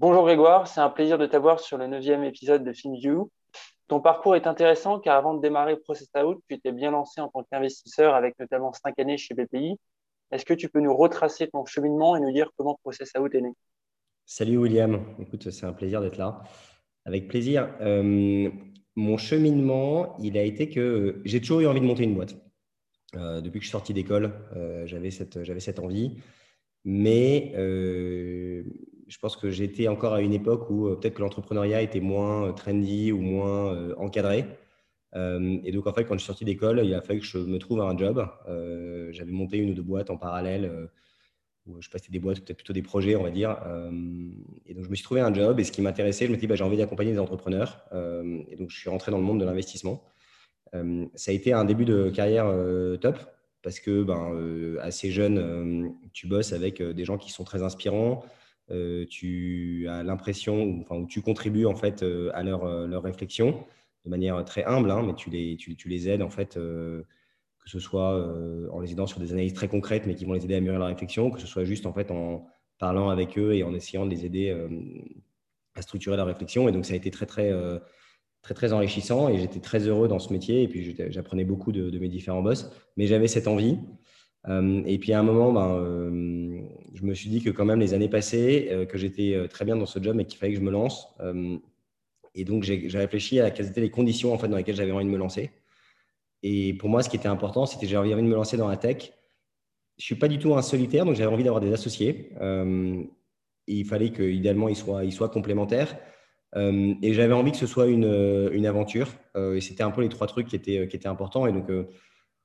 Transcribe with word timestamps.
Bonjour 0.00 0.22
Grégoire, 0.22 0.68
c'est 0.68 0.78
un 0.78 0.90
plaisir 0.90 1.18
de 1.18 1.26
t'avoir 1.26 1.58
sur 1.58 1.76
le 1.76 1.88
neuvième 1.88 2.22
épisode 2.22 2.62
de 2.62 2.72
FinView. 2.72 3.32
Ton 3.88 4.00
parcours 4.00 4.36
est 4.36 4.46
intéressant 4.46 5.00
car 5.00 5.16
avant 5.16 5.34
de 5.34 5.42
démarrer 5.42 5.76
Process 5.76 6.08
Out, 6.16 6.40
tu 6.48 6.54
étais 6.54 6.70
bien 6.70 6.92
lancé 6.92 7.20
en 7.20 7.26
tant 7.26 7.42
qu'investisseur 7.42 8.14
avec 8.14 8.38
notamment 8.38 8.72
cinq 8.72 8.96
années 9.00 9.18
chez 9.18 9.34
BPI. 9.34 9.74
Est-ce 10.30 10.44
que 10.44 10.54
tu 10.54 10.68
peux 10.68 10.78
nous 10.78 10.96
retracer 10.96 11.48
ton 11.48 11.66
cheminement 11.66 12.14
et 12.14 12.20
nous 12.20 12.30
dire 12.30 12.48
comment 12.56 12.78
Process 12.80 13.10
Out 13.18 13.34
est 13.34 13.40
né? 13.40 13.50
Salut 14.24 14.58
William, 14.58 15.00
écoute, 15.18 15.50
c'est 15.50 15.66
un 15.66 15.72
plaisir 15.72 16.00
d'être 16.00 16.16
là. 16.16 16.44
Avec 17.04 17.26
plaisir. 17.26 17.68
Euh, 17.80 18.48
mon 18.94 19.16
cheminement, 19.16 20.16
il 20.20 20.38
a 20.38 20.44
été 20.44 20.70
que 20.70 21.20
j'ai 21.24 21.40
toujours 21.40 21.58
eu 21.58 21.66
envie 21.66 21.80
de 21.80 21.86
monter 21.86 22.04
une 22.04 22.14
boîte. 22.14 22.36
Euh, 23.16 23.40
depuis 23.40 23.58
que 23.58 23.64
je 23.64 23.68
suis 23.68 23.72
sorti 23.72 23.94
d'école, 23.94 24.32
euh, 24.54 24.86
j'avais 24.86 25.10
cette, 25.10 25.42
cette 25.58 25.80
envie. 25.80 26.18
Mais 26.84 27.52
je 29.08 29.18
pense 29.18 29.36
que 29.36 29.50
j'étais 29.50 29.88
encore 29.88 30.12
à 30.12 30.20
une 30.20 30.34
époque 30.34 30.68
où 30.70 30.86
euh, 30.86 30.96
peut-être 30.96 31.14
que 31.14 31.22
l'entrepreneuriat 31.22 31.82
était 31.82 32.00
moins 32.00 32.48
euh, 32.48 32.52
trendy 32.52 33.10
ou 33.10 33.20
moins 33.20 33.74
euh, 33.74 33.94
encadré. 33.96 34.44
et 35.14 35.72
donc, 35.72 35.86
en 35.86 35.92
fait, 35.94 36.04
quand 36.04 36.14
je 36.14 36.18
suis 36.18 36.26
sorti 36.26 36.44
d'école, 36.44 36.82
il 36.84 36.94
a 36.94 37.00
fallu 37.00 37.20
que 37.20 37.26
je 37.26 37.38
me 37.38 37.58
trouve 37.58 37.80
un 37.80 37.96
job. 37.96 38.28
J'avais 39.10 39.32
monté 39.32 39.56
une 39.56 39.70
ou 39.70 39.74
deux 39.74 39.82
boîtes 39.82 40.10
en 40.10 40.18
parallèle 40.18 40.90
où 41.66 41.80
je 41.80 41.88
passais 41.88 42.10
des 42.10 42.18
boîtes, 42.18 42.40
peut-être 42.40 42.58
plutôt 42.58 42.74
des 42.74 42.82
projets, 42.82 43.16
on 43.16 43.22
va 43.22 43.30
dire. 43.30 43.56
et 44.66 44.74
donc, 44.74 44.84
je 44.84 44.90
me 44.90 44.94
suis 44.94 45.04
trouvé 45.04 45.22
un 45.22 45.32
job. 45.32 45.58
Et 45.58 45.64
ce 45.64 45.72
qui 45.72 45.80
m'intéressait, 45.80 46.26
je 46.26 46.30
me 46.30 46.36
suis 46.36 46.42
dit, 46.42 46.46
bah, 46.46 46.56
j'ai 46.56 46.64
envie 46.64 46.76
d'accompagner 46.76 47.12
des 47.12 47.18
entrepreneurs. 47.18 47.86
et 48.50 48.56
donc, 48.56 48.70
je 48.70 48.78
suis 48.78 48.90
rentré 48.90 49.10
dans 49.10 49.18
le 49.18 49.24
monde 49.24 49.40
de 49.40 49.46
l'investissement. 49.46 50.04
ça 51.14 51.30
a 51.30 51.34
été 51.34 51.54
un 51.54 51.64
début 51.64 51.86
de 51.86 52.10
carrière 52.10 52.52
top 53.00 53.18
parce 53.62 53.80
que, 53.80 54.02
ben, 54.02 54.78
assez 54.82 55.10
jeune, 55.10 55.94
tu 56.12 56.26
bosses 56.26 56.52
avec 56.52 56.82
des 56.82 57.04
gens 57.06 57.16
qui 57.16 57.32
sont 57.32 57.44
très 57.44 57.62
inspirants. 57.62 58.26
Euh, 58.70 59.06
tu 59.06 59.86
as 59.88 60.02
l'impression, 60.02 60.80
enfin, 60.82 61.04
tu 61.06 61.22
contribues 61.22 61.66
en 61.66 61.74
fait 61.74 62.02
euh, 62.02 62.30
à 62.34 62.42
leur, 62.42 62.64
euh, 62.64 62.86
leur, 62.86 63.02
réflexion 63.02 63.64
de 64.04 64.10
manière 64.10 64.44
très 64.44 64.64
humble, 64.64 64.90
hein, 64.90 65.02
mais 65.06 65.14
tu 65.14 65.30
les, 65.30 65.56
tu, 65.56 65.88
les, 65.88 66.08
aides 66.08 66.22
en 66.22 66.28
fait, 66.28 66.54
que 66.54 67.04
ce 67.66 67.78
soit 67.78 68.14
en 68.72 68.80
les 68.80 68.92
aidant 68.92 69.06
sur 69.06 69.20
des 69.20 69.32
analyses 69.32 69.52
très 69.52 69.68
concrètes, 69.68 70.04
mais 70.06 70.14
qui 70.14 70.24
vont 70.24 70.32
les 70.32 70.44
aider 70.44 70.54
à 70.54 70.60
mûrir 70.60 70.78
leur 70.78 70.88
réflexion, 70.88 71.30
que 71.30 71.40
ce 71.40 71.46
soit 71.46 71.64
juste 71.64 71.84
en 71.84 71.92
fait 71.92 72.10
en 72.10 72.46
parlant 72.78 73.10
avec 73.10 73.36
eux 73.38 73.54
et 73.54 73.64
en 73.64 73.74
essayant 73.74 74.06
de 74.06 74.10
les 74.10 74.24
aider 74.24 74.56
à 75.74 75.82
structurer 75.82 76.16
leur 76.16 76.26
réflexion. 76.26 76.68
Et 76.68 76.72
donc 76.72 76.86
ça 76.86 76.94
a 76.94 76.96
été 76.96 77.10
très 77.10 77.26
très 77.26 77.52
très 78.40 78.54
très 78.54 78.72
enrichissant 78.72 79.28
et 79.28 79.38
j'étais 79.38 79.60
très 79.60 79.80
heureux 79.80 80.08
dans 80.08 80.20
ce 80.20 80.32
métier 80.32 80.62
et 80.62 80.68
puis 80.68 80.96
j'apprenais 81.10 81.44
beaucoup 81.44 81.72
de, 81.72 81.98
mes 81.98 82.08
différents 82.08 82.42
boss. 82.42 82.70
Mais 82.96 83.06
j'avais 83.06 83.28
cette 83.28 83.48
envie 83.48 83.78
et 84.48 84.98
puis 84.98 85.12
à 85.12 85.20
un 85.20 85.22
moment, 85.22 85.52
ben, 85.52 85.74
euh, 85.74 86.60
je 86.94 87.02
me 87.04 87.14
suis 87.14 87.28
dit 87.28 87.42
que 87.42 87.50
quand 87.50 87.66
même 87.66 87.80
les 87.80 87.92
années 87.92 88.08
passées, 88.08 88.68
euh, 88.70 88.86
que 88.86 88.96
j'étais 88.96 89.46
très 89.48 89.64
bien 89.64 89.76
dans 89.76 89.86
ce 89.86 90.02
job, 90.02 90.16
mais 90.16 90.24
qu'il 90.24 90.38
fallait 90.38 90.52
que 90.52 90.58
je 90.58 90.64
me 90.64 90.70
lance. 90.70 91.08
et 92.34 92.44
donc 92.44 92.62
j'ai 92.62 92.88
réfléchi 92.94 93.40
à 93.40 93.50
quelles 93.50 93.68
étaient 93.68 93.80
les 93.80 93.90
conditions 93.90 94.32
en 94.32 94.38
fait, 94.38 94.48
dans 94.48 94.56
lesquelles 94.56 94.76
j'avais 94.76 94.92
envie 94.92 95.04
de 95.04 95.10
me 95.10 95.18
lancer. 95.18 95.50
Et 96.42 96.74
pour 96.74 96.88
moi, 96.88 97.02
ce 97.02 97.08
qui 97.08 97.16
était 97.16 97.28
important, 97.28 97.66
c'était 97.66 97.86
que 97.86 97.92
j'avais 97.92 98.12
envie 98.14 98.22
de 98.22 98.28
me 98.28 98.34
lancer 98.34 98.56
dans 98.56 98.68
la 98.68 98.76
tech. 98.76 99.12
Je 99.98 100.04
suis 100.04 100.14
pas 100.14 100.28
du 100.28 100.38
tout 100.38 100.54
un 100.54 100.62
solitaire, 100.62 101.04
donc 101.04 101.16
j'avais 101.16 101.32
envie 101.32 101.42
d'avoir 101.44 101.60
des 101.60 101.72
associés. 101.72 102.32
il 103.66 103.84
fallait 103.84 104.10
qu'idéalement, 104.10 104.68
ils 104.68 104.76
soient, 104.76 105.28
complémentaires. 105.28 105.98
et 106.56 107.12
j'avais 107.12 107.34
envie 107.34 107.50
que 107.50 107.58
ce 107.58 107.66
soit 107.66 107.86
une, 107.86 108.50
une 108.52 108.66
aventure. 108.66 109.08
et 109.36 109.60
c'était 109.60 109.82
un 109.82 109.90
peu 109.90 110.02
les 110.02 110.08
trois 110.08 110.28
trucs 110.28 110.46
qui 110.46 110.56
étaient, 110.56 110.86
qui 110.88 110.96
étaient 110.96 111.08
importants. 111.08 111.46
Et 111.46 111.52
donc, 111.52 111.68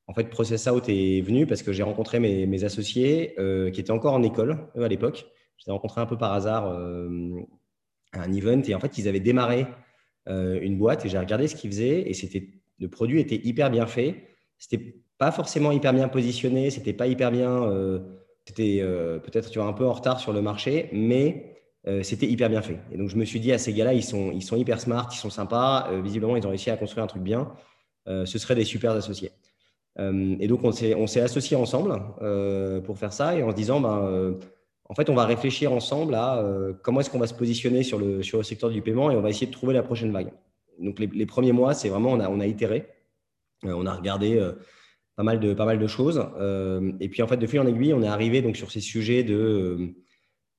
en 0.07 0.13
fait, 0.13 0.29
Process 0.29 0.67
Out 0.67 0.89
est 0.89 1.21
venu 1.21 1.47
parce 1.47 1.63
que 1.63 1.71
j'ai 1.71 1.83
rencontré 1.83 2.19
mes, 2.19 2.63
associés 2.63 3.35
euh, 3.39 3.71
qui 3.71 3.79
étaient 3.79 3.91
encore 3.91 4.13
en 4.13 4.23
école, 4.23 4.67
à 4.75 4.87
l'époque. 4.87 5.25
Je 5.57 5.65
les 5.65 5.69
ai 5.69 5.71
rencontrés 5.71 6.01
un 6.01 6.05
peu 6.05 6.17
par 6.17 6.33
hasard 6.33 6.67
euh, 6.67 7.39
un 8.11 8.33
event. 8.33 8.61
Et 8.67 8.75
en 8.75 8.79
fait, 8.79 8.97
ils 8.97 9.07
avaient 9.07 9.21
démarré 9.21 9.65
euh, 10.27 10.59
une 10.61 10.77
boîte 10.77 11.05
et 11.05 11.09
j'ai 11.09 11.17
regardé 11.17 11.47
ce 11.47 11.55
qu'ils 11.55 11.69
faisaient. 11.69 12.09
Et 12.09 12.13
c'était, 12.13 12.49
le 12.79 12.89
produit 12.89 13.21
était 13.21 13.39
hyper 13.43 13.71
bien 13.71 13.85
fait. 13.85 14.27
C'était 14.57 15.03
pas 15.17 15.31
forcément 15.31 15.71
hyper 15.71 15.93
bien 15.93 16.09
positionné. 16.09 16.69
C'était 16.69 16.93
pas 16.93 17.07
hyper 17.07 17.31
bien. 17.31 18.03
c'était 18.45 18.81
peut-être 19.23 19.57
un 19.57 19.73
peu 19.73 19.85
en 19.85 19.93
retard 19.93 20.19
sur 20.19 20.33
le 20.33 20.41
marché, 20.41 20.89
mais 20.91 21.61
c'était 22.01 22.27
hyper 22.27 22.49
bien 22.49 22.61
fait. 22.61 22.79
Et 22.91 22.97
donc, 22.97 23.09
je 23.09 23.15
me 23.15 23.23
suis 23.23 23.39
dit 23.39 23.53
à 23.53 23.57
ces 23.57 23.73
gars-là, 23.73 23.93
ils 23.93 24.03
sont, 24.03 24.31
ils 24.31 24.41
sont 24.41 24.57
hyper 24.57 24.81
smart, 24.81 25.09
ils 25.13 25.17
sont 25.17 25.29
sympas. 25.29 25.89
visiblement, 26.01 26.35
ils 26.35 26.45
ont 26.45 26.49
réussi 26.49 26.71
à 26.71 26.77
construire 26.77 27.03
un 27.05 27.07
truc 27.07 27.23
bien. 27.23 27.53
ce 28.05 28.37
seraient 28.37 28.55
des 28.55 28.65
super 28.65 28.91
associés. 28.91 29.31
Euh, 29.99 30.35
et 30.39 30.47
donc, 30.47 30.63
on 30.63 30.71
s'est 30.71 31.21
associés 31.21 31.55
ensemble 31.55 32.01
euh, 32.21 32.81
pour 32.81 32.97
faire 32.97 33.13
ça 33.13 33.35
et 33.35 33.43
en 33.43 33.51
se 33.51 33.55
disant, 33.55 33.79
ben, 33.79 34.03
euh, 34.03 34.33
en 34.89 34.95
fait, 34.95 35.09
on 35.09 35.15
va 35.15 35.25
réfléchir 35.25 35.71
ensemble 35.71 36.15
à 36.15 36.43
comment 36.83 36.99
est-ce 36.99 37.09
qu'on 37.09 37.19
va 37.19 37.27
se 37.27 37.33
positionner 37.33 37.83
sur 37.83 37.99
le, 37.99 38.21
sur 38.21 38.37
le 38.37 38.43
secteur 38.43 38.69
du 38.69 38.81
paiement 38.81 39.09
et 39.11 39.15
on 39.15 39.21
va 39.21 39.29
essayer 39.29 39.47
de 39.47 39.51
trouver 39.51 39.73
la 39.73 39.83
prochaine 39.83 40.11
vague. 40.11 40.31
Donc, 40.79 40.99
les, 40.99 41.25
premiers 41.25 41.51
mois, 41.51 41.73
c'est 41.73 41.89
vraiment, 41.89 42.11
on 42.11 42.19
a, 42.19 42.29
on 42.29 42.39
a 42.39 42.47
itéré, 42.47 42.87
on 43.63 43.85
a 43.85 43.93
regardé 43.93 44.39
pas, 45.15 45.23
mal 45.23 45.39
de, 45.39 45.53
pas 45.53 45.65
mal 45.65 45.79
de 45.79 45.87
choses. 45.87 46.19
et 46.99 47.09
puis, 47.09 47.21
en 47.21 47.27
fait, 47.27 47.37
de 47.37 47.47
fil 47.47 47.59
en 47.59 47.67
aiguille, 47.67 47.93
on 47.93 48.03
est 48.03 48.07
arrivé 48.07 48.41
donc, 48.41 48.57
sur 48.57 48.71
ces 48.71 48.81
sujets 48.81 49.23
de 49.23 49.93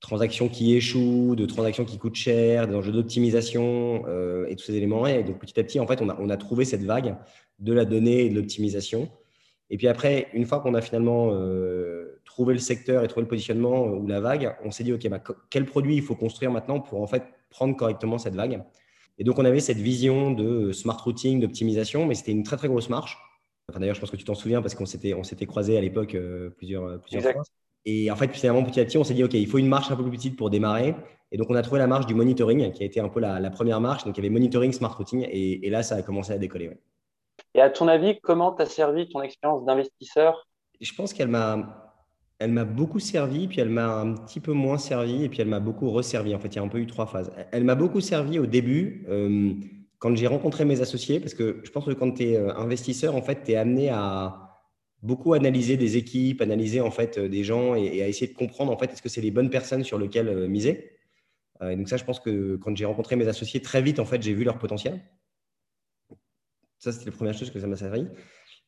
transactions 0.01 0.49
qui 0.49 0.75
échouent, 0.75 1.35
de 1.37 1.47
transactions 1.47 1.85
qui 1.85 1.99
coûtent 1.99 2.15
cher, 2.15 2.67
des 2.67 2.75
enjeux 2.75 2.93
d'optimisation 2.93 4.05
et 4.49 4.57
tous 4.57 4.65
ces 4.65 4.75
éléments. 4.75 5.07
Et 5.07 5.23
donc, 5.23 5.39
petit 5.39 5.61
à 5.61 5.65
petit, 5.65 5.79
en 5.81 5.87
fait, 5.87 6.01
on 6.01 6.09
a, 6.09 6.17
on 6.19 6.31
a 6.31 6.37
trouvé 6.37 6.65
cette 6.65 6.83
vague 6.83 7.17
de 7.59 7.73
la 7.73 7.85
donnée 7.85 8.25
et 8.25 8.31
de 8.31 8.35
l'optimisation. 8.37 9.11
Et 9.71 9.77
puis 9.77 9.89
après, 9.89 10.29
une 10.35 10.45
fois 10.45 10.61
qu'on 10.61 10.75
a 10.75 10.81
finalement 10.81 11.31
euh, 11.33 12.21
trouvé 12.25 12.55
le 12.55 12.61
secteur 12.61 13.03
et 13.03 13.09
trouvé 13.09 13.23
le 13.23 13.29
positionnement 13.29 13.87
euh, 13.87 13.97
ou 13.97 14.07
la 14.07 14.21
vague, 14.21 14.57
on 14.65 14.71
s'est 14.71 14.85
dit, 14.85 14.93
OK, 14.93 15.09
bah, 15.09 15.23
quel 15.51 15.65
produit 15.65 15.97
il 15.97 16.03
faut 16.03 16.15
construire 16.15 16.51
maintenant 16.51 16.81
pour 16.81 17.01
en 17.03 17.07
fait 17.07 17.25
prendre 17.51 17.77
correctement 17.77 18.19
cette 18.19 18.35
vague? 18.35 18.63
Et 19.19 19.25
donc, 19.25 19.39
on 19.39 19.45
avait 19.45 19.61
cette 19.61 19.79
vision 19.79 20.33
de 20.33 20.73
smart 20.73 21.01
routing, 21.03 21.41
d'optimisation, 21.41 22.07
mais 22.07 22.15
c'était 22.15 22.33
une 22.33 22.43
très, 22.43 22.57
très 22.57 22.69
grosse 22.69 22.89
marche. 22.89 23.17
Enfin, 23.71 23.81
D'ailleurs, 23.81 23.95
je 23.95 24.01
pense 24.01 24.11
que 24.11 24.17
tu 24.17 24.25
t'en 24.25 24.35
souviens 24.35 24.61
parce 24.61 24.75
qu'on 24.75 24.87
s'était, 24.87 25.15
on 25.15 25.23
s'était 25.23 25.47
croisés 25.47 25.79
à 25.79 25.81
l'époque 25.81 26.15
euh, 26.15 26.51
plusieurs, 26.51 27.01
plusieurs 27.01 27.23
fois. 27.33 27.43
Et 27.87 28.11
en 28.11 28.17
fait, 28.17 28.33
finalement, 28.33 28.63
petit 28.63 28.81
à 28.81 28.85
petit, 28.85 28.99
on 28.99 29.05
s'est 29.05 29.15
dit, 29.15 29.25
OK, 29.25 29.35
il 29.35 29.47
faut 29.47 29.59
une 29.59 29.69
marche 29.69 29.91
un 29.91 29.97
peu 29.97 30.03
plus 30.03 30.13
petite 30.13 30.37
pour 30.37 30.51
démarrer. 30.51 30.95
Et 31.33 31.37
donc, 31.37 31.51
on 31.51 31.55
a 31.55 31.63
trouvé 31.63 31.79
la 31.79 31.87
marche 31.87 32.07
du 32.07 32.15
monitoring, 32.15 32.73
qui 32.73 32.83
a 32.83 32.87
été 32.87 33.01
un 33.01 33.09
peu 33.09 33.21
la, 33.21 33.51
première 33.51 33.81
marche. 33.81 34.05
Donc, 34.05 34.17
il 34.17 34.23
y 34.23 34.27
avait 34.27 34.33
monitoring, 34.33 34.73
smart 34.73 34.95
routing, 34.97 35.27
et, 35.31 35.69
là, 35.69 35.83
ça 35.83 35.97
a 35.97 36.03
commencé 36.03 36.33
à 36.33 36.39
décoller. 36.39 36.71
Et 37.55 37.61
à 37.61 37.71
ton 37.71 37.89
avis, 37.89 38.19
comment 38.21 38.53
t'a 38.53 38.67
servi 38.67 39.09
ton 39.09 39.23
expérience 39.23 39.65
d'investisseur? 39.65 40.49
Je 40.81 40.93
pense 40.93 41.13
qu'elle 41.13 41.29
m'a, 41.29 41.93
elle 42.41 42.51
m'a 42.51 42.65
beaucoup 42.65 42.99
servi, 42.99 43.47
puis 43.47 43.61
elle 43.61 43.69
m'a 43.69 44.01
un 44.01 44.15
petit 44.15 44.41
peu 44.41 44.53
moins 44.53 44.79
servi, 44.79 45.25
et 45.25 45.29
puis 45.29 45.41
elle 45.41 45.49
m'a 45.49 45.61
beaucoup 45.61 45.91
resservi. 45.91 46.35
En 46.35 46.41
fait, 46.41 46.49
il 46.49 46.57
y 46.57 46.59
a 46.59 46.63
un 46.63 46.69
peu 46.69 46.79
eu 46.79 46.87
trois 46.87 47.07
phases. 47.07 47.33
Elle 47.53 47.65
m'a 47.65 47.77
beaucoup 47.77 48.01
servi 48.01 48.39
au 48.41 48.47
début, 48.47 49.07
euh, 49.09 49.55
quand 49.99 50.17
j'ai 50.17 50.27
rencontré 50.27 50.65
mes 50.65 50.81
associés, 50.81 51.21
parce 51.21 51.35
que 51.35 51.61
je 51.63 51.71
pense 51.71 51.85
que 51.85 51.93
quand 51.93 52.11
tu 52.13 52.25
es 52.25 52.37
euh, 52.37 52.55
investisseur, 52.57 53.15
en 53.15 53.23
fait, 53.23 53.45
tu 53.45 53.53
es 53.53 53.57
amené 53.57 53.89
à 53.91 54.41
beaucoup 55.03 55.35
analyser 55.35 55.77
des 55.77 55.97
équipes, 55.97 56.41
analyser 56.41 56.81
en 56.81 56.91
fait 56.91 57.19
euh, 57.19 57.29
des 57.29 57.45
gens 57.45 57.77
et, 57.77 58.03
à 58.03 58.09
essayer 58.09 58.27
de 58.27 58.37
comprendre 58.37 58.73
en 58.73 58.79
fait 58.79 58.91
est-ce 58.91 59.03
que 59.03 59.11
c'est 59.11 59.21
les 59.21 59.31
bonnes 59.31 59.51
personnes 59.51 59.85
sur 59.85 59.99
lesquelles 59.99 60.49
miser. 60.49 60.93
et 61.63 61.77
donc 61.77 61.89
ça, 61.89 61.99
je 61.99 62.05
pense 62.05 62.21
que 62.21 62.57
quand 62.57 62.75
j'ai 62.77 62.85
rencontré 62.87 63.15
mes 63.17 63.29
associés, 63.29 63.61
très 63.61 63.81
vite, 63.83 64.01
en 64.01 64.05
fait, 64.07 64.23
j'ai 64.23 64.35
vu 64.35 64.45
leur 64.45 64.59
potentiel. 64.59 65.01
Ça, 66.85 66.93
c'était 66.93 67.07
la 67.07 67.17
première 67.17 67.33
chose 67.33 67.51
que 67.51 67.59
ça 67.59 67.67
m'a 67.67 67.77
servi. 67.77 68.03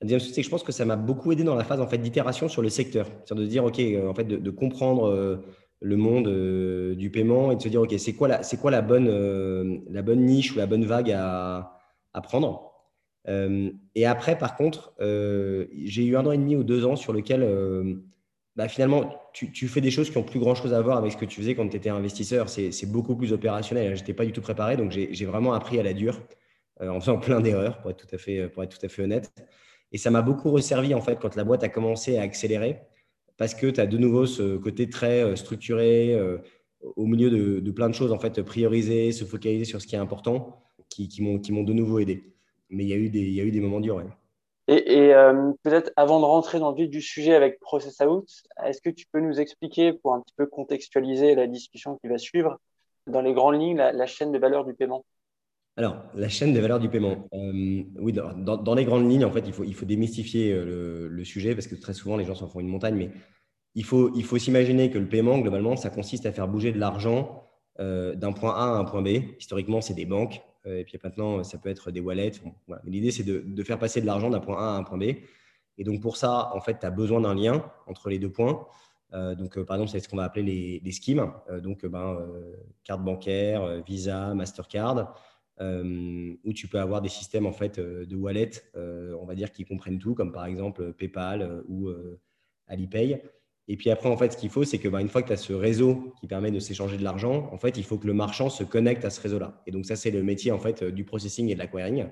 La 0.01 0.07
deuxième 0.07 0.21
chose, 0.21 0.33
c'est 0.33 0.41
que 0.41 0.47
je 0.47 0.51
pense 0.51 0.63
que 0.63 0.73
ça 0.73 0.87
m'a 0.87 0.97
beaucoup 0.97 1.33
aidé 1.33 1.45
dans 1.45 1.55
la 1.55 1.65
phase 1.65 1.83
en 1.83 1.87
fait, 1.87 1.99
d'itération 1.99 2.49
sur 2.49 2.63
le 2.63 2.71
secteur. 2.71 3.07
C'est-à-dire 3.27 3.45
de 3.45 3.47
dire, 3.47 3.65
OK, 3.67 3.79
euh, 3.79 4.09
en 4.09 4.15
fait, 4.15 4.25
de, 4.25 4.51
comprendre 4.51 5.11
euh, 5.11 5.37
le 5.81 5.97
monde 5.99 6.27
euh, 6.27 6.95
du 6.95 7.11
paiement 7.11 7.53
et 7.53 7.57
de 7.57 7.61
se 7.61 7.69
dire, 7.69 7.83
OK, 7.83 7.95
c'est 7.99 8.15
quoi, 8.15 8.29
la, 8.29 8.43
c'est 8.43 8.57
quoi 8.57 8.71
la, 8.71 8.81
bonne, 8.81 9.85
la 9.91 10.01
bonne 10.01 10.25
niche 10.25 10.55
ou 10.55 10.57
la 10.57 10.65
bonne 10.65 10.87
vague 10.87 11.11
à, 11.11 11.79
prendre 12.23 12.73
Et 13.27 14.07
après, 14.07 14.39
par 14.39 14.57
contre, 14.57 14.95
j'ai 14.99 16.07
eu 16.07 16.17
un 16.17 16.25
an 16.25 16.33
et 16.33 16.39
demi 16.39 16.57
ou 16.57 16.65
deux 16.65 16.87
ans 16.87 16.97
sur 16.97 17.13
lequel, 17.13 17.47
bah, 18.57 18.69
finalement, 18.69 19.15
tu, 19.35 19.69
fais 19.69 19.83
des 19.83 19.91
choses 19.91 20.09
qui 20.09 20.17
ont 20.17 20.23
plus 20.23 20.41
grand-chose 20.41 20.73
à 20.73 20.81
voir 20.81 20.97
avec 20.97 21.13
ce 21.13 21.19
que 21.19 21.27
tu 21.27 21.43
faisais 21.43 21.55
quand 21.55 21.69
tu 21.69 21.77
étais 21.77 21.91
investisseur. 21.91 22.49
C'est, 22.49 22.73
c'est 22.73 22.91
beaucoup 22.91 23.15
plus 23.15 23.35
opérationnel. 23.35 23.95
Je 23.95 24.01
n'étais 24.01 24.15
pas 24.15 24.25
du 24.25 24.33
tout 24.33 24.41
préparé, 24.41 24.79
donc 24.79 24.91
j'ai, 24.91 25.13
j'ai 25.13 25.27
vraiment 25.27 25.53
appris 25.53 25.79
à 25.79 25.83
la 25.83 25.93
dure. 25.93 26.19
Euh, 26.83 26.89
en 26.89 27.01
faisant 27.01 27.19
plein 27.19 27.41
d'erreurs, 27.41 27.81
pour, 27.81 27.91
être 27.91 28.07
tout 28.07 28.15
à 28.15 28.19
fait, 28.19 28.49
pour 28.49 28.63
être 28.63 28.79
tout 28.79 28.85
à 28.85 28.89
fait 28.89 29.03
honnête. 29.03 29.33
Et 29.93 29.99
ça 29.99 30.11
m'a 30.11 30.23
beaucoup 30.23 30.51
resservi, 30.51 30.95
en 30.95 31.01
fait, 31.01 31.19
quand 31.21 31.37
la 31.37 31.45
boîte 31.45 31.65
a 31.65 31.69
commencé 31.69 32.19
à 32.19 32.23
accélérer, 32.23 32.83
parce 33.39 33.55
que 33.55 33.67
tu 33.67 33.81
as 33.81 33.87
de 33.87 33.99
nouveau 33.99 34.27
ce 34.27 34.57
côté 34.57 34.91
très 34.91 35.37
structuré, 35.37 36.19
au 36.97 37.07
milieu 37.07 37.31
de, 37.61 37.71
plein 37.71 37.89
de 37.89 37.95
choses, 37.95 38.13
en 38.13 38.19
fait, 38.19 38.43
prioriser, 38.43 39.13
se 39.13 39.25
focaliser 39.25 39.65
sur 39.65 39.81
ce 39.81 39.87
qui 39.87 39.95
est 39.95 39.99
important, 39.99 40.65
qui, 40.91 41.09
qui 41.09 41.23
m'ont 41.23 41.63
de 41.63 41.73
nouveau 41.73 41.99
aidé. 41.99 42.35
Mais 42.69 42.85
il 42.85 42.89
y 42.89 42.93
a 42.93 42.97
eu 42.97 43.09
des, 43.09 43.31
y 43.31 43.41
a 43.41 43.45
eu 43.45 43.51
des 43.51 43.61
moments 43.61 43.81
durs. 43.81 44.03
Et, 44.69 45.15
euh, 45.15 45.53
peut-être 45.63 45.93
avant 45.97 46.19
de 46.19 46.25
rentrer 46.25 46.59
dans 46.59 46.71
le 46.71 46.77
vif 46.77 46.91
du 46.91 47.01
sujet 47.01 47.35
avec 47.35 47.61
Process 47.61 48.01
Out, 48.01 48.29
est-ce 48.65 48.81
que 48.81 48.91
tu 48.91 49.07
peux 49.13 49.21
nous 49.21 49.39
expliquer, 49.39 49.93
pour 49.93 50.15
un 50.15 50.21
petit 50.21 50.35
peu 50.37 50.47
contextualiser 50.47 51.37
la 51.37 51.47
discussion 51.47 51.97
qui 51.99 52.09
va 52.09 52.19
suivre, 52.19 52.59
dans 53.07 53.21
les 53.21 53.33
grandes 53.33 53.61
lignes, 53.61 53.77
la, 53.77 54.07
chaîne 54.07 54.33
de 54.33 54.39
valeur 54.39 54.65
du 54.65 54.75
paiement? 54.75 55.05
Alors, 55.77 56.03
la 56.15 56.29
chaîne 56.29 56.55
de 56.55 56.61
valeur 56.61 56.81
du 56.81 56.89
paiement. 56.89 57.29
Euh, 57.35 57.83
oui, 57.99 58.13
dans, 58.13 58.75
les 58.75 58.85
grandes 58.85 59.11
lignes, 59.11 59.27
en 59.27 59.31
fait, 59.31 59.45
il 59.47 59.75
faut, 59.75 59.85
démystifier 59.85 60.53
euh, 60.53 61.09
le, 61.11 61.25
sujet 61.25 61.55
parce 61.55 61.67
que 61.67 61.75
très 61.75 61.93
souvent, 61.93 62.17
les 62.17 62.25
gens 62.25 62.35
s'en 62.35 62.49
font 62.49 62.61
une 62.61 62.69
montagne. 62.69 62.97
Mais 62.97 63.11
il 63.75 63.85
faut, 63.85 64.11
s'imaginer 64.39 64.91
que 64.91 64.99
le 64.99 65.07
paiement, 65.07 65.39
globalement, 65.39 65.77
ça 65.77 65.91
consiste 65.91 66.25
à 66.25 66.33
faire 66.33 66.49
bouger 66.49 66.73
de 66.73 66.79
l'argent 66.79 67.43
d'un 67.79 68.33
point 68.33 68.55
A 68.55 68.77
à 68.77 68.79
un 68.79 68.85
point 68.85 69.03
B. 69.03 69.09
Historiquement, 69.39 69.83
c'est 69.83 69.93
des 69.93 70.07
banques. 70.07 70.41
Euh, 70.67 70.81
et 70.81 70.85
puis 70.85 70.99
maintenant, 71.03 71.43
ça 71.45 71.59
peut 71.59 71.69
être 71.69 71.91
des 71.91 72.01
wallets. 72.01 72.33
L'idée, 72.85 73.11
c'est 73.11 73.23
de, 73.23 73.63
faire 73.63 73.79
passer 73.79 74.01
de 74.01 74.07
l'argent 74.07 74.31
d'un 74.31 74.41
point 74.41 74.59
A 74.59 74.77
à 74.77 74.79
un 74.79 74.83
point 74.83 74.99
B. 74.99 75.17
Et 75.79 75.85
donc, 75.85 76.01
pour 76.01 76.17
ça, 76.17 76.51
en 76.55 76.61
fait, 76.61 76.79
tu 76.81 76.87
as 76.87 76.91
besoin 76.91 77.21
d'un 77.21 77.35
lien 77.35 77.71
entre 77.87 78.09
les 78.09 78.19
deux 78.19 78.31
points. 78.31 78.67
Euh, 79.13 79.35
donc, 79.35 79.57
euh, 79.57 79.65
par 79.65 79.77
exemple, 79.77 79.93
c'est 79.93 80.01
ce 80.01 80.09
qu'on 80.09 80.17
va 80.17 80.25
appeler 80.25 80.43
les, 80.43 80.81
les 80.83 80.93
schemes. 80.93 81.33
donc, 81.63 81.85
ben, 81.87 82.19
carte 82.85 83.03
bancaire, 83.03 83.83
Visa, 83.87 84.35
Mastercard, 84.35 85.15
où 85.61 86.53
tu 86.53 86.69
peux 86.69 86.79
avoir 86.79 87.01
des 87.01 87.09
systèmes 87.09 87.47
en 87.47 87.53
fait 87.53 87.81
de 87.81 88.17
wallet, 88.17 88.51
on 88.75 89.25
va 89.25 89.35
dire, 89.35 89.53
qui 89.53 89.65
comprennent 89.65 89.99
tout, 89.99 90.15
comme 90.15 90.33
par 90.33 90.47
exemple 90.47 90.93
PayPal 90.93 91.63
ou 91.69 91.91
Alipay. 92.67 93.23
Et 93.69 93.77
puis 93.77 93.91
après, 93.91 94.09
en 94.09 94.17
fait, 94.17 94.33
ce 94.33 94.37
qu'il 94.37 94.51
faut, 94.51 94.63
c'est 94.63 94.79
que 94.79 94.89
bah, 94.89 95.01
une 95.01 95.09
fois 95.09 95.23
que 95.23 95.27
tu 95.27 95.33
as 95.33 95.37
ce 95.37 95.53
réseau 95.53 96.15
qui 96.21 96.29
permet 96.29 96.53
de 96.53 96.61
s'échanger 96.61 96.97
de 96.97 97.03
l'argent, 97.03 97.49
en 97.53 97.59
fait, 97.59 97.77
il 97.77 97.83
faut 97.83 97.99
que 97.99 98.07
le 98.07 98.15
marchand 98.15 98.49
se 98.49 98.63
connecte 98.63 99.05
à 99.05 99.11
ce 99.11 99.21
réseau-là. 99.21 99.61
Et 99.67 99.73
donc 99.73 99.87
ça, 99.87 99.97
c'est 99.97 100.13
le 100.13 100.23
métier 100.23 100.53
en 100.53 100.59
fait 100.61 100.85
du 100.85 101.05
processing 101.05 101.49
et 101.49 101.55
de 101.55 101.59
l'acquiring. 101.59 102.07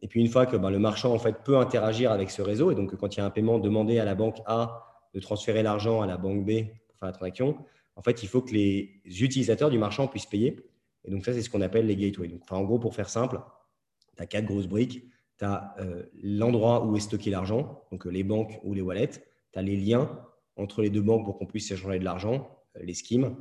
Et 0.00 0.08
puis 0.08 0.20
une 0.20 0.28
fois 0.28 0.46
que 0.46 0.56
bah, 0.56 0.70
le 0.70 0.78
marchand 0.78 1.12
en 1.12 1.18
fait 1.18 1.42
peut 1.44 1.58
interagir 1.58 2.12
avec 2.12 2.30
ce 2.30 2.40
réseau, 2.40 2.70
et 2.70 2.74
donc 2.74 2.96
quand 2.96 3.14
il 3.14 3.18
y 3.18 3.22
a 3.22 3.26
un 3.26 3.30
paiement 3.30 3.58
demandé 3.58 3.98
à 3.98 4.06
la 4.06 4.14
banque 4.14 4.38
A 4.46 4.86
de 5.12 5.20
transférer 5.20 5.62
l'argent 5.62 6.00
à 6.00 6.06
la 6.06 6.16
banque 6.16 6.46
B 6.46 6.68
pour 6.86 6.96
faire 6.98 7.08
la 7.08 7.12
transaction, 7.12 7.58
en 7.96 8.02
fait, 8.02 8.22
il 8.22 8.28
faut 8.28 8.40
que 8.40 8.52
les 8.52 9.02
utilisateurs 9.04 9.68
du 9.68 9.76
marchand 9.76 10.06
puissent 10.06 10.24
payer. 10.24 10.56
Et 11.04 11.10
donc 11.10 11.24
ça, 11.24 11.32
c'est 11.32 11.42
ce 11.42 11.50
qu'on 11.50 11.60
appelle 11.60 11.86
les 11.86 11.96
gateways. 11.96 12.38
En 12.50 12.62
gros, 12.62 12.78
pour 12.78 12.94
faire 12.94 13.08
simple, 13.08 13.40
tu 14.16 14.22
as 14.22 14.26
quatre 14.26 14.44
grosses 14.44 14.66
briques. 14.66 15.04
Tu 15.38 15.44
as 15.44 15.74
euh, 15.78 16.04
l'endroit 16.22 16.84
où 16.84 16.96
est 16.96 17.00
stocké 17.00 17.30
l'argent, 17.30 17.82
donc 17.90 18.06
euh, 18.06 18.10
les 18.10 18.22
banques 18.22 18.60
ou 18.62 18.74
les 18.74 18.82
wallets. 18.82 19.22
Tu 19.52 19.58
as 19.58 19.62
les 19.62 19.76
liens 19.76 20.20
entre 20.56 20.82
les 20.82 20.90
deux 20.90 21.00
banques 21.00 21.24
pour 21.24 21.38
qu'on 21.38 21.46
puisse 21.46 21.70
échanger 21.70 21.98
de 21.98 22.04
l'argent, 22.04 22.58
euh, 22.76 22.82
les 22.82 22.94
schemes. 22.94 23.36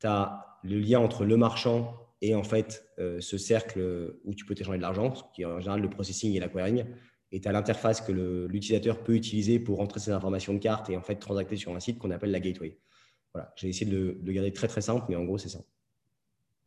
Tu 0.00 0.06
as 0.06 0.58
le 0.62 0.78
lien 0.78 1.00
entre 1.00 1.24
le 1.24 1.36
marchand 1.36 1.98
et 2.22 2.34
en 2.36 2.44
fait 2.44 2.86
ce 2.98 3.36
cercle 3.36 4.14
où 4.24 4.32
tu 4.32 4.44
peux 4.44 4.54
t'échanger 4.54 4.78
de 4.78 4.82
l'argent, 4.82 5.12
qui 5.34 5.42
est 5.42 5.44
en 5.44 5.58
général 5.58 5.80
le 5.80 5.90
processing 5.90 6.36
et 6.36 6.38
l'acquiring. 6.38 6.84
Et 7.32 7.40
tu 7.40 7.48
as 7.48 7.52
l'interface 7.52 8.00
que 8.00 8.12
l'utilisateur 8.12 9.02
peut 9.02 9.16
utiliser 9.16 9.58
pour 9.58 9.78
rentrer 9.78 9.98
ses 9.98 10.12
informations 10.12 10.54
de 10.54 10.60
carte 10.60 10.88
et 10.88 10.96
en 10.96 11.02
fait 11.02 11.16
transacter 11.16 11.56
sur 11.56 11.74
un 11.74 11.80
site 11.80 11.98
qu'on 11.98 12.12
appelle 12.12 12.30
la 12.30 12.38
gateway. 12.38 12.78
Voilà, 13.32 13.52
j'ai 13.56 13.68
essayé 13.68 13.90
de 13.90 14.20
le, 14.22 14.32
garder 14.32 14.52
très 14.52 14.68
très 14.68 14.82
simple, 14.82 15.06
mais 15.08 15.16
en 15.16 15.24
gros, 15.24 15.38
c'est 15.38 15.48
ça. 15.48 15.64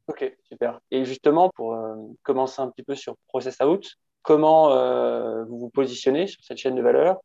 Ok, 0.07 0.37
super. 0.43 0.79
Et 0.91 1.05
justement, 1.05 1.49
pour 1.55 1.73
euh, 1.73 1.95
commencer 2.23 2.61
un 2.61 2.69
petit 2.69 2.83
peu 2.83 2.95
sur 2.95 3.15
Process 3.27 3.57
Out, 3.61 3.95
comment 4.21 4.69
vous 5.45 5.59
vous 5.59 5.69
positionnez 5.69 6.25
sur 6.27 6.43
cette 6.43 6.57
chaîne 6.57 6.75
de 6.75 6.81
valeur? 6.81 7.19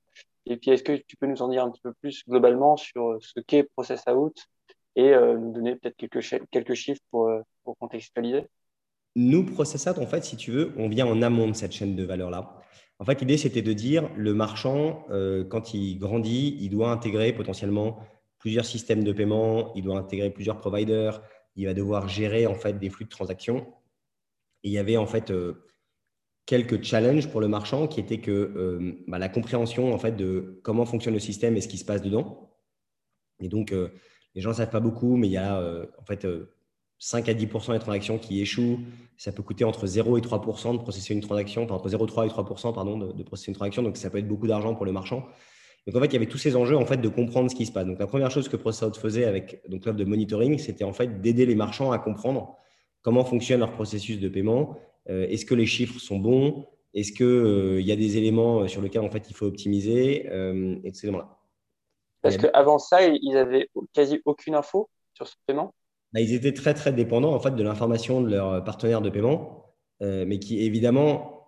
Et 0.47 0.57
puis, 0.57 0.71
est-ce 0.71 0.83
que 0.83 0.93
tu 1.07 1.17
peux 1.17 1.27
nous 1.27 1.43
en 1.43 1.49
dire 1.49 1.65
un 1.65 1.71
petit 1.71 1.81
peu 1.83 1.93
plus 2.01 2.25
globalement 2.27 2.77
sur 2.77 3.19
ce 3.21 3.41
qu'est 3.41 3.65
Process 3.65 4.05
Out 4.09 4.37
et 4.97 5.13
euh, 5.15 5.39
nous 5.39 5.53
donner 5.53 5.77
peut-être 5.77 5.97
quelques, 5.97 6.75
chiffres 6.75 7.01
pour, 7.11 7.29
euh, 7.29 7.41
contextualiser? 7.79 8.47
Nous, 9.17 9.45
Process 9.45 9.87
Out, 9.87 9.99
en 9.99 10.07
fait, 10.07 10.25
si 10.25 10.37
tu 10.37 10.51
veux, 10.51 10.73
on 10.77 10.89
vient 10.89 11.07
en 11.07 11.23
amont 11.23 11.49
de 11.49 11.53
cette 11.53 11.73
chaîne 11.73 11.95
de 11.95 12.05
valeur-là. 12.05 12.57
En 12.99 13.05
fait, 13.05 13.21
l'idée, 13.21 13.37
c'était 13.37 13.63
de 13.63 13.73
dire 13.73 14.11
le 14.17 14.35
marchand, 14.35 15.05
euh, 15.11 15.45
quand 15.45 15.75
il 15.75 15.99
grandit, 15.99 16.57
il 16.61 16.71
doit 16.71 16.91
intégrer 16.91 17.33
potentiellement 17.33 17.99
plusieurs 18.39 18.65
systèmes 18.65 19.05
de 19.05 19.13
paiement, 19.13 19.73
il 19.75 19.85
doit 19.85 19.99
intégrer 19.99 20.31
plusieurs 20.31 20.59
providers, 20.59 21.23
il 21.57 21.67
va 21.67 21.75
devoir 21.75 22.09
gérer 22.09 22.47
en 22.47 22.55
fait 22.55 22.79
des 22.79 22.91
flux 22.91 23.05
de 23.05 23.11
transactions. 23.11 23.67
Il 24.63 24.73
y 24.73 24.79
avait 24.79 24.97
en 24.97 25.07
fait 25.07 25.33
quelques 26.51 26.83
challenges 26.83 27.29
pour 27.29 27.41
le 27.41 27.47
marchand 27.47 27.87
qui 27.87 28.01
étaient 28.01 28.21
que 28.21 28.33
euh, 28.33 29.05
bah, 29.07 29.21
la 29.21 29.29
compréhension 29.29 29.95
en 29.95 29.99
fait 29.99 30.17
de 30.17 30.61
comment 30.65 30.85
fonctionne 30.85 31.15
le 31.15 31.21
système 31.21 31.57
et 31.57 31.61
ce 31.61 31.69
qui 31.69 31.79
se 31.79 31.85
passe 31.85 32.03
dedans. 32.03 32.51
Et 33.39 33.49
donc, 33.49 33.71
euh, 33.71 33.91
les 34.35 34.41
gens 34.41 34.51
ne 34.51 34.55
savent 34.57 34.71
pas 34.71 34.81
beaucoup, 34.81 35.17
mais 35.17 35.29
il 35.29 35.33
y 35.33 35.37
a 35.37 35.61
euh, 35.61 35.87
en 36.01 36.05
fait 36.05 36.27
5 36.99 37.29
à 37.29 37.35
10% 37.35 37.73
des 37.73 37.79
transactions 37.79 38.19
qui 38.19 38.41
échouent. 38.41 38.81
Ça 39.17 39.31
peut 39.31 39.45
coûter 39.45 39.65
entre 39.65 39.87
0 39.87 40.19
et 40.19 40.21
3% 40.21 40.73
de 40.73 40.79
processer 40.79 41.15
une 41.15 41.21
transaction, 41.21 41.63
enfin, 41.63 41.75
entre 41.75 41.89
0,3 41.89 42.27
et 42.27 42.29
3 42.29 42.73
pardon, 42.75 42.99
de, 42.99 43.13
de, 43.13 43.23
processer 43.23 43.53
une 43.53 43.55
transaction. 43.55 43.85
Donc, 43.85 43.97
ça 43.97 44.11
peut 44.11 44.19
être 44.19 44.27
beaucoup 44.27 44.49
d'argent 44.49 44.75
pour 44.75 44.85
le 44.85 44.93
marchand. 44.93 45.29
Donc, 45.87 45.97
en 45.97 46.01
fait, 46.01 46.07
il 46.07 46.13
y 46.13 46.17
avait 46.17 46.27
tous 46.27 46.39
ces 46.39 46.57
enjeux 46.57 46.77
en 46.77 46.85
fait, 46.87 46.99
de 46.99 47.09
comprendre 47.09 47.51
ce 47.51 47.57
qui 47.57 47.67
se 47.67 47.73
passe. 47.73 47.87
Donc, 47.87 47.99
la 47.99 48.07
première 48.07 48.31
chose 48.31 48.49
que 48.49 48.57
ProcessOut 48.57 48.99
faisait 48.99 49.25
avec 49.25 49.63
l'offre 49.69 49.93
de 49.93 50.05
monitoring, 50.05 50.59
c'était 50.59 50.85
en 50.85 50.93
fait 50.93 51.21
d'aider 51.21 51.47
les 51.47 51.55
marchands 51.55 51.91
à 51.91 51.99
comprendre 51.99 52.57
comment 53.03 53.25
fonctionne 53.25 53.61
leur 53.61 53.73
processus 53.73 54.21
de 54.21 54.29
paiement, 54.29 54.77
euh, 55.09 55.27
est-ce 55.29 55.47
que 55.47 55.55
les 55.55 55.67
chiffres 55.67 56.01
sont 56.01 56.19
bons? 56.19 56.67
Est-ce 56.93 57.13
qu'il 57.13 57.27
euh, 57.27 57.81
y 57.81 57.93
a 57.93 57.97
des 57.97 58.19
éléments 58.19 58.61
euh, 58.61 58.69
sur 58.69 58.83
lesquels 58.83 59.03
en 59.03 59.11
fait, 59.11 59.31
il 59.31 59.35
faut 59.35 59.47
optimiser? 59.47 60.27
Et 60.27 60.93
ces 60.93 61.07
éléments-là. 61.07 61.37
Parce 62.23 62.37
qu'avant 62.37 62.79
ça, 62.79 63.07
ils 63.07 63.33
n'avaient 63.33 63.69
quasi 63.93 64.21
aucune 64.25 64.55
info 64.55 64.91
sur 65.15 65.27
ce 65.27 65.35
paiement? 65.47 65.75
Bah, 66.13 66.21
Ils 66.21 66.35
étaient 66.35 66.53
très, 66.53 66.75
très 66.75 66.93
dépendants 66.93 67.35
en 67.35 67.41
fait, 67.41 67.55
de 67.55 67.63
l'information 67.63 68.21
de 68.21 68.31
leurs 68.31 68.63
partenaires 68.63 69.01
de 69.01 69.11
paiement, 69.11 69.73
mais 70.01 70.39
qui, 70.39 70.63
évidemment, 70.63 71.40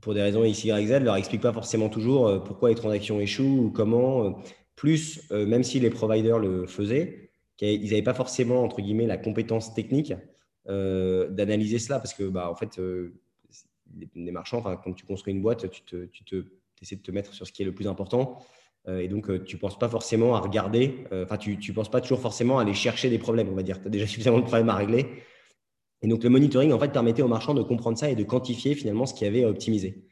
pour 0.00 0.14
des 0.14 0.22
raisons 0.22 0.44
X, 0.44 0.64
Y, 0.64 1.00
ne 1.00 1.04
leur 1.04 1.16
expliquent 1.16 1.42
pas 1.42 1.52
forcément 1.52 1.88
toujours 1.88 2.42
pourquoi 2.44 2.68
les 2.68 2.74
transactions 2.74 3.20
échouent 3.20 3.66
ou 3.66 3.70
comment. 3.70 4.42
Plus, 4.76 5.30
même 5.30 5.62
si 5.62 5.80
les 5.80 5.90
providers 5.90 6.38
le 6.38 6.66
faisaient, 6.66 7.30
ils 7.60 7.90
n'avaient 7.90 8.02
pas 8.02 8.14
forcément, 8.14 8.62
entre 8.62 8.80
guillemets, 8.80 9.06
la 9.06 9.16
compétence 9.16 9.74
technique 9.74 10.12
euh, 10.68 11.28
d'analyser 11.28 11.78
cela 11.78 11.98
parce 11.98 12.14
que, 12.14 12.24
bah, 12.24 12.50
en 12.50 12.54
fait, 12.54 12.78
euh, 12.78 13.14
les, 14.14 14.32
marchands, 14.32 14.62
quand 14.62 14.92
tu 14.92 15.04
construis 15.04 15.32
une 15.34 15.42
boîte, 15.42 15.70
tu, 15.70 15.82
te, 15.82 16.06
tu 16.06 16.24
te, 16.24 16.44
essaies 16.82 16.96
de 16.96 17.02
te 17.02 17.10
mettre 17.10 17.32
sur 17.32 17.46
ce 17.46 17.52
qui 17.52 17.62
est 17.62 17.66
le 17.66 17.74
plus 17.74 17.86
important. 17.86 18.38
Euh, 18.88 19.00
et 19.00 19.08
donc, 19.08 19.44
tu 19.44 19.56
ne 19.56 19.60
penses 19.60 19.78
pas 19.78 19.88
forcément 19.88 20.34
à 20.34 20.40
regarder, 20.40 21.04
enfin, 21.12 21.36
tu 21.36 21.56
ne 21.56 21.74
penses 21.74 21.90
pas 21.90 22.00
toujours 22.00 22.20
forcément 22.20 22.58
à 22.58 22.62
aller 22.62 22.74
chercher 22.74 23.10
des 23.10 23.18
problèmes, 23.18 23.48
on 23.48 23.54
va 23.54 23.62
dire. 23.62 23.80
Tu 23.80 23.86
as 23.86 23.90
déjà 23.90 24.06
suffisamment 24.08 24.38
de 24.38 24.44
problèmes 24.44 24.68
à 24.68 24.74
régler. 24.74 25.06
Et 26.04 26.06
donc, 26.06 26.22
le 26.22 26.28
monitoring, 26.28 26.70
en 26.70 26.78
fait, 26.78 26.92
permettait 26.92 27.22
aux 27.22 27.28
marchands 27.28 27.54
de 27.54 27.62
comprendre 27.62 27.96
ça 27.96 28.10
et 28.10 28.14
de 28.14 28.24
quantifier 28.24 28.74
finalement 28.74 29.06
ce 29.06 29.14
qu'il 29.14 29.24
y 29.26 29.30
avait 29.30 29.44
à 29.44 29.48
optimiser. 29.48 30.04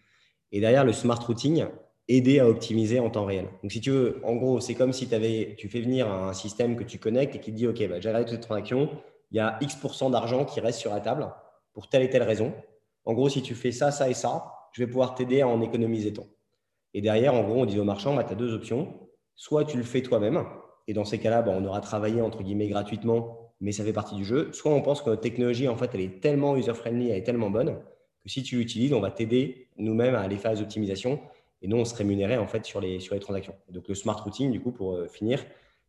Et 0.51 0.59
derrière, 0.59 0.87
le 0.87 0.93
smart 0.95 1.19
routing 1.19 1.67
aider 2.09 2.41
à 2.41 2.49
optimiser 2.49 2.99
en 2.99 3.11
temps 3.11 3.27
réel. 3.27 3.51
Donc, 3.63 3.73
si 3.73 3.83
tu 3.83 3.91
veux, 3.91 4.19
en 4.25 4.35
gros, 4.37 4.59
c'est 4.59 4.75
comme 4.75 4.95
si 4.95 5.15
avais, 5.15 5.55
tu 5.59 5.69
fais 5.69 5.83
venir 5.83 6.11
un 6.11 6.33
système 6.33 6.77
que 6.77 6.83
tu 6.83 6.99
connectes 6.99 7.37
et 7.37 7.41
qui 7.41 7.53
te 7.53 7.57
dit, 7.57 7.67
OK, 7.67 7.87
bah, 7.91 8.01
j'ai 8.01 8.09
regardé 8.09 8.25
toutes 8.25 8.39
les 8.39 8.41
transactions, 8.41 8.89
il 9.33 9.37
y 9.37 9.41
a 9.41 9.59
X% 9.61 10.09
d'argent 10.09 10.47
qui 10.47 10.61
reste 10.61 10.79
sur 10.79 10.95
la 10.95 11.01
table 11.01 11.29
pour 11.75 11.91
telle 11.91 12.01
et 12.01 12.09
telle 12.09 12.23
raison. 12.23 12.55
En 13.05 13.13
gros, 13.13 13.29
si 13.29 13.43
tu 13.43 13.55
fais 13.55 13.71
ça, 13.71 13.91
ça 13.91 14.09
et 14.09 14.15
ça, 14.15 14.51
je 14.73 14.83
vais 14.83 14.87
pouvoir 14.87 15.15
t'aider 15.15 15.43
à 15.43 15.49
en 15.49 15.61
économiser 15.61 16.15
tant. 16.15 16.27
Et 16.95 17.03
derrière, 17.03 17.35
en 17.35 17.43
gros, 17.43 17.61
on 17.61 17.67
dit 17.67 17.79
au 17.79 17.85
marchand, 17.85 18.17
bah, 18.17 18.25
tu 18.25 18.33
as 18.33 18.37
deux 18.37 18.55
options. 18.55 18.95
Soit 19.35 19.67
tu 19.67 19.77
le 19.77 19.83
fais 19.83 20.01
toi-même, 20.01 20.43
et 20.89 20.95
dans 20.95 21.05
ces 21.05 21.19
cas-là, 21.19 21.43
bah, 21.43 21.53
on 21.55 21.63
aura 21.67 21.83
travaillé 21.83 22.23
entre 22.23 22.43
guillemets 22.43 22.69
gratuitement, 22.69 23.42
mais 23.62 23.71
ça 23.71 23.85
fait 23.85 23.92
partie 23.92 24.16
du 24.16 24.25
jeu. 24.25 24.52
Soit 24.52 24.73
on 24.73 24.83
pense 24.83 25.00
que 25.00 25.09
notre 25.09 25.23
technologie, 25.23 25.69
en 25.69 25.76
fait, 25.76 25.90
elle 25.95 26.00
est 26.00 26.21
tellement 26.21 26.57
user-friendly, 26.57 27.11
elle 27.11 27.16
est 27.16 27.23
tellement 27.23 27.49
bonne, 27.49 27.78
que 28.21 28.28
si 28.28 28.42
tu 28.42 28.57
l'utilises, 28.57 28.92
on 28.92 29.00
va 29.00 29.11
t'aider 29.11 29.69
nous-mêmes 29.78 30.16
à 30.16 30.21
aller 30.21 30.37
faire 30.37 30.52
les 30.52 30.61
optimisations, 30.61 31.21
et 31.62 31.69
nous, 31.69 31.76
on 31.76 31.85
se 31.85 31.95
rémunérait 31.95 32.38
en 32.38 32.49
fait 32.49 32.66
sur 32.66 32.81
les, 32.81 32.99
sur 32.99 33.14
les 33.14 33.21
transactions. 33.21 33.54
Donc 33.71 33.87
le 33.88 33.95
smart 33.95 34.21
routing, 34.21 34.50
du 34.50 34.61
coup, 34.61 34.73
pour 34.73 34.97
euh, 34.97 35.07
finir, 35.07 35.45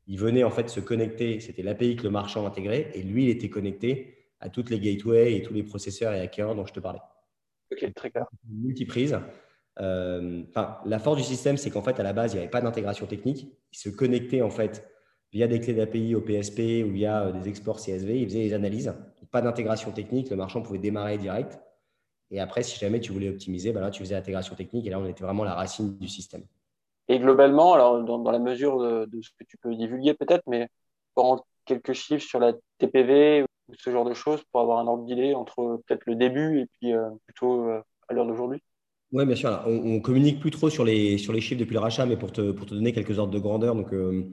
il 0.06 0.20
venait 0.20 0.44
en 0.44 0.52
fait 0.52 0.70
se 0.70 0.80
connecter, 0.80 1.40
c'était 1.40 1.64
l'API 1.64 1.96
que 1.96 2.04
le 2.04 2.12
marchand 2.12 2.46
intégrait, 2.46 2.92
et 2.94 3.02
lui, 3.02 3.24
il 3.24 3.30
était 3.30 3.50
connecté 3.50 4.18
à 4.40 4.50
toutes 4.50 4.70
les 4.70 4.80
gateways 4.80 5.36
et 5.36 5.42
tous 5.42 5.54
les 5.54 5.64
processeurs 5.64 6.14
et 6.14 6.20
hackers 6.20 6.54
dont 6.54 6.68
je 6.68 6.74
te 6.74 6.80
parlais. 6.80 7.02
Ok, 7.72 7.92
très 7.96 8.12
clair. 8.12 8.28
Multiprise. 8.48 9.18
Euh, 9.80 10.44
la 10.86 11.00
force 11.00 11.18
du 11.18 11.24
système, 11.24 11.58
c'est 11.58 11.72
qu'en 11.72 11.82
fait, 11.82 12.00
à 12.00 12.04
la 12.04 12.14
base, 12.14 12.34
il 12.34 12.36
n'y 12.36 12.42
avait 12.42 12.52
pas 12.52 12.62
d'intégration 12.62 13.08
technique. 13.08 13.48
Il 13.72 13.78
se 13.78 13.90
connectait 13.90 14.44
en 14.44 14.52
fait 14.52 14.88
via 15.34 15.48
des 15.48 15.60
clés 15.60 15.74
d'API 15.74 16.16
au 16.16 16.22
PSP 16.22 16.86
ou 16.86 16.92
via 16.92 17.24
euh, 17.24 17.32
des 17.32 17.50
exports 17.50 17.80
CSV. 17.80 18.20
Il 18.22 18.28
faisait 18.28 18.44
des 18.44 18.54
analyses. 18.54 18.94
Pas 19.32 19.42
d'intégration 19.42 19.92
technique. 19.92 20.30
Le 20.30 20.36
marchand 20.36 20.62
pouvait 20.62 20.80
démarrer 20.80 21.18
direct. 21.18 21.60
Et 22.30 22.40
après, 22.40 22.64
si 22.64 22.80
jamais 22.80 23.00
tu 23.00 23.12
voulais 23.12 23.30
optimiser, 23.30 23.72
ben 23.74 23.82
là, 23.82 23.90
tu 23.90 24.04
faisais 24.04 24.16
l'intégration 24.16 24.56
technique. 24.56 24.86
Et 24.86 24.90
là, 24.92 25.00
on 25.00 25.08
était 25.08 25.24
vraiment 25.24 25.44
la 25.44 25.56
racine 25.56 25.98
du 25.98 26.08
système. 26.08 26.44
Et 27.08 27.20
globalement, 27.20 27.74
alors 27.74 28.02
dans, 28.04 28.32
la 28.32 28.40
mesure 28.40 28.80
de, 28.80 29.22
ce 29.22 29.30
que 29.38 29.44
tu 29.48 29.58
peux 29.58 29.76
divulguer 29.76 30.14
peut-être, 30.14 30.44
mais 30.48 30.70
pour 31.16 31.46
quelques 31.66 31.94
chiffres 31.94 32.26
sur 32.26 32.40
la 32.40 32.54
TPV 32.78 33.44
ou 33.44 33.74
ce 33.78 33.90
genre 33.90 34.06
de 34.06 34.14
choses 34.14 34.42
pour 34.52 34.62
avoir 34.62 34.80
un 34.80 34.88
ordre 34.88 35.06
d'idée 35.06 35.34
entre 35.34 35.82
peut-être 35.86 36.04
le 36.06 36.16
début 36.16 36.60
et 36.60 36.66
puis 36.66 36.94
euh, 36.94 37.10
plutôt 37.26 37.68
euh, 37.68 37.82
à 38.08 38.14
l'heure 38.14 38.26
d'aujourd'hui 38.26 38.62
Oui, 39.12 39.26
bien 39.26 39.36
sûr. 39.36 39.62
On, 39.66 39.96
on, 39.96 40.00
communique 40.00 40.40
plus 40.40 40.52
trop 40.52 40.70
sur 40.70 40.86
les, 40.86 41.18
sur 41.18 41.34
les 41.34 41.42
chiffres 41.42 41.60
depuis 41.60 41.74
le 41.74 41.80
rachat, 41.80 42.06
mais 42.06 42.18
pour 42.18 42.32
te, 42.32 42.52
pour 42.52 42.66
te 42.66 42.74
donner 42.74 42.94
quelques 42.94 43.20
ordres 43.20 43.34
de 43.34 43.40
grandeur, 43.40 43.76
donc, 43.76 43.94
euh, 43.94 44.24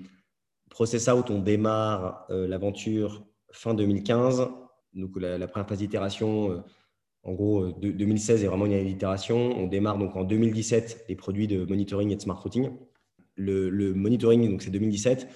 Process 0.70 1.08
Out, 1.08 1.30
on 1.30 1.40
démarre 1.40 2.26
l'aventure 2.30 3.24
fin 3.52 3.74
2015. 3.74 4.48
Donc 4.94 5.20
la, 5.20 5.46
première 5.46 5.68
phase 5.68 5.78
d'itération, 5.78 6.64
en 7.22 7.32
gros, 7.32 7.72
2016 7.72 8.44
est 8.44 8.46
vraiment 8.46 8.66
une 8.66 8.86
itération. 8.86 9.36
On 9.58 9.66
démarre 9.66 9.98
donc 9.98 10.16
en 10.16 10.24
2017 10.24 11.04
les 11.08 11.16
produits 11.16 11.46
de 11.46 11.64
monitoring 11.64 12.10
et 12.10 12.16
de 12.16 12.20
smart 12.20 12.40
routing. 12.40 12.70
Le, 13.36 13.68
le 13.68 13.94
monitoring, 13.94 14.48
donc 14.50 14.62
c'est 14.62 14.70
2017. 14.70 15.28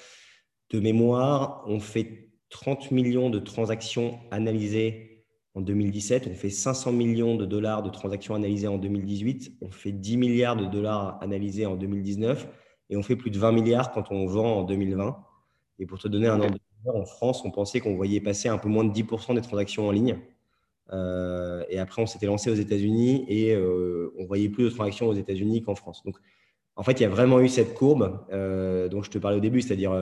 De 0.70 0.80
mémoire, 0.80 1.64
on 1.66 1.80
fait 1.80 2.30
30 2.50 2.90
millions 2.90 3.30
de 3.30 3.38
transactions 3.38 4.18
analysées 4.30 5.24
en 5.54 5.60
2017. 5.60 6.28
On 6.30 6.34
fait 6.34 6.50
500 6.50 6.92
millions 6.92 7.36
de 7.36 7.46
dollars 7.46 7.82
de 7.82 7.90
transactions 7.90 8.34
analysées 8.34 8.68
en 8.68 8.78
2018. 8.78 9.58
On 9.60 9.70
fait 9.70 9.92
10 9.92 10.16
milliards 10.16 10.56
de 10.56 10.66
dollars 10.66 11.18
analysés 11.22 11.66
en 11.66 11.76
2019. 11.76 12.48
Et 12.90 12.96
on 12.96 13.02
fait 13.02 13.16
plus 13.16 13.30
de 13.30 13.38
20 13.38 13.52
milliards 13.52 13.92
quand 13.92 14.10
on 14.10 14.26
vend 14.26 14.60
en 14.60 14.62
2020. 14.64 15.16
Et 15.78 15.86
pour 15.86 15.98
te 15.98 16.08
donner 16.08 16.28
un 16.28 16.40
ordre 16.40 16.58
en 16.86 17.04
France, 17.04 17.44
on 17.44 17.50
pensait 17.50 17.80
qu'on 17.80 17.96
voyait 17.96 18.20
passer 18.20 18.48
un 18.48 18.58
peu 18.58 18.68
moins 18.68 18.84
de 18.84 18.92
10% 18.92 19.34
des 19.34 19.40
transactions 19.40 19.88
en 19.88 19.90
ligne. 19.90 20.18
Euh, 20.92 21.64
et 21.68 21.78
après, 21.78 22.02
on 22.02 22.06
s'était 22.06 22.26
lancé 22.26 22.50
aux 22.50 22.54
États-Unis 22.54 23.24
et 23.28 23.54
euh, 23.54 24.12
on 24.18 24.26
voyait 24.26 24.48
plus 24.48 24.64
de 24.64 24.70
transactions 24.70 25.08
aux 25.08 25.14
États-Unis 25.14 25.62
qu'en 25.62 25.74
France. 25.74 26.02
Donc, 26.04 26.16
en 26.76 26.82
fait, 26.82 26.92
il 26.92 27.02
y 27.02 27.06
a 27.06 27.08
vraiment 27.08 27.40
eu 27.40 27.48
cette 27.48 27.74
courbe 27.74 28.20
euh, 28.32 28.88
dont 28.88 29.02
je 29.02 29.10
te 29.10 29.18
parlais 29.18 29.38
au 29.38 29.40
début, 29.40 29.60
c'est-à-dire 29.60 29.92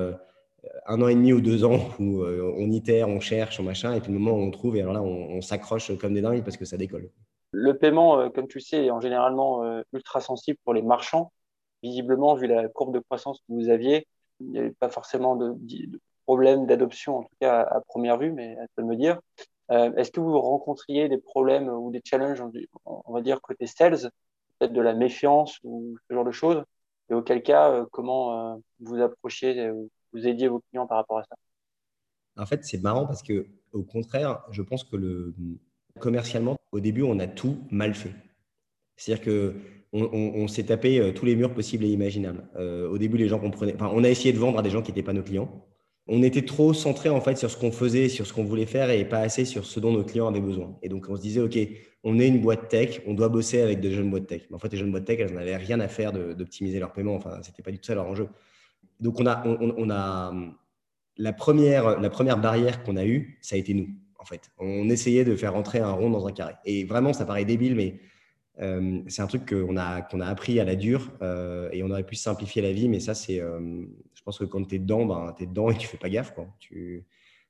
un 0.87 1.03
an 1.03 1.09
et 1.09 1.15
demi 1.15 1.33
ou 1.33 1.41
deux 1.41 1.65
ans 1.65 1.81
où 1.99 2.25
on 2.25 2.71
itère, 2.71 3.09
on 3.09 3.21
cherche, 3.21 3.61
on 3.61 3.62
machin, 3.62 3.95
et 3.95 4.01
puis 4.01 4.12
le 4.12 4.19
moment 4.19 4.37
où 4.37 4.43
on 4.43 4.51
trouve, 4.51 4.77
et 4.77 4.81
alors 4.81 4.95
là, 4.95 5.03
on, 5.03 5.41
s'accroche 5.41 5.97
comme 5.99 6.15
des 6.15 6.23
dingues 6.23 6.43
parce 6.43 6.57
que 6.57 6.65
ça 6.65 6.77
décolle. 6.77 7.11
Le 7.51 7.77
paiement, 7.77 8.31
comme 8.31 8.49
tu 8.49 8.61
sais, 8.61 8.87
est 8.87 8.91
en 8.91 9.01
généralement 9.01 9.83
ultra 9.93 10.21
sensible 10.21 10.59
pour 10.65 10.73
les 10.73 10.83
marchands. 10.83 11.31
Visiblement, 11.83 12.35
vu 12.35 12.47
la 12.47 12.69
courbe 12.69 12.95
de 12.95 13.01
croissance 13.01 13.39
que 13.41 13.53
vous 13.53 13.69
aviez, 13.69 14.07
il 14.41 14.51
n'y 14.51 14.59
avait 14.59 14.71
pas 14.71 14.89
forcément 14.89 15.37
de, 15.37 15.57
problème 16.25 16.67
d'adoption, 16.67 17.19
en 17.19 17.23
tout 17.23 17.35
cas 17.41 17.62
à, 17.62 17.81
première 17.81 18.19
vue, 18.19 18.33
mais 18.33 18.57
à 18.59 18.67
de 18.81 18.87
me 18.87 18.97
dire. 18.97 19.19
Euh, 19.71 19.93
est-ce 19.95 20.11
que 20.11 20.21
vous 20.21 20.39
rencontriez 20.41 21.09
des 21.09 21.19
problèmes 21.19 21.69
ou 21.69 21.91
des 21.91 22.03
challenges, 22.05 22.43
on 22.85 23.12
va 23.12 23.23
dire, 23.23 23.41
côté 23.41 23.67
sales, 23.67 24.11
peut-être 24.59 24.73
de 24.73 24.81
la 24.81 24.95
méfiance 24.95 25.59
ou 25.65 25.97
ce 26.09 26.15
genre 26.15 26.25
de 26.25 26.31
choses? 26.31 26.62
Et 27.11 27.15
auquel 27.15 27.43
cas, 27.43 27.71
euh, 27.71 27.87
comment 27.91 28.55
euh, 28.55 28.57
vous 28.81 29.01
approchiez, 29.01 29.71
vous 30.12 30.27
aidiez 30.27 30.49
vos 30.49 30.61
clients 30.71 30.87
par 30.87 30.99
rapport 30.99 31.19
à 31.19 31.25
ça? 31.25 31.37
En 32.37 32.47
fait, 32.47 32.65
c'est 32.65 32.83
marrant 32.83 33.07
parce 33.07 33.23
que, 33.23 33.47
au 33.73 33.83
contraire, 33.83 34.45
je 34.51 34.62
pense 34.62 34.85
que 34.85 34.97
le, 34.97 35.35
commercialement, 35.99 36.57
au 36.73 36.81
début, 36.81 37.03
on 37.03 37.19
a 37.19 37.27
tout 37.27 37.59
mal 37.71 37.95
fait. 37.95 38.15
C'est-à-dire 38.97 39.25
que 39.25 39.55
on, 39.93 40.49
s'est 40.49 40.65
tapé 40.65 41.13
tous 41.15 41.27
les 41.27 41.37
murs 41.37 41.53
possibles 41.53 41.85
et 41.85 41.89
imaginables. 41.89 42.45
au 42.59 42.99
début, 42.99 43.19
les 43.19 43.29
gens 43.29 43.39
comprenaient. 43.39 43.75
Enfin, 43.75 43.91
on 43.95 44.05
a 44.05 44.09
essayé 44.09 44.33
de 44.33 44.39
vendre 44.39 44.59
à 44.59 44.63
des 44.63 44.71
gens 44.71 44.83
qui 44.83 44.91
n'étaient 44.91 45.03
pas 45.03 45.13
nos 45.13 45.23
clients 45.23 45.51
on 46.09 46.23
était 46.23 46.43
trop 46.43 46.75
centré 46.75 47.09
en 47.09 47.21
fait 47.21 47.37
sur 47.37 47.51
ce 47.51 47.57
qu'on 47.57 47.71
faisait, 47.71 48.09
sur 48.09 48.27
ce 48.27 48.33
qu'on 48.33 48.45
voulait 48.45 48.67
faire 48.67 48.91
et 48.91 49.05
pas 49.05 49.21
assez 49.21 49.45
sur 49.45 49.65
ce 49.65 49.79
dont 49.79 49.93
nos 49.93 50.05
clients 50.05 50.27
avaient 50.29 50.41
besoin. 50.41 50.77
Et 50.83 50.89
donc 50.89 51.07
on 51.09 51.17
se 51.17 51.23
disait, 51.23 51.41
OK, 51.41 51.57
on 52.05 52.19
est 52.19 52.27
une 52.27 52.41
boîte 52.41 52.69
tech, 52.69 53.01
on 53.07 53.15
doit 53.15 53.29
bosser 53.29 53.61
avec 53.61 53.81
des 53.81 53.93
jeunes 53.93 54.11
boîtes 54.11 54.27
tech. 54.27 54.43
Mais 54.51 54.57
en 54.57 54.59
fait, 54.59 54.73
les 54.73 54.79
jeunes 54.79 54.91
boîtes 54.91 55.05
tech, 55.05 55.21
elles 55.21 55.33
n'avaient 55.33 55.57
rien 55.57 55.79
à 55.81 55.89
faire 55.89 56.13
d'optimiser 56.13 56.81
leur 56.81 56.93
paiement. 56.93 57.15
Enfin, 57.15 57.39
c'était 57.43 57.63
pas 57.63 57.71
du 57.71 57.79
tout 57.79 57.87
ça 57.87 57.95
leur 57.95 58.07
enjeu. 58.07 58.29
Donc 58.99 59.21
on 59.21 59.27
a, 59.27 60.35
la 61.17 61.33
première 61.33 62.39
barrière 62.39 62.83
qu'on 62.83 62.97
a 62.97 63.05
eue, 63.05 63.39
ça 63.41 63.55
a 63.55 63.59
été 63.59 63.73
nous. 63.73 63.89
En 64.19 64.25
fait, 64.25 64.51
on 64.59 64.89
essayait 64.89 65.25
de 65.25 65.35
faire 65.37 65.53
rentrer 65.53 65.79
un 65.79 65.93
rond 65.93 66.11
dans 66.11 66.27
un 66.27 66.33
carré. 66.33 66.55
Et 66.65 66.85
vraiment, 66.85 67.13
ça 67.13 67.25
paraît 67.25 67.45
débile, 67.45 67.75
mais 67.75 68.01
euh, 68.61 69.00
c'est 69.09 69.23
un 69.23 69.26
truc 69.26 69.49
qu'on 69.49 69.76
a, 69.76 70.02
qu'on 70.02 70.21
a 70.21 70.26
appris 70.26 70.61
à 70.61 70.64
la 70.64 70.76
dure 70.76 71.11
euh, 71.23 71.71
et 71.73 71.82
on 71.82 71.90
aurait 71.90 72.04
pu 72.04 72.16
simplifier 72.16 72.61
la 72.61 72.73
vie, 72.73 72.88
mais 72.88 73.00
ça, 73.00 73.14
c'est, 73.14 73.40
euh, 73.40 73.85
je 74.14 74.23
pense 74.23 74.38
que 74.38 74.44
quand 74.44 74.62
tu 74.64 74.75
es 74.75 74.78
dedans, 74.78 75.06
ben, 75.06 75.35
tu 75.37 75.44
es 75.44 75.47
dedans 75.47 75.71
et 75.71 75.76
tu 75.76 75.87
fais 75.87 75.97
pas 75.97 76.11
gaffe. 76.11 76.35
Quoi. 76.35 76.47
Tu, 76.59 77.06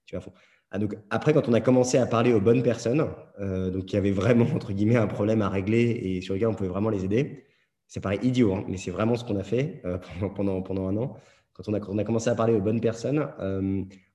tu 0.06 0.16
vas. 0.16 0.23
Ah, 0.71 0.78
donc, 0.78 0.97
après, 1.11 1.35
quand 1.35 1.49
on 1.49 1.52
a 1.52 1.61
commencé 1.61 1.99
à 1.99 2.06
parler 2.06 2.32
aux 2.32 2.40
bonnes 2.40 2.62
personnes, 2.62 3.06
donc 3.38 3.85
qui 3.85 3.97
avaient 3.97 4.11
vraiment, 4.11 4.47
entre 4.54 4.73
guillemets, 4.73 4.97
un 4.97 5.06
problème 5.06 5.42
à 5.42 5.50
régler 5.50 5.82
et 5.82 6.21
sur 6.23 6.35
lequel 6.35 6.49
on 6.49 6.54
pouvait 6.54 6.71
vraiment 6.71 6.88
les 6.88 7.04
aider, 7.04 7.44
ça 7.88 8.00
paraît 8.00 8.21
idiot, 8.23 8.54
hein, 8.54 8.64
mais 8.68 8.78
c'est 8.78 8.90
vraiment 8.90 9.16
ce 9.16 9.25
qu'on 9.25 9.37
a 9.37 9.42
fait 9.42 9.82
pendant, 10.18 10.32
pendant, 10.32 10.62
pendant, 10.62 10.88
un 10.88 10.97
an. 10.97 11.16
Quand 11.52 11.68
on, 11.68 11.75
a, 11.75 11.80
quand 11.80 11.92
on 11.92 11.99
a 11.99 12.04
commencé 12.04 12.30
à 12.30 12.35
parler 12.35 12.54
aux 12.54 12.62
bonnes 12.62 12.80
personnes, 12.80 13.28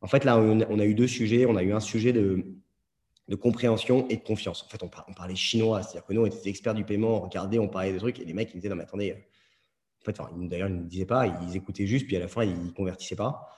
en 0.02 0.08
fait, 0.08 0.24
là, 0.26 0.40
on 0.40 0.80
a 0.80 0.86
eu 0.86 0.96
deux 0.96 1.06
sujets. 1.06 1.46
On 1.46 1.56
a 1.56 1.62
eu 1.62 1.74
un 1.74 1.80
sujet 1.80 2.12
de 2.12 2.44
de 3.28 3.36
compréhension 3.36 4.08
et 4.10 4.18
de 4.18 4.24
confiance. 4.24 4.64
En 4.64 4.70
fait, 4.70 4.82
on, 4.84 5.14
parlait 5.14 5.36
chinois, 5.36 5.84
c'est-à-dire 5.84 6.06
que 6.06 6.14
nous, 6.14 6.22
on 6.22 6.26
était 6.26 6.50
experts 6.50 6.74
du 6.74 6.86
paiement, 6.86 7.18
on 7.18 7.22
regardait, 7.22 7.60
on 7.60 7.68
parlait 7.68 7.92
des 7.92 8.00
trucs, 8.00 8.20
et 8.20 8.26
les 8.26 8.34
mecs, 8.34 8.52
ils 8.54 8.58
disaient, 8.58 8.70
non, 8.70 8.76
mais 8.76 8.84
attendez, 8.84 9.14
en 10.02 10.06
fait, 10.06 10.18
d'ailleurs, 10.48 10.70
ils 10.70 10.78
ne 10.78 10.84
disaient 10.84 11.06
pas, 11.06 11.28
ils 11.28 11.56
écoutaient 11.56 11.88
juste, 11.88 12.08
puis 12.08 12.16
à 12.16 12.20
la 12.20 12.28
fin, 12.28 12.44
ils 12.44 12.66
ne 12.66 12.72
convertissaient 12.72 13.16
pas. 13.16 13.50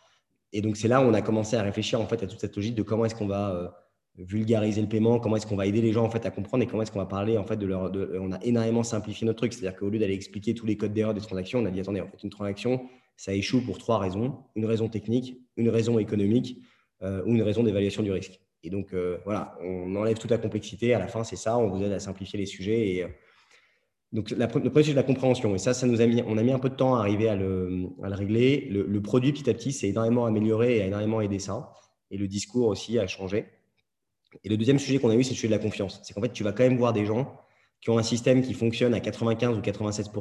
Et 0.52 0.62
donc, 0.62 0.78
c'est 0.78 0.88
là 0.88 1.02
où 1.02 1.06
on 1.06 1.14
a 1.14 1.22
commencé 1.22 1.56
à 1.56 1.62
réfléchir 1.62 2.02
en 2.02 2.08
fait, 2.08 2.24
à 2.24 2.28
toute 2.28 2.40
cette 2.40 2.56
logique 2.56 2.76
de 2.76 2.82
comment 2.82 3.06
est-ce 3.06 3.14
qu'on 3.14 3.28
va 3.28 3.52
euh, 3.52 3.68
vulgariser 4.18 4.82
le 4.82 4.88
paiement, 4.88 5.20
comment 5.20 5.36
est-ce 5.36 5.46
qu'on 5.46 5.56
va 5.56 5.68
aider 5.68 5.82
les 5.82 5.94
gens 5.94 6.04
en 6.04 6.10
fait, 6.10 6.26
à 6.26 6.32
comprendre 6.32 6.64
et 6.64 6.68
comment 6.68 6.82
est-ce 6.82 6.92
qu'on 6.92 7.00
va 7.00 7.06
parler 7.06 7.38
en 7.38 7.46
fait, 7.46 7.58
de 7.58 7.68
leur. 7.68 7.92
on 8.20 8.32
a 8.32 8.44
énormément 8.44 8.84
simplifié 8.84 9.28
notre 9.28 9.38
truc, 9.38 9.54
c'est-à-dire 9.54 9.78
qu'au 9.78 9.90
lieu 9.90 10.00
d'aller 10.00 10.16
expliquer 10.16 10.56
tous 10.56 10.66
les 10.66 10.76
codes 10.76 10.94
d'erreur 10.94 11.14
des 11.14 11.22
transactions, 11.22 11.60
on 11.60 11.66
a 11.66 11.72
dit, 11.72 11.80
attendez, 11.80 12.02
en 12.02 12.08
fait, 12.08 12.24
une 12.24 12.32
transaction, 12.32 12.82
ça 13.16 13.34
échoue 13.34 13.64
pour 13.64 13.78
trois 13.78 14.00
raisons 14.00 14.44
une 14.56 14.66
raison 14.66 14.88
technique, 14.88 15.38
une 15.56 15.70
raison 15.70 16.00
économique 16.00 16.60
euh, 17.04 17.22
ou 17.26 17.36
une 17.36 17.44
raison 17.44 17.64
d'évaluation 17.64 18.02
du 18.02 18.12
risque. 18.12 18.40
Et 18.64 18.70
donc, 18.70 18.94
euh, 18.94 19.18
voilà, 19.26 19.58
on 19.62 19.96
enlève 19.96 20.18
toute 20.18 20.32
la 20.32 20.38
complexité. 20.38 20.94
À 20.94 21.00
la 21.00 21.08
fin, 21.08 21.24
c'est 21.24 21.36
ça, 21.36 21.58
on 21.58 21.70
vous 21.70 21.84
aide 21.84 21.92
à 21.92 22.00
simplifier 22.00 22.38
les 22.38 22.46
sujets. 22.46 22.96
Et, 22.96 23.04
euh, 23.04 23.08
donc, 24.12 24.32
le 24.32 24.48
premier 24.48 24.84
sujet 24.84 24.94
la 24.94 25.04
compréhension. 25.04 25.56
Et 25.56 25.60
ça, 25.60 25.74
ça 25.74 25.86
nous 25.88 26.02
a 26.02 26.08
mis, 26.08 26.24
on 26.26 26.38
a 26.38 26.44
mis 26.44 26.52
un 26.52 26.60
peu 26.60 26.70
de 26.70 26.76
temps 26.76 26.96
à 26.96 27.00
arriver 27.00 27.30
à 27.30 27.36
le 27.36 27.90
régler. 28.02 28.68
Le, 28.70 29.02
produit, 29.02 29.32
petit 29.32 29.50
à 29.50 29.54
petit, 29.54 29.72
s'est 29.72 29.90
énormément 29.90 30.26
amélioré 30.26 30.78
et 30.78 30.82
a 30.82 30.88
énormément 30.88 31.22
aidé 31.22 31.40
ça. 31.40 31.74
Et 32.12 32.18
le 32.18 32.28
discours 32.28 32.68
aussi 32.68 32.98
a 32.98 33.08
changé. 33.08 33.46
Et 34.44 34.50
le 34.50 34.58
deuxième 34.58 34.80
sujet 34.80 35.00
qu'on 35.00 35.10
a 35.10 35.16
eu, 35.16 35.24
c'est 35.24 35.32
le 35.32 35.36
sujet 35.36 35.48
de 35.48 35.54
la 35.54 35.60
confiance. 35.60 36.00
C'est 36.04 36.14
qu'en 36.14 36.22
fait, 36.22 36.34
tu 36.34 36.44
vas 36.44 36.54
quand 36.54 36.64
même 36.64 36.78
voir 36.78 36.94
des 36.94 37.06
gens 37.06 37.40
qui 37.82 37.90
ont 37.92 37.98
un 37.98 38.04
système 38.04 38.42
qui 38.42 38.54
fonctionne 38.54 38.94
à 38.94 39.00
95 39.00 39.58
ou 39.58 39.62
96 39.62 40.12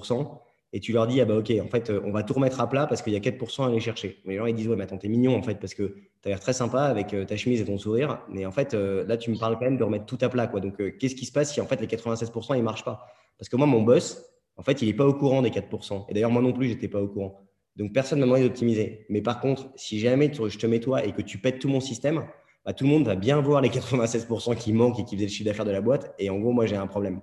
et 0.72 0.80
tu 0.80 0.92
leur 0.92 1.06
dis, 1.06 1.20
ah 1.20 1.24
bah 1.24 1.36
ok, 1.36 1.50
en 1.62 1.68
fait, 1.68 1.90
on 2.04 2.10
va 2.10 2.22
tout 2.22 2.34
remettre 2.34 2.60
à 2.60 2.68
plat 2.68 2.86
parce 2.86 3.00
qu'il 3.00 3.12
y 3.12 3.16
a 3.16 3.20
4% 3.20 3.64
à 3.64 3.66
aller 3.68 3.80
chercher. 3.80 4.18
Mais 4.24 4.34
les 4.34 4.38
gens, 4.38 4.46
ils 4.46 4.54
disent, 4.54 4.68
ouais, 4.68 4.76
mais 4.76 4.84
attends, 4.84 4.98
t'es 4.98 5.08
mignon 5.08 5.34
en 5.34 5.42
fait, 5.42 5.58
parce 5.58 5.74
que 5.74 5.94
tu 6.22 6.28
as 6.28 6.28
l'air 6.28 6.40
très 6.40 6.52
sympa 6.52 6.82
avec 6.82 7.14
euh, 7.14 7.24
ta 7.24 7.36
chemise 7.36 7.60
et 7.60 7.64
ton 7.64 7.78
sourire, 7.78 8.20
mais 8.28 8.44
en 8.44 8.52
fait, 8.52 8.74
euh, 8.74 9.04
là, 9.06 9.16
tu 9.16 9.30
me 9.30 9.38
parles 9.38 9.54
quand 9.54 9.64
même 9.64 9.78
de 9.78 9.84
remettre 9.84 10.06
tout 10.06 10.18
à 10.20 10.28
plat, 10.28 10.46
quoi. 10.46 10.60
Donc, 10.60 10.80
euh, 10.80 10.90
qu'est-ce 10.98 11.14
qui 11.14 11.24
se 11.24 11.32
passe 11.32 11.54
si 11.54 11.60
en 11.60 11.66
fait 11.66 11.80
les 11.80 11.86
96% 11.86 12.56
ils 12.56 12.62
marchent 12.62 12.84
pas? 12.84 13.06
Parce 13.38 13.48
que 13.48 13.56
moi, 13.56 13.66
mon 13.66 13.82
boss, 13.82 14.22
en 14.56 14.62
fait, 14.62 14.82
il 14.82 14.88
n'est 14.88 14.94
pas 14.94 15.06
au 15.06 15.14
courant 15.14 15.40
des 15.40 15.50
4%. 15.50 16.06
Et 16.08 16.14
d'ailleurs, 16.14 16.30
moi 16.30 16.42
non 16.42 16.52
plus, 16.52 16.68
j'étais 16.68 16.88
pas 16.88 17.00
au 17.00 17.08
courant. 17.08 17.48
Donc, 17.76 17.92
personne 17.92 18.18
ne 18.18 18.24
m'a 18.24 18.32
demandé 18.32 18.48
d'optimiser. 18.48 19.06
Mais 19.08 19.22
par 19.22 19.40
contre, 19.40 19.70
si 19.76 20.00
jamais 20.00 20.32
je 20.34 20.58
te 20.58 20.66
mets 20.66 20.80
toi 20.80 21.04
et 21.04 21.12
que 21.12 21.22
tu 21.22 21.38
pètes 21.38 21.60
tout 21.60 21.68
mon 21.68 21.80
système, 21.80 22.26
bah, 22.66 22.72
tout 22.72 22.84
le 22.84 22.90
monde 22.90 23.06
va 23.06 23.14
bien 23.14 23.40
voir 23.40 23.60
les 23.60 23.68
96% 23.68 24.56
qui 24.56 24.72
manquent 24.72 24.98
et 24.98 25.04
qui 25.04 25.14
faisaient 25.14 25.26
le 25.26 25.30
chiffre 25.30 25.44
d'affaires 25.44 25.64
de 25.64 25.70
la 25.70 25.80
boîte. 25.80 26.12
Et 26.18 26.28
en 26.28 26.38
gros, 26.38 26.52
moi, 26.52 26.66
j'ai 26.66 26.76
un 26.76 26.88
problème. 26.88 27.20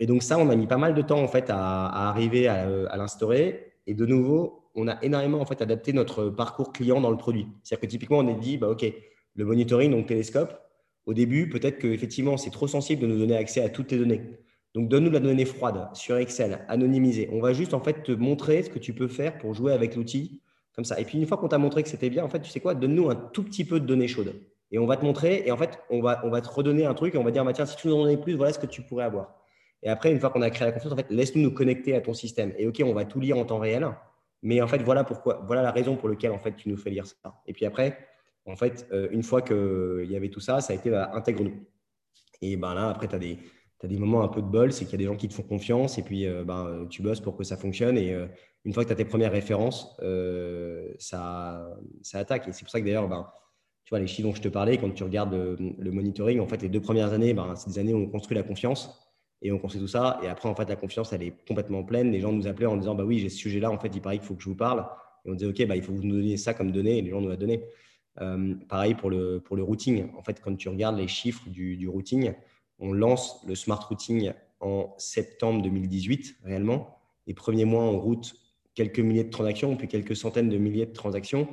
Et 0.00 0.06
donc 0.06 0.22
ça, 0.22 0.38
on 0.38 0.48
a 0.50 0.56
mis 0.56 0.66
pas 0.66 0.76
mal 0.76 0.94
de 0.94 1.02
temps 1.02 1.22
en 1.22 1.28
fait 1.28 1.46
à, 1.48 2.08
arriver 2.08 2.48
à, 2.48 2.96
l'instaurer. 2.96 3.72
Et 3.86 3.94
de 3.94 4.06
nouveau, 4.06 4.70
on 4.74 4.88
a 4.88 4.98
énormément 5.02 5.40
en 5.40 5.46
fait 5.46 5.62
adapté 5.62 5.92
notre 5.92 6.30
parcours 6.30 6.72
client 6.72 7.00
dans 7.00 7.10
le 7.10 7.16
produit. 7.16 7.46
C'est-à-dire 7.62 7.82
que 7.82 7.90
typiquement, 7.90 8.18
on 8.18 8.28
a 8.28 8.38
dit, 8.38 8.56
bah, 8.56 8.68
OK, 8.68 8.84
le 9.36 9.44
monitoring, 9.44 9.90
donc 9.90 10.06
télescope, 10.06 10.58
au 11.06 11.14
début, 11.14 11.48
peut-être 11.48 11.78
qu'effectivement, 11.78 12.36
c'est 12.36 12.50
trop 12.50 12.66
sensible 12.66 13.02
de 13.02 13.06
nous 13.06 13.18
donner 13.18 13.36
accès 13.36 13.62
à 13.62 13.68
toutes 13.68 13.88
tes 13.88 13.98
données. 13.98 14.22
Donc, 14.74 14.88
donne-nous 14.88 15.10
la 15.10 15.20
donnée 15.20 15.44
froide 15.44 15.88
sur 15.92 16.16
Excel, 16.16 16.64
anonymisée. 16.68 17.28
On 17.32 17.40
va 17.40 17.52
juste 17.52 17.74
en 17.74 17.80
fait 17.80 18.02
te 18.02 18.12
montrer 18.12 18.62
ce 18.62 18.70
que 18.70 18.78
tu 18.78 18.92
peux 18.92 19.06
faire 19.06 19.38
pour 19.38 19.54
jouer 19.54 19.72
avec 19.72 19.94
l'outil 19.94 20.40
comme 20.74 20.84
ça. 20.84 20.98
Et 21.00 21.04
puis, 21.04 21.18
une 21.18 21.26
fois 21.26 21.36
qu'on 21.36 21.48
t'a 21.48 21.58
montré 21.58 21.82
que 21.84 21.88
c'était 21.88 22.10
bien, 22.10 22.24
en 22.24 22.28
fait, 22.28 22.40
tu 22.40 22.50
sais 22.50 22.58
quoi, 22.58 22.74
donne-nous 22.74 23.08
un 23.08 23.14
tout 23.14 23.44
petit 23.44 23.64
peu 23.64 23.78
de 23.78 23.86
données 23.86 24.08
chaudes. 24.08 24.34
Et 24.72 24.78
on 24.78 24.86
va 24.86 24.96
te 24.96 25.04
montrer, 25.04 25.44
et 25.46 25.52
en 25.52 25.56
fait, 25.56 25.78
on 25.90 26.00
va, 26.00 26.16
te 26.16 26.48
redonner 26.48 26.84
un 26.84 26.94
truc, 26.94 27.14
et 27.14 27.18
on 27.18 27.22
va 27.22 27.30
dire, 27.30 27.44
bah, 27.44 27.52
tiens, 27.52 27.66
si 27.66 27.76
tu 27.76 27.86
nous 27.86 27.94
en 27.94 28.04
donnes 28.04 28.20
plus, 28.20 28.34
voilà 28.34 28.52
ce 28.52 28.58
que 28.58 28.66
tu 28.66 28.82
pourrais 28.82 29.04
avoir. 29.04 29.43
Et 29.84 29.90
après, 29.90 30.10
une 30.10 30.18
fois 30.18 30.30
qu'on 30.30 30.42
a 30.42 30.50
créé 30.50 30.66
la 30.66 30.72
confiance, 30.72 30.92
en 30.92 30.96
fait, 30.96 31.10
laisse-nous 31.10 31.42
nous 31.42 31.52
connecter 31.52 31.94
à 31.94 32.00
ton 32.00 32.14
système. 32.14 32.52
Et 32.56 32.66
OK, 32.66 32.82
on 32.84 32.94
va 32.94 33.04
tout 33.04 33.20
lire 33.20 33.38
en 33.38 33.44
temps 33.44 33.58
réel. 33.58 33.86
Mais 34.42 34.60
en 34.60 34.66
fait, 34.66 34.82
voilà 34.82 35.04
pourquoi, 35.04 35.42
voilà 35.46 35.62
la 35.62 35.70
raison 35.70 35.96
pour 35.96 36.08
laquelle 36.08 36.32
en 36.32 36.38
fait 36.38 36.56
tu 36.56 36.68
nous 36.68 36.76
fais 36.76 36.90
lire 36.90 37.06
ça. 37.06 37.42
Et 37.46 37.52
puis 37.52 37.66
après, 37.66 37.98
en 38.46 38.56
fait, 38.56 38.86
euh, 38.92 39.08
une 39.10 39.22
fois 39.22 39.42
qu'il 39.42 40.10
y 40.10 40.16
avait 40.16 40.30
tout 40.30 40.40
ça, 40.40 40.60
ça 40.60 40.72
a 40.72 40.76
été 40.76 40.90
bah, 40.90 41.10
intègre-nous. 41.14 41.66
Et 42.40 42.56
ben 42.56 42.74
là, 42.74 42.88
après, 42.90 43.08
tu 43.08 43.14
as 43.14 43.18
des, 43.18 43.38
des 43.82 43.98
moments 43.98 44.22
un 44.22 44.28
peu 44.28 44.42
de 44.42 44.46
bol, 44.46 44.72
c'est 44.72 44.84
qu'il 44.84 44.92
y 44.92 44.96
a 44.96 44.98
des 44.98 45.04
gens 45.04 45.16
qui 45.16 45.28
te 45.28 45.34
font 45.34 45.42
confiance 45.42 45.98
et 45.98 46.02
puis 46.02 46.26
euh, 46.26 46.44
ben, 46.44 46.86
tu 46.90 47.02
bosses 47.02 47.20
pour 47.20 47.36
que 47.36 47.44
ça 47.44 47.56
fonctionne. 47.56 47.96
Et 47.96 48.12
euh, 48.12 48.26
une 48.64 48.72
fois 48.72 48.84
que 48.84 48.88
tu 48.88 48.92
as 48.92 48.96
tes 48.96 49.04
premières 49.04 49.32
références, 49.32 49.96
ça, 50.98 51.70
ça 52.02 52.18
attaque. 52.18 52.48
Et 52.48 52.52
c'est 52.52 52.64
pour 52.64 52.70
ça 52.70 52.80
que 52.80 52.86
d'ailleurs, 52.86 53.08
ben, 53.08 53.28
tu 53.84 53.90
vois, 53.90 53.98
les 53.98 54.06
chiffres 54.06 54.28
dont 54.28 54.34
je 54.34 54.42
te 54.42 54.48
parlais, 54.48 54.78
quand 54.78 54.90
tu 54.90 55.04
regardes 55.04 55.34
le, 55.34 55.90
monitoring, 55.90 56.40
en 56.40 56.46
fait, 56.46 56.62
les 56.62 56.70
deux 56.70 56.80
premières 56.80 57.12
années, 57.12 57.34
ben, 57.34 57.54
c'est 57.56 57.68
des 57.70 57.78
années 57.78 57.92
où 57.92 57.98
on 57.98 58.08
construit 58.08 58.34
la 58.34 58.42
confiance 58.42 59.03
et 59.44 59.52
on 59.52 59.58
construit 59.58 59.80
tout 59.80 59.86
ça. 59.88 60.18
Et 60.22 60.26
après, 60.26 60.48
en 60.48 60.54
fait, 60.54 60.68
la 60.68 60.74
confiance, 60.74 61.12
elle 61.12 61.22
est 61.22 61.34
complètement 61.46 61.84
pleine. 61.84 62.10
Les 62.10 62.20
gens 62.20 62.32
nous 62.32 62.46
appelaient 62.46 62.66
en 62.66 62.78
disant, 62.78 62.94
bah 62.94 63.04
oui, 63.04 63.18
j'ai 63.18 63.28
ce 63.28 63.36
sujet-là, 63.36 63.70
en 63.70 63.78
fait, 63.78 63.94
il 63.94 64.00
paraît 64.00 64.16
qu'il 64.16 64.26
faut 64.26 64.34
que 64.34 64.42
je 64.42 64.48
vous 64.48 64.56
parle. 64.56 64.86
Et 65.24 65.30
on 65.30 65.34
disait, 65.34 65.50
OK, 65.50 65.68
bah, 65.68 65.76
il 65.76 65.82
faut 65.82 65.92
que 65.92 65.98
vous 65.98 66.04
nous 66.04 66.16
donniez 66.16 66.38
ça 66.38 66.54
comme 66.54 66.72
données. 66.72 66.98
Et 66.98 67.02
les 67.02 67.10
gens 67.10 67.20
nous 67.20 67.30
a 67.30 67.36
donné. 67.36 67.62
Euh, 68.22 68.54
pareil 68.68 68.94
pour 68.94 69.10
le, 69.10 69.40
pour 69.40 69.56
le 69.56 69.62
routing. 69.62 70.08
En 70.16 70.22
fait, 70.22 70.40
quand 70.40 70.56
tu 70.56 70.70
regardes 70.70 70.96
les 70.96 71.08
chiffres 71.08 71.46
du, 71.50 71.76
du 71.76 71.88
routing, 71.88 72.32
on 72.78 72.92
lance 72.94 73.44
le 73.46 73.54
smart 73.54 73.86
routing 73.86 74.32
en 74.60 74.94
septembre 74.96 75.60
2018, 75.62 76.36
réellement. 76.44 76.98
Les 77.26 77.34
premiers 77.34 77.66
mois, 77.66 77.82
on 77.82 77.98
route 77.98 78.34
quelques 78.74 79.00
milliers 79.00 79.24
de 79.24 79.30
transactions, 79.30 79.76
puis 79.76 79.88
quelques 79.88 80.16
centaines 80.16 80.48
de 80.48 80.56
milliers 80.56 80.86
de 80.86 80.92
transactions. 80.92 81.48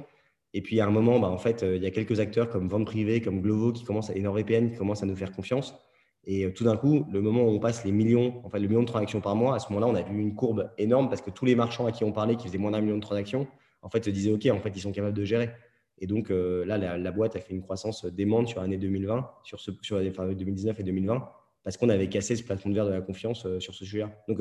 Et 0.54 0.62
puis, 0.62 0.80
à 0.80 0.88
un 0.88 0.92
moment, 0.92 1.20
bah, 1.20 1.30
en 1.30 1.38
fait, 1.38 1.66
il 1.68 1.84
y 1.84 1.86
a 1.86 1.92
quelques 1.92 2.22
acteurs 2.22 2.50
comme 2.50 2.70
Vente 2.70 2.86
Privée, 2.86 3.20
comme 3.20 3.42
Glovo, 3.42 3.74
qui 3.74 3.84
commencent, 3.84 4.12
et 4.12 4.22
NordVPN, 4.22 4.72
qui 4.72 4.78
commencent 4.78 5.04
à 5.04 5.06
nous 5.06 5.16
faire 5.16 5.34
confiance. 5.34 5.76
Et 6.26 6.54
tout 6.54 6.64
d'un 6.64 6.78
coup, 6.78 7.06
le 7.12 7.22
moment 7.22 7.44
où 7.44 7.50
on 7.50 7.60
passe 7.60 7.84
les 7.84 7.92
millions, 7.92 8.42
enfin 8.44 8.60
le 8.60 8.68
million 8.68 8.82
de 8.82 8.88
transactions 8.88 9.22
par 9.22 9.36
mois, 9.36 9.56
à 9.56 9.60
ce 9.60 9.72
moment-là, 9.74 9.92
on 9.92 9.96
a 9.96 10.04
vu 10.04 10.20
une 10.20 10.36
courbe 10.36 10.72
énorme 10.78 11.10
parce 11.10 11.22
que 11.22 11.32
tous 11.32 11.46
les 11.46 11.56
marchands 11.56 11.88
à 11.88 11.92
qui 11.92 12.04
on 12.04 12.12
parlait, 12.12 12.36
qui 12.36 12.48
faisaient 12.48 12.60
moins 12.60 12.72
d'un 12.72 12.82
million 12.82 12.98
de 12.98 13.02
transactions, 13.02 13.48
en 13.82 13.90
fait, 13.90 14.06
se 14.06 14.12
disaient 14.12 14.32
OK, 14.32 14.46
en 14.46 14.60
fait, 14.60 14.70
ils 14.76 14.82
sont 14.82 14.92
capables 14.92 15.18
de 15.18 15.26
gérer. 15.26 15.50
Et 15.98 16.08
donc 16.08 16.30
là, 16.30 16.78
la, 16.78 17.12
boîte 17.12 17.36
a 17.36 17.40
fait 17.40 17.54
une 17.54 17.62
croissance 17.62 18.06
démente 18.06 18.48
sur 18.48 18.62
l'année 18.62 18.78
2020, 18.78 19.30
sur, 19.44 19.60
ce, 19.60 19.72
sur 19.82 19.98
enfin, 19.98 20.28
2019 20.28 20.80
et 20.80 20.84
2020, 20.84 21.30
parce 21.64 21.78
qu'on 21.78 21.90
avait 21.90 22.10
cassé 22.10 22.36
ce 22.36 22.44
plafond 22.44 22.70
de 22.70 22.76
verre 22.76 22.86
de 22.86 22.92
la 22.92 23.02
confiance 23.02 23.48
sur 23.60 23.74
ce 23.74 23.86
sujet-là. 23.86 24.12
Donc 24.28 24.40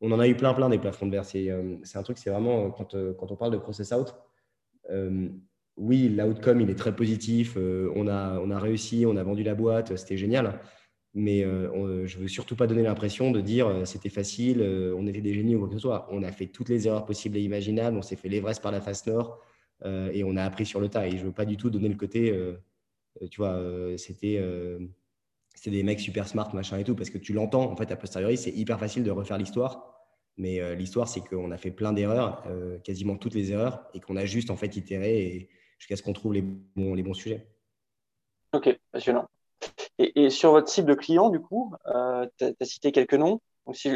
on 0.00 0.12
en 0.12 0.20
a 0.20 0.28
eu 0.28 0.36
plein, 0.36 0.54
plein 0.54 0.68
des 0.68 0.78
plafonds 0.78 1.06
de 1.06 1.12
verre. 1.12 1.24
C'est 1.24 1.50
un 1.50 2.02
truc, 2.02 2.18
c'est 2.18 2.30
vraiment 2.30 2.70
quand, 2.70 2.96
quand 3.16 3.32
on 3.32 3.36
parle 3.36 3.52
de 3.52 3.58
process 3.58 3.92
out, 3.92 4.14
oui, 5.76 6.08
l'outcome, 6.08 6.60
il 6.60 6.70
est 6.70 6.78
très 6.78 6.94
positif. 6.94 7.56
on, 7.56 8.06
a, 8.06 8.38
on 8.40 8.50
a 8.50 8.58
réussi, 8.58 9.04
on 9.06 9.16
a 9.16 9.22
vendu 9.24 9.42
la 9.42 9.54
boîte, 9.54 9.96
c'était 9.96 10.16
génial 10.16 10.60
mais 11.16 11.42
euh, 11.42 12.06
je 12.06 12.18
ne 12.18 12.22
veux 12.22 12.28
surtout 12.28 12.56
pas 12.56 12.66
donner 12.66 12.82
l'impression 12.82 13.30
de 13.30 13.40
dire 13.40 13.66
euh, 13.66 13.84
c'était 13.86 14.10
facile, 14.10 14.60
euh, 14.60 14.94
on 14.98 15.06
était 15.06 15.22
des 15.22 15.32
génies 15.32 15.56
ou 15.56 15.60
quoi 15.60 15.68
que 15.68 15.74
ce 15.74 15.80
soit. 15.80 16.06
On 16.10 16.22
a 16.22 16.30
fait 16.30 16.46
toutes 16.46 16.68
les 16.68 16.86
erreurs 16.86 17.06
possibles 17.06 17.38
et 17.38 17.40
imaginables, 17.40 17.96
on 17.96 18.02
s'est 18.02 18.16
fait 18.16 18.28
l'Everest 18.28 18.62
par 18.62 18.70
la 18.70 18.82
face 18.82 19.06
nord 19.06 19.40
et 19.84 20.24
on 20.24 20.36
a 20.36 20.42
appris 20.42 20.64
sur 20.66 20.80
le 20.80 20.88
tas. 20.88 21.06
Et 21.06 21.12
je 21.12 21.16
ne 21.16 21.24
veux 21.24 21.32
pas 21.32 21.46
du 21.46 21.56
tout 21.56 21.70
donner 21.70 21.88
le 21.88 21.96
côté, 21.96 22.34
tu 23.30 23.36
vois, 23.36 23.62
c'était 23.98 24.40
des 25.66 25.82
mecs 25.82 26.00
super 26.00 26.26
smart, 26.28 26.54
machin 26.54 26.78
et 26.78 26.84
tout, 26.84 26.94
parce 26.94 27.10
que 27.10 27.18
tu 27.18 27.34
l'entends, 27.34 27.70
en 27.70 27.76
fait, 27.76 27.90
a 27.92 27.96
posteriori, 27.96 28.38
c'est 28.38 28.52
hyper 28.52 28.78
facile 28.78 29.04
de 29.04 29.10
refaire 29.10 29.36
l'histoire. 29.36 29.92
Mais 30.38 30.74
l'histoire, 30.76 31.08
c'est 31.08 31.20
qu'on 31.20 31.50
a 31.50 31.58
fait 31.58 31.70
plein 31.70 31.92
d'erreurs, 31.92 32.42
quasiment 32.84 33.18
toutes 33.18 33.34
les 33.34 33.52
erreurs, 33.52 33.86
et 33.92 34.00
qu'on 34.00 34.16
a 34.16 34.24
juste 34.24 34.50
en 34.50 34.56
fait 34.56 34.76
itéré 34.76 35.50
jusqu'à 35.78 35.96
ce 35.96 36.02
qu'on 36.02 36.14
trouve 36.14 36.32
les 36.32 36.42
bons, 36.42 36.94
les 36.94 37.02
bons 37.02 37.12
sujets. 37.12 37.46
Ok, 38.54 38.78
passionnant. 38.90 39.28
Et, 39.98 40.30
sur 40.30 40.50
votre 40.50 40.68
cible 40.68 40.88
de 40.88 40.94
clients, 40.94 41.30
du 41.30 41.40
coup, 41.40 41.74
euh, 41.86 42.26
tu 42.38 42.44
as, 42.44 42.64
cité 42.64 42.92
quelques 42.92 43.14
noms. 43.14 43.40
Donc, 43.66 43.76
si, 43.76 43.90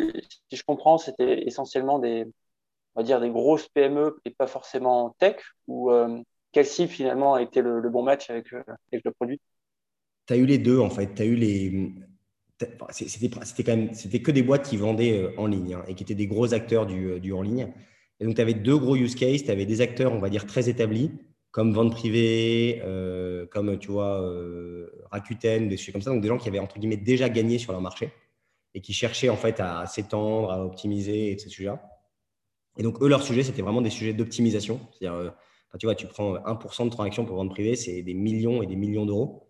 je 0.50 0.62
comprends, 0.62 0.98
c'était 0.98 1.46
essentiellement 1.46 1.98
des, 1.98 2.24
on 2.94 3.00
va 3.00 3.04
dire, 3.04 3.20
des 3.20 3.30
grosses 3.30 3.68
PME 3.68 4.20
et 4.24 4.30
pas 4.30 4.46
forcément 4.46 5.14
tech. 5.18 5.36
Ou 5.68 5.90
euh, 5.90 6.20
quel 6.52 6.66
cible 6.66 6.90
finalement 6.90 7.34
a 7.34 7.42
été 7.42 7.60
le, 7.60 7.86
bon 7.90 8.02
match 8.02 8.30
avec, 8.30 8.52
euh, 8.52 8.62
le 8.92 9.10
produit? 9.10 9.40
Tu 10.26 10.32
as 10.32 10.36
eu 10.36 10.46
les 10.46 10.58
deux 10.58 10.78
en 10.78 10.90
fait. 10.90 11.14
Tu 11.14 11.24
eu 11.24 11.36
les. 11.36 11.92
C'était 12.90 13.62
quand 13.62 13.76
même 13.76 13.90
que 13.90 14.30
des 14.30 14.42
boîtes 14.42 14.68
qui 14.68 14.76
vendaient 14.76 15.34
en 15.38 15.46
ligne 15.46 15.74
hein, 15.74 15.84
et 15.88 15.94
qui 15.94 16.02
étaient 16.02 16.14
des 16.14 16.26
gros 16.26 16.52
acteurs 16.52 16.86
du, 16.86 17.18
du 17.18 17.32
en 17.32 17.40
ligne. 17.40 17.72
Et 18.18 18.26
donc, 18.26 18.34
tu 18.34 18.40
avais 18.42 18.52
deux 18.52 18.76
gros 18.76 18.96
use 18.96 19.14
cases. 19.14 19.44
Tu 19.44 19.50
avais 19.50 19.64
des 19.64 19.80
acteurs, 19.80 20.12
on 20.12 20.18
va 20.18 20.28
dire, 20.28 20.46
très 20.46 20.68
établis 20.68 21.10
comme 21.50 21.72
vente 21.72 21.92
privée, 21.92 22.80
euh, 22.84 23.46
comme 23.46 23.78
tu 23.78 23.90
vois, 23.90 24.22
euh, 24.22 24.88
Rakuten, 25.10 25.68
des 25.68 25.76
sujets 25.76 25.92
comme 25.92 26.02
ça. 26.02 26.10
Donc 26.10 26.20
des 26.20 26.28
gens 26.28 26.38
qui 26.38 26.48
avaient 26.48 26.60
entre 26.60 26.78
guillemets 26.78 26.96
déjà 26.96 27.28
gagné 27.28 27.58
sur 27.58 27.72
leur 27.72 27.80
marché 27.80 28.12
et 28.74 28.80
qui 28.80 28.92
cherchaient 28.92 29.28
en 29.28 29.36
fait 29.36 29.58
à 29.58 29.84
s'étendre, 29.86 30.52
à 30.52 30.64
optimiser 30.64 31.32
et 31.32 31.38
ces 31.38 31.48
sujets-là. 31.48 31.82
Et 32.78 32.82
donc 32.82 33.02
eux, 33.02 33.08
leur 33.08 33.22
sujet, 33.22 33.42
c'était 33.42 33.62
vraiment 33.62 33.82
des 33.82 33.90
sujets 33.90 34.12
d'optimisation. 34.12 34.80
C'est-à-dire, 34.92 35.18
euh, 35.18 35.30
tu 35.78 35.86
vois, 35.86 35.96
tu 35.96 36.06
prends 36.06 36.36
1% 36.36 36.84
de 36.84 36.90
transaction 36.90 37.24
pour 37.24 37.36
vente 37.36 37.50
privée, 37.50 37.74
c'est 37.74 38.02
des 38.02 38.14
millions 38.14 38.62
et 38.62 38.66
des 38.66 38.76
millions 38.76 39.06
d'euros. 39.06 39.48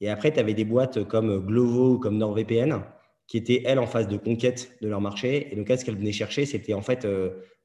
et 0.00 0.08
après, 0.08 0.32
tu 0.32 0.38
avais 0.38 0.54
des 0.54 0.64
boîtes 0.64 1.04
comme 1.04 1.44
Glovo 1.44 1.94
ou 1.94 1.98
comme 1.98 2.18
NordVPN 2.18 2.84
qui 3.26 3.36
étaient, 3.36 3.62
elles, 3.66 3.78
en 3.78 3.86
phase 3.86 4.08
de 4.08 4.16
conquête 4.16 4.78
de 4.80 4.88
leur 4.88 5.00
marché. 5.00 5.52
Et 5.52 5.56
donc, 5.56 5.68
elles, 5.68 5.78
ce 5.78 5.84
qu'elles 5.84 5.98
venaient 5.98 6.12
chercher, 6.12 6.46
c'était 6.46 6.72
en 6.72 6.82
fait 6.82 7.06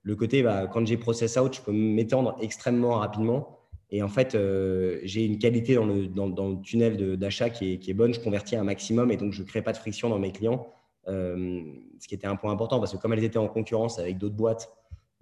le 0.03 0.15
côté, 0.15 0.43
bah, 0.43 0.67
quand 0.67 0.86
j'ai 0.86 0.98
process 0.98 1.38
out, 1.38 1.55
je 1.55 1.62
peux 1.62 1.72
m'étendre 1.72 2.36
extrêmement 2.41 2.95
rapidement. 2.95 3.60
Et 3.89 4.03
en 4.03 4.10
fait, 4.10 4.36
euh, 4.36 5.00
j'ai 5.03 5.24
une 5.24 5.37
qualité 5.37 5.75
dans 5.75 5.85
le, 5.85 6.61
tunnel 6.61 7.18
d'achat 7.18 7.50
qui, 7.50 7.79
qui 7.79 7.92
est, 7.92 7.94
bonne. 7.94 8.13
Je 8.13 8.20
convertis 8.20 8.55
un 8.55 8.63
maximum 8.63 9.11
et 9.11 9.18
donc 9.18 9.31
je 9.31 9.44
ne 9.44 9.48
crée 9.48 9.61
pas 9.61 9.72
de 9.72 9.77
friction 9.77 10.09
dans 10.09 10.20
mes 10.20 10.31
clients. 10.31 10.68
Euh, 11.07 11.61
ce 12.00 12.07
qui 12.07 12.16
était 12.16 12.27
un 12.27 12.35
point 12.35 12.51
important 12.51 12.79
parce 12.79 12.92
que 12.92 12.98
comme 12.98 13.13
elles 13.13 13.24
étaient 13.24 13.37
en 13.37 13.48
concurrence 13.48 14.00
avec 14.00 14.18
d'autres 14.18 14.35
boîtes 14.35 14.74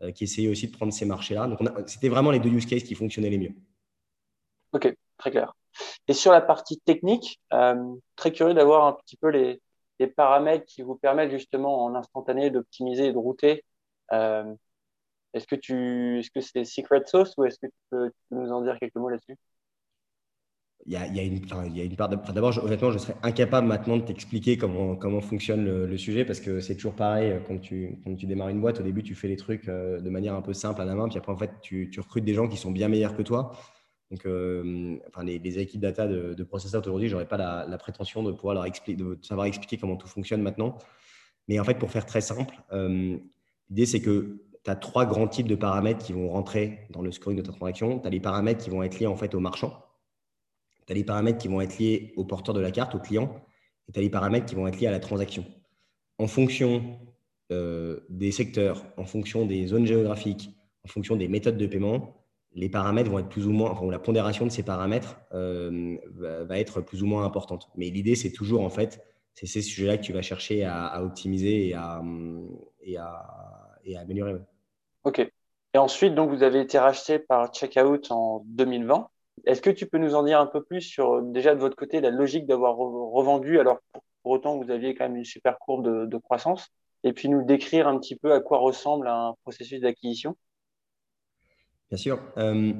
euh, 0.02 0.12
qui 0.12 0.24
essayaient 0.24 0.48
aussi 0.48 0.67
de 0.67 0.72
prendre 0.72 0.94
ces 0.94 1.06
marchés-là, 1.06 1.48
donc 1.48 1.60
c'était 1.88 2.08
vraiment 2.08 2.32
les 2.32 2.39
deux 2.39 2.50
use 2.50 2.65
cases 2.65 2.84
qui 2.84 2.96
fonctionnaient 2.96 3.30
les 3.30 3.39
mieux. 3.39 3.54
Ok, 4.74 4.96
très 5.17 5.32
clair. 5.32 5.54
Et 6.08 6.13
sur 6.13 6.32
la 6.32 6.41
partie 6.41 6.80
technique, 6.80 7.41
très 8.15 8.32
curieux 8.32 8.54
d'avoir 8.54 8.88
un 8.88 8.94
petit 8.94 9.17
peu 9.17 9.30
les, 9.30 9.62
les, 10.00 10.08
paramètres 10.08 10.65
qui 10.65 10.82
vous 10.82 10.96
permettent 10.96 11.32
justement 11.32 11.84
en 11.84 11.96
instantané 11.96 12.50
d'optimiser 12.52 13.08
et 13.08 13.12
de 13.12 13.17
router 13.17 13.63
est-ce 15.34 15.48
que 15.48 15.56
tu, 15.56 16.20
est-ce 16.20 16.32
que 16.32 16.41
c'est 16.41 16.65
secret 16.65 17.02
sauce 17.06 17.34
ou 17.38 17.46
est-ce 17.46 17.58
que 17.60 17.67
tu 17.67 17.74
peux, 17.89 18.12
nous 18.32 18.52
en 18.52 18.62
dire 18.62 18.78
quelques 18.80 18.96
mots 18.96 19.10
là-dessus? 19.10 19.36
Il 20.88 20.94
y, 20.94 20.96
a, 20.96 21.06
il, 21.06 21.15
y 21.15 21.20
a 21.20 21.24
une, 21.24 21.39
il 21.67 21.78
y 21.78 21.82
a 21.82 21.84
une 21.84 21.96
part 21.96 22.10
d'abord, 22.10 22.58
honnêtement, 22.63 22.89
je 22.89 22.98
serais 22.98 23.15
incapable 23.22 23.67
maintenant 23.67 23.98
de 23.98 24.02
t'expliquer 24.02 24.58
comment, 24.58 24.96
comment 24.96 25.22
fonctionne 25.22 25.63
le, 25.63 25.98
sujet 25.98 26.26
parce 26.26 26.39
que 26.39 26.60
c'est 26.60 26.74
toujours 26.74 26.96
pareil 26.96 27.32
euh, 27.32 27.39
quand 27.39 27.60
tu, 27.60 28.00
quand 28.04 28.15
tu 28.15 28.26
démarres 28.26 28.50
une 28.50 28.60
boîte. 28.60 28.80
Au 28.80 28.84
début, 28.84 29.04
tu 29.04 29.13
fais 29.13 29.28
les 29.28 29.36
trucs 29.36 29.70
euh, 29.70 30.02
de 30.02 30.10
manière 30.10 30.34
un 30.34 30.41
peu 30.41 30.54
simple 30.54 30.82
à 30.82 30.86
la 30.86 30.96
main, 30.96 31.08
puis 31.08 31.20
après, 31.20 31.32
en 31.32 31.38
fait, 31.38 31.52
tu, 31.62 31.91
tu 31.91 32.00
recrutes 32.00 32.26
des 32.26 32.34
gens 32.34 32.48
qui 32.48 32.58
sont 32.58 32.72
bien 32.72 32.88
meilleurs 32.88 33.15
que 33.15 33.22
toi. 33.22 33.52
Donc, 34.10 34.26
euh, 34.26 34.98
enfin, 35.08 35.24
les, 35.24 35.60
équipes 35.60 35.82
data 35.82 36.08
de, 36.08 36.44
Processor 36.44 36.82
aujourd'hui, 36.82 37.10
je 37.10 37.13
n'aurais 37.13 37.28
pas 37.28 37.38
la, 37.38 37.78
prétention 37.78 38.24
de 38.24 38.32
pouvoir 38.32 38.56
leur 38.56 38.65
expliquer, 38.65 39.02
de 39.02 39.20
savoir 39.22 39.46
expliquer 39.46 39.78
comment 39.78 39.98
tout 39.98 40.08
fonctionne 40.08 40.41
maintenant. 40.41 40.80
Mais 41.48 41.60
en 41.60 41.63
fait, 41.63 41.76
pour 41.76 41.91
faire 41.91 42.08
très 42.08 42.22
simple, 42.22 42.56
l'idée, 43.70 43.86
c'est 43.86 44.02
que 44.02 44.41
tu 44.63 44.69
as 44.69 44.76
trois 44.76 45.06
grands 45.06 45.28
types 45.28 45.47
de 45.47 45.56
paramètres 45.56 46.04
qui 46.04 46.13
vont 46.13 46.30
rentrer 46.30 46.88
dans 46.91 47.02
le 47.02 47.12
scoring 47.12 47.39
de 47.39 47.45
ta 47.45 47.52
transaction. 47.52 48.00
Tu 48.00 48.08
as 48.08 48.10
les 48.10 48.19
paramètres 48.19 48.63
qui 48.63 48.69
vont 48.69 48.84
être 48.84 49.00
liés 49.00 49.08
en 49.08 49.15
fait 49.15 49.34
au 49.34 49.39
marchand. 49.39 49.86
Tu 50.86 50.93
as 50.93 50.95
les 50.95 51.04
paramètres 51.04 51.39
qui 51.39 51.47
vont 51.47 51.62
être 51.62 51.78
liés 51.80 52.13
au 52.15 52.26
porteur 52.26 52.54
de 52.54 52.60
la 52.60 52.71
carte, 52.71 52.93
au 52.95 53.00
client. 53.00 53.43
Et 53.88 53.91
tu 53.91 54.00
as 54.00 54.04
les 54.04 54.10
paramètres 54.10 54.45
qui 54.45 54.56
vont 54.56 54.67
être 54.67 54.80
liés 54.80 54.88
à 54.88 54.91
la 54.91 55.00
transaction. 55.00 55.45
En 56.19 56.28
fonction 56.28 57.00
euh, 57.52 58.02
des 58.10 58.32
secteurs, 58.32 58.86
en 58.97 59.06
fonction 59.06 59.45
des 59.45 59.67
zones 59.67 59.86
géographiques, 59.86 60.52
en 60.86 60.88
fonction 60.88 61.15
des 61.15 61.28
méthodes 61.28 61.58
de 61.58 61.67
paiement, 61.67 62.21
les 62.54 62.69
paramètres 62.69 63.10
vont 63.10 63.19
être 63.19 63.30
plus 63.30 63.47
ou 63.47 63.52
moins, 63.52 63.71
enfin, 63.71 63.89
la 63.89 64.00
pondération 64.00 64.45
de 64.45 64.52
ces 64.52 64.63
paramètres 64.63 65.17
euh, 65.34 65.97
va, 66.13 66.60
être 66.60 66.82
plus 66.82 67.02
ou 67.02 67.08
moins 67.08 67.26
importante. 67.26 67.69
Mais 67.76 67.89
l'idée, 67.89 68.15
c'est 68.15 68.32
toujours 68.32 68.62
en 68.62 68.69
fait, 68.69 69.04
c'est 69.34 69.47
ces 69.47 69.62
sujets-là 69.62 69.97
que 69.97 70.04
tu 70.04 70.13
vas 70.13 70.21
chercher 70.21 70.65
à, 70.65 71.02
optimiser 71.04 71.69
et 71.69 71.74
à, 71.74 72.02
et 72.82 72.97
à, 72.97 73.61
et 73.86 73.98
à 73.98 74.02
améliorer. 74.02 74.36
Ok. 75.04 75.20
Et 75.74 75.78
ensuite, 75.78 76.15
donc, 76.15 76.30
vous 76.30 76.44
avez 76.44 76.60
été 76.60 76.78
racheté 76.78 77.20
par 77.20 77.54
Checkout 77.54 78.12
en 78.12 78.44
2020. 78.46 79.08
Est-ce 79.46 79.62
que 79.62 79.70
tu 79.70 79.86
peux 79.88 79.98
nous 79.98 80.15
en 80.15 80.24
dire 80.24 80.39
un 80.39 80.46
peu 80.46 80.63
plus 80.63 80.82
sur, 80.82 81.22
déjà 81.22 81.56
de 81.56 81.60
votre 81.60 81.76
côté, 81.76 82.02
la 82.02 82.10
logique 82.10 82.46
d'avoir 82.46 82.76
revendu, 82.76 83.60
alors 83.60 83.80
pour, 83.91 84.34
autant 84.34 84.60
que 84.60 84.65
vous 84.65 84.72
aviez 84.72 84.94
quand 84.94 85.06
même 85.06 85.17
une 85.17 85.26
super 85.26 85.58
courbe 85.58 86.08
de, 86.08 86.17
croissance, 86.17 86.67
et 87.04 87.13
puis 87.13 87.30
nous 87.30 87.44
décrire 87.44 87.88
un 87.88 87.98
petit 87.98 88.15
peu 88.15 88.34
à 88.34 88.39
quoi 88.39 88.60
ressemble 88.60 89.08
un 89.08 89.34
processus 89.44 89.82
d'acquisition? 89.82 90.36
Bien 91.89 91.98
sûr. 91.98 92.20
Euh, 92.38 92.74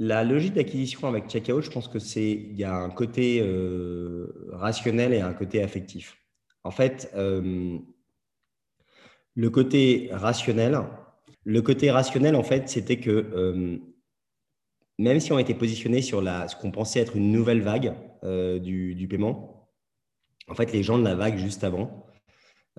la 0.00 0.24
logique 0.24 0.54
d'acquisition 0.54 1.06
avec 1.06 1.28
Checkout, 1.28 1.62
je 1.62 1.70
pense 1.70 1.86
que 1.86 2.00
c'est 2.00 2.32
il 2.32 2.58
y 2.58 2.64
a 2.64 2.74
un 2.74 2.90
côté 2.90 3.40
euh, 3.40 4.50
rationnel 4.52 5.12
et 5.12 5.20
un 5.20 5.32
côté 5.32 5.62
affectif. 5.62 6.18
En 6.64 6.72
fait, 6.72 7.12
euh, 7.14 7.78
le 9.34 9.50
côté 9.50 10.08
rationnel, 10.12 10.80
le 11.44 11.60
côté 11.60 11.90
rationnel, 11.90 12.36
en 12.36 12.42
fait, 12.42 12.68
c'était 12.68 12.98
que 12.98 13.10
euh, 13.10 13.78
même 14.98 15.20
si 15.20 15.32
on 15.32 15.38
était 15.38 15.54
positionné 15.54 16.02
sur 16.02 16.22
la, 16.22 16.48
ce 16.48 16.56
qu'on 16.56 16.70
pensait 16.70 17.00
être 17.00 17.16
une 17.16 17.30
nouvelle 17.32 17.60
vague 17.60 17.94
euh, 18.22 18.58
du, 18.58 19.06
paiement, 19.08 19.68
en 20.48 20.54
fait, 20.54 20.72
les 20.72 20.82
gens 20.82 20.98
de 20.98 21.04
la 21.04 21.14
vague 21.14 21.36
juste 21.36 21.64
avant, 21.64 22.06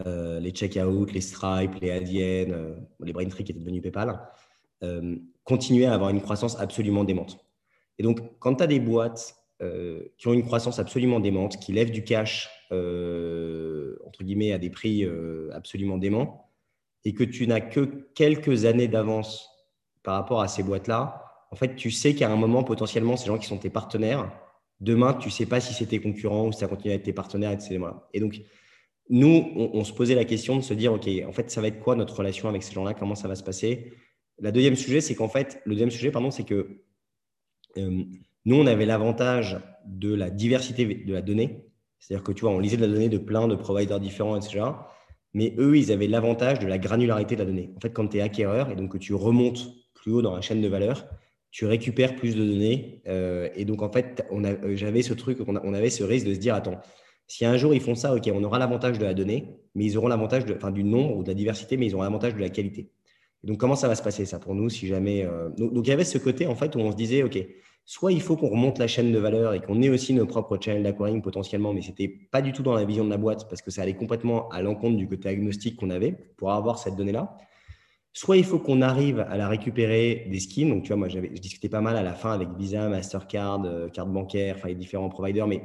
euh, 0.05 0.39
les 0.39 0.51
checkout, 0.51 1.11
les 1.11 1.21
Stripe, 1.21 1.75
les 1.81 1.91
Adyen, 1.91 2.75
les 2.99 3.13
Braintree 3.13 3.43
qui 3.43 3.51
étaient 3.51 3.59
devenus 3.59 3.81
PayPal, 3.81 4.19
continuaient 5.43 5.85
à 5.85 5.93
avoir 5.93 6.11
une 6.11 6.21
croissance 6.21 6.59
absolument 6.59 7.03
démente. 7.03 7.37
Et 7.97 8.03
donc, 8.03 8.19
quand 8.39 8.55
tu 8.55 8.63
as 8.63 8.67
des 8.67 8.79
boîtes 8.79 9.35
qui 10.17 10.27
ont 10.27 10.33
une 10.33 10.43
croissance 10.43 10.79
absolument 10.79 11.19
démente, 11.19 11.57
qui 11.59 11.71
lèvent 11.73 11.91
du 11.91 12.03
cash, 12.03 12.49
entre 12.71 14.23
guillemets, 14.23 14.51
à 14.51 14.59
des 14.59 14.69
prix 14.69 15.07
absolument 15.53 15.97
déments, 15.97 16.44
et 17.05 17.13
que 17.13 17.23
tu 17.23 17.47
n'as 17.47 17.61
que 17.61 18.09
quelques 18.15 18.65
années 18.65 18.87
d'avance 18.87 19.49
par 20.03 20.15
rapport 20.15 20.41
à 20.41 20.47
ces 20.47 20.63
boîtes-là, 20.63 21.21
en 21.51 21.55
fait, 21.55 21.75
tu 21.75 21.91
sais 21.91 22.15
qu'à 22.15 22.29
un 22.29 22.35
moment, 22.35 22.63
potentiellement, 22.63 23.15
ces 23.15 23.27
gens 23.27 23.37
qui 23.37 23.47
sont 23.47 23.57
tes 23.57 23.69
partenaires, 23.69 24.31
demain, 24.81 25.13
tu 25.13 25.29
ne 25.29 25.31
sais 25.31 25.45
pas 25.45 25.61
si 25.61 25.73
c'est 25.73 25.85
tes 25.85 26.01
concurrents 26.01 26.47
ou 26.47 26.51
si 26.51 26.59
ça 26.59 26.67
continue 26.67 26.91
à 26.91 26.95
être 26.95 27.03
tes 27.03 27.13
partenaires, 27.13 27.51
etc. 27.51 27.79
Et 28.13 28.19
donc, 28.19 28.41
nous, 29.09 29.51
on, 29.55 29.83
se 29.83 29.93
posait 29.93 30.15
la 30.15 30.25
question 30.25 30.55
de 30.55 30.61
se 30.61 30.73
dire, 30.73 30.91
OK, 30.91 31.07
en 31.27 31.31
fait, 31.31 31.51
ça 31.51 31.61
va 31.61 31.67
être 31.67 31.79
quoi 31.79 31.95
notre 31.95 32.17
relation 32.17 32.49
avec 32.49 32.63
ces 32.63 32.73
gens-là? 32.73 32.95
Comment 32.95 33.13
ça 33.13 33.27
va 33.27 33.35
se 33.35 33.43
passer? 33.43 33.93
La 34.39 34.51
deuxième 34.51 34.75
sujet, 34.75 34.99
c'est 34.99 35.13
qu'en 35.13 35.29
fait, 35.29 35.61
le 35.65 35.73
deuxième 35.73 35.91
sujet, 35.91 36.09
pardon, 36.09 36.31
c'est 36.31 36.43
que 36.43 36.81
euh, 37.77 38.03
nous, 38.45 38.55
on 38.55 38.65
avait 38.65 38.87
l'avantage 38.87 39.59
de 39.85 40.13
la 40.13 40.31
diversité 40.31 40.85
de 40.85 41.13
la 41.13 41.21
donnée. 41.21 41.65
C'est-à-dire 41.99 42.23
que 42.23 42.31
tu 42.31 42.41
vois, 42.41 42.51
on 42.51 42.59
lisait 42.59 42.77
de 42.77 42.81
la 42.81 42.91
donnée 42.91 43.09
de 43.09 43.19
plein 43.19 43.47
de 43.47 43.55
providers 43.55 43.99
différents, 43.99 44.35
etc. 44.35 44.61
Mais 45.35 45.53
eux, 45.57 45.77
ils 45.77 45.91
avaient 45.91 46.07
l'avantage 46.07 46.59
de 46.59 46.65
la 46.65 46.77
granularité 46.77 47.35
de 47.35 47.41
la 47.41 47.45
donnée. 47.45 47.69
En 47.75 47.81
fait, 47.81 47.89
quand 47.89 48.07
tu 48.07 48.17
es 48.17 48.21
acquéreur 48.21 48.71
et 48.71 48.75
donc 48.75 48.93
que 48.93 48.97
tu 48.97 49.13
remontes 49.13 49.67
plus 49.93 50.13
haut 50.13 50.21
dans 50.21 50.33
la 50.33 50.39
chaîne 50.39 50.61
de 50.61 50.67
valeur, 50.69 51.05
tu 51.51 51.65
récupères 51.65 52.15
plus 52.15 52.37
de 52.37 52.45
données. 52.45 53.01
et 53.53 53.65
donc, 53.65 53.81
en 53.81 53.91
fait, 53.91 54.25
j'avais 54.75 55.01
ce 55.01 55.13
truc, 55.13 55.39
on, 55.45 55.57
on, 55.57 55.73
avait 55.73 55.89
ce 55.89 56.05
risque 56.05 56.25
de 56.25 56.33
se 56.33 56.39
dire, 56.39 56.55
attends, 56.55 56.79
si 57.27 57.45
un 57.45 57.57
jour 57.57 57.73
ils 57.73 57.81
font 57.81 57.95
ça, 57.95 58.15
ok, 58.15 58.31
on 58.33 58.43
aura 58.45 58.59
l'avantage 58.59 58.97
de 58.97 59.03
la 59.03 59.13
donnée, 59.13 59.57
mais 59.73 59.83
ils 59.83 59.97
auront 59.97 60.07
l'avantage 60.07 60.45
du 60.45 60.83
nombre 60.85 61.17
ou 61.17 61.23
de 61.23 61.27
la 61.27 61.33
diversité, 61.33 61.75
mais 61.75 61.87
ils 61.87 61.95
auront 61.95 62.03
l'avantage 62.03 62.33
de 62.33 62.39
la 62.39 62.49
qualité. 62.49 62.89
Et 63.43 63.47
donc, 63.47 63.57
comment 63.57 63.75
ça 63.75 63.89
va 63.89 63.95
se 63.95 64.03
passer 64.03 64.25
ça 64.25 64.39
pour 64.39 64.55
nous 64.55 64.69
si 64.69 64.87
jamais. 64.87 65.27
Donc, 65.57 65.73
donc, 65.73 65.85
il 65.85 65.89
y 65.89 65.93
avait 65.93 66.05
ce 66.05 66.17
côté 66.17 66.47
en 66.47 66.55
fait 66.55 66.75
où 66.77 66.79
on 66.79 66.91
se 66.91 66.95
disait, 66.95 67.23
ok, 67.23 67.45
soit 67.85 68.11
il 68.11 68.21
faut 68.21 68.35
qu'on 68.35 68.49
remonte 68.49 68.79
la 68.79 68.87
chaîne 68.87 69.11
de 69.11 69.19
valeur 69.19 69.53
et 69.53 69.61
qu'on 69.61 69.81
ait 69.81 69.89
aussi 69.89 70.13
nos 70.13 70.25
propres 70.25 70.57
channels 70.59 70.83
d'acquiring 70.83 71.21
potentiellement, 71.21 71.71
mais 71.71 71.81
ce 71.81 71.89
n'était 71.89 72.07
pas 72.07 72.41
du 72.41 72.51
tout 72.51 72.63
dans 72.63 72.73
la 72.73 72.83
vision 72.83 73.05
de 73.05 73.11
la 73.11 73.17
boîte 73.17 73.47
parce 73.47 73.61
que 73.61 73.69
ça 73.69 73.83
allait 73.83 73.95
complètement 73.95 74.49
à 74.49 74.61
l'encontre 74.61 74.97
du 74.97 75.07
côté 75.07 75.29
agnostique 75.29 75.77
qu'on 75.77 75.91
avait 75.91 76.13
pour 76.37 76.51
avoir 76.51 76.79
cette 76.79 76.95
donnée-là. 76.95 77.37
Soit 78.11 78.37
il 78.37 78.43
faut 78.43 78.59
qu'on 78.59 78.81
arrive 78.81 79.19
à 79.19 79.37
la 79.37 79.47
récupérer 79.47 80.27
des 80.31 80.39
skins. 80.39 80.69
Donc, 80.69 80.83
tu 80.83 80.87
vois, 80.87 80.97
moi, 80.97 81.09
je 81.09 81.19
discutais 81.19 81.69
pas 81.69 81.81
mal 81.81 81.97
à 81.97 82.01
la 82.01 82.13
fin 82.13 82.31
avec 82.31 82.47
Visa, 82.57 82.87
Mastercard, 82.87 83.65
euh, 83.65 83.89
carte 83.89 84.09
bancaire, 84.09 84.55
enfin 84.57 84.69
les 84.69 84.75
différents 84.75 85.09
providers, 85.09 85.47
mais 85.47 85.61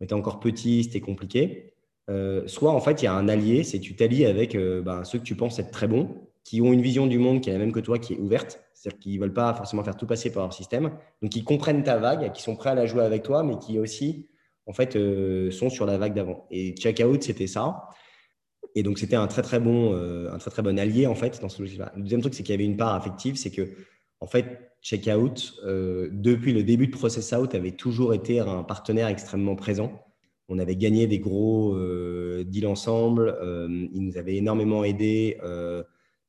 on 0.00 0.04
était 0.04 0.14
encore 0.14 0.40
petit, 0.40 0.84
c'était 0.84 1.00
compliqué. 1.00 1.74
Euh, 2.10 2.48
soit 2.48 2.72
en 2.72 2.80
fait, 2.80 3.02
il 3.02 3.04
y 3.04 3.08
a 3.08 3.14
un 3.14 3.28
allié, 3.28 3.62
c'est 3.62 3.78
tu 3.78 3.94
t'allies 3.94 4.24
avec 4.24 4.54
euh, 4.54 4.82
ben, 4.82 5.04
ceux 5.04 5.18
que 5.18 5.24
tu 5.24 5.36
penses 5.36 5.58
être 5.58 5.70
très 5.70 5.86
bons, 5.86 6.08
qui 6.44 6.60
ont 6.60 6.72
une 6.72 6.82
vision 6.82 7.06
du 7.06 7.18
monde 7.18 7.40
qui 7.40 7.50
est 7.50 7.52
la 7.52 7.58
même 7.58 7.72
que 7.72 7.80
toi, 7.80 7.98
qui 7.98 8.14
est 8.14 8.18
ouverte, 8.18 8.62
c'est-à-dire 8.74 8.98
qu'ils 8.98 9.16
ne 9.16 9.20
veulent 9.20 9.32
pas 9.32 9.54
forcément 9.54 9.84
faire 9.84 9.96
tout 9.96 10.06
passer 10.06 10.32
par 10.32 10.42
leur 10.42 10.52
système. 10.52 10.92
Donc, 11.22 11.36
ils 11.36 11.44
comprennent 11.44 11.82
ta 11.82 11.98
vague, 11.98 12.32
qui 12.32 12.42
sont 12.42 12.56
prêts 12.56 12.70
à 12.70 12.74
la 12.74 12.86
jouer 12.86 13.04
avec 13.04 13.22
toi, 13.22 13.42
mais 13.44 13.58
qui 13.58 13.78
aussi, 13.78 14.28
en 14.66 14.72
fait, 14.72 14.96
euh, 14.96 15.50
sont 15.50 15.70
sur 15.70 15.86
la 15.86 15.98
vague 15.98 16.14
d'avant. 16.14 16.46
Et 16.50 16.74
Checkout, 16.74 17.22
c'était 17.22 17.46
ça. 17.46 17.88
Et 18.74 18.82
donc, 18.82 18.98
c'était 18.98 19.16
un 19.16 19.26
très, 19.26 19.42
très 19.42 19.60
bon, 19.60 19.94
euh, 19.94 20.32
un 20.32 20.38
très, 20.38 20.50
très 20.50 20.62
bon 20.62 20.78
allié, 20.78 21.06
en 21.06 21.14
fait, 21.14 21.40
dans 21.40 21.48
ce 21.48 21.60
logiciel-là. 21.60 21.92
Le 21.96 22.02
deuxième 22.02 22.22
truc, 22.22 22.34
c'est 22.34 22.42
qu'il 22.42 22.52
y 22.52 22.58
avait 22.58 22.64
une 22.64 22.76
part 22.76 22.94
affective, 22.94 23.36
c'est 23.36 23.50
que, 23.50 23.68
en 24.20 24.26
fait, 24.26 24.72
Checkout, 24.82 25.54
euh, 25.64 26.08
depuis 26.10 26.52
le 26.52 26.64
début 26.64 26.88
de 26.88 26.92
Process 26.92 27.32
Out, 27.32 27.54
avait 27.54 27.72
toujours 27.72 28.14
été 28.14 28.40
un 28.40 28.64
partenaire 28.64 29.06
extrêmement 29.06 29.54
présent. 29.54 30.02
On 30.48 30.58
avait 30.58 30.76
gagné 30.76 31.06
des 31.06 31.20
gros 31.20 31.78
deals 32.44 32.66
ensemble. 32.66 33.38
ils 33.94 34.02
nous 34.02 34.18
avaient 34.18 34.36
énormément 34.36 34.84
aidés 34.84 35.38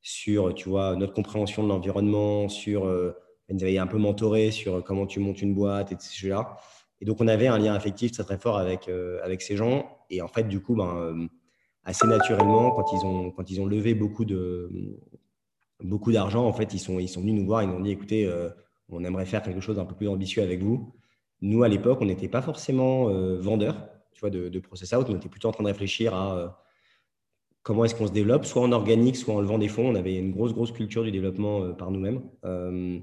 sur 0.04 0.54
tu 0.54 0.68
vois, 0.68 0.94
notre 0.96 1.14
compréhension 1.14 1.64
de 1.64 1.68
l'environnement, 1.68 2.48
sur, 2.50 2.84
euh, 2.84 3.16
nous 3.48 3.62
avait 3.62 3.78
un 3.78 3.86
peu 3.86 3.96
mentoré 3.96 4.50
sur 4.50 4.84
comment 4.84 5.06
tu 5.06 5.18
montes 5.18 5.40
une 5.40 5.54
boîte 5.54 5.92
et 5.92 5.96
ces 5.98 6.28
là 6.28 6.58
Et 7.00 7.06
donc, 7.06 7.22
on 7.22 7.26
avait 7.26 7.46
un 7.46 7.58
lien 7.58 7.72
affectif 7.72 8.12
très, 8.12 8.22
très 8.22 8.38
fort 8.38 8.58
avec, 8.58 8.88
euh, 8.88 9.18
avec 9.22 9.40
ces 9.40 9.56
gens. 9.56 9.98
Et 10.10 10.20
en 10.20 10.28
fait, 10.28 10.44
du 10.44 10.60
coup, 10.60 10.76
ben, 10.76 10.94
euh, 10.98 11.26
assez 11.84 12.06
naturellement, 12.06 12.70
quand 12.72 12.92
ils, 12.92 13.04
ont, 13.06 13.30
quand 13.30 13.50
ils 13.50 13.62
ont 13.62 13.66
levé 13.66 13.94
beaucoup 13.94 14.26
de 14.26 14.70
beaucoup 15.82 16.12
d'argent, 16.12 16.46
en 16.46 16.52
fait, 16.52 16.74
ils 16.74 16.78
sont, 16.78 16.98
ils 16.98 17.08
sont 17.08 17.20
venus 17.20 17.34
nous 17.34 17.46
voir, 17.46 17.62
ils 17.62 17.68
nous 17.68 17.76
ont 17.76 17.80
dit, 17.80 17.90
écoutez, 17.90 18.30
on 18.88 19.04
aimerait 19.04 19.26
faire 19.26 19.42
quelque 19.42 19.60
chose 19.60 19.76
d'un 19.76 19.84
peu 19.84 19.94
plus 19.94 20.08
ambitieux 20.08 20.42
avec 20.42 20.62
vous. 20.62 20.94
Nous, 21.40 21.62
à 21.62 21.68
l'époque, 21.68 21.98
on 22.00 22.06
n'était 22.06 22.28
pas 22.28 22.40
forcément 22.42 23.08
vendeurs 23.40 23.76
tu 24.12 24.20
vois, 24.20 24.30
de, 24.30 24.48
de 24.48 24.58
Process 24.60 24.92
Out, 24.94 25.06
on 25.10 25.16
était 25.16 25.28
plutôt 25.28 25.48
en 25.48 25.52
train 25.52 25.64
de 25.64 25.68
réfléchir 25.68 26.14
à 26.14 26.63
comment 27.64 27.84
est-ce 27.84 27.94
qu'on 27.96 28.06
se 28.06 28.12
développe, 28.12 28.44
soit 28.44 28.62
en 28.62 28.70
organique, 28.70 29.16
soit 29.16 29.34
en 29.34 29.40
levant 29.40 29.58
des 29.58 29.68
fonds. 29.68 29.88
On 29.88 29.94
avait 29.96 30.14
une 30.16 30.30
grosse, 30.30 30.52
grosse 30.52 30.70
culture 30.70 31.02
du 31.02 31.10
développement 31.10 31.64
euh, 31.64 31.72
par 31.72 31.90
nous-mêmes. 31.90 32.22
Euh, 32.44 33.00